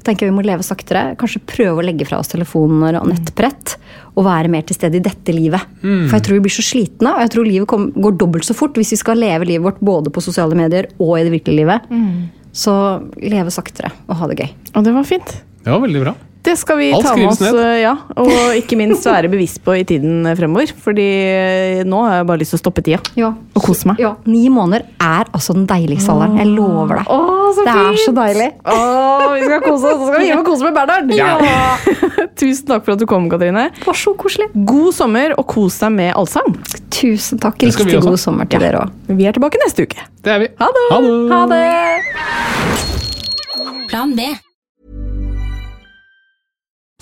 tenker 0.06 0.28
jeg 0.28 0.32
Vi 0.32 0.36
må 0.38 0.44
leve 0.46 0.62
saktere. 0.62 1.16
Kanskje 1.18 1.42
prøve 1.50 1.82
å 1.82 1.86
legge 1.88 2.06
fra 2.06 2.20
oss 2.22 2.30
telefoner 2.30 3.00
og 3.02 3.08
nettbrett. 3.10 3.78
Og 4.16 4.24
være 4.28 4.48
mer 4.54 4.62
til 4.62 4.76
stede 4.78 5.00
i 5.00 5.04
dette 5.04 5.34
livet. 5.34 5.60
For 5.82 6.20
jeg 6.20 6.24
tror 6.28 6.38
vi 6.38 6.44
blir 6.46 6.54
så 6.54 6.62
slitne, 6.62 7.16
og 7.16 7.22
jeg 7.26 7.32
tror 7.34 7.46
livet 7.50 7.68
kom, 7.68 7.90
går 7.92 8.14
dobbelt 8.22 8.46
så 8.46 8.54
fort 8.54 8.78
hvis 8.78 8.94
vi 8.94 8.98
skal 9.02 9.18
leve 9.18 9.46
livet 9.50 9.66
vårt 9.66 9.82
både 9.82 10.14
på 10.14 10.22
sosiale 10.22 10.54
medier 10.56 10.92
og 11.00 11.18
i 11.20 11.24
det 11.26 11.34
virkelige 11.34 11.64
livet. 11.66 11.90
Så 12.56 12.72
leve 13.20 13.50
saktere 13.52 13.90
og 14.08 14.16
ha 14.22 14.28
det 14.30 14.38
gøy. 14.44 14.50
Og 14.76 14.86
det 14.86 14.94
var 14.94 15.04
fint. 15.10 15.34
Det 15.66 15.74
var 15.74 15.82
veldig 15.82 16.06
bra. 16.06 16.14
Det 16.46 16.54
skal 16.62 16.78
vi 16.78 16.92
Alt 16.94 17.06
ta 17.08 17.16
med 17.18 17.28
oss, 17.32 17.40
ned. 17.42 17.56
eh, 17.58 17.80
ja. 17.82 17.94
Og 18.22 18.56
ikke 18.60 18.78
minst 18.78 19.06
være 19.10 19.30
bevisst 19.32 19.62
på 19.66 19.74
i 19.80 19.84
tiden 19.88 20.28
fremover. 20.38 20.70
Fordi 20.86 21.06
eh, 21.26 21.82
nå 21.88 22.04
har 22.06 22.20
jeg 22.20 22.28
bare 22.30 22.42
lyst 22.44 22.54
til 22.54 22.60
å 22.60 22.64
stoppe 22.64 22.84
tida. 22.86 23.00
Ja. 23.18 23.32
Og 23.58 23.64
kose 23.66 23.90
meg. 23.90 24.00
Ja, 24.04 24.14
Ni 24.30 24.46
måneder 24.54 24.86
er 25.02 25.26
altså 25.34 25.56
den 25.58 25.66
deiligste 25.70 26.14
alderen. 26.14 26.38
Jeg 26.42 26.52
lover 26.54 27.02
deg. 27.02 27.06
så 27.10 27.66
Det 27.66 27.76
er 27.82 28.00
så 28.06 28.14
deilig. 28.20 28.50
Åh, 28.66 29.26
vi 29.34 29.42
skal 29.48 29.62
kose 29.66 29.84
oss. 29.90 30.00
Så 30.00 30.08
skal 30.12 30.22
vi 30.22 30.30
hjem 30.30 30.44
og 30.44 30.48
kose 30.52 30.64
med 30.70 30.74
Bernhard. 30.78 31.06
Tusen 32.42 32.68
takk 32.68 32.84
for 32.86 32.94
at 32.96 33.00
du 33.02 33.06
kom, 33.10 33.30
Katrine. 33.32 33.70
Det 33.80 33.86
var 33.88 33.96
så 33.98 34.12
koselig. 34.20 34.50
God 34.68 34.92
sommer, 34.98 35.34
og 35.40 35.46
kos 35.50 35.80
deg 35.82 35.92
med 35.96 36.12
allsang. 36.20 36.50
Tusen 36.96 37.40
takk. 37.42 37.58
Riktig 37.64 38.02
god 38.04 38.20
sommer 38.22 38.46
til 38.52 38.60
dere 38.64 38.86
òg. 38.86 38.90
Vi 39.16 39.26
er 39.30 39.34
tilbake 39.36 39.58
neste 39.64 39.86
uke. 39.88 40.04
Det 40.26 40.32
er 40.36 40.40
vi. 40.44 40.52
Ha 40.60 40.68
det! 40.78 40.86
Ha 40.92 41.00
det. 41.06 41.14
Ha 41.32 41.42
det. 41.54 41.64
Plan 43.90 44.16
B. 44.18 44.20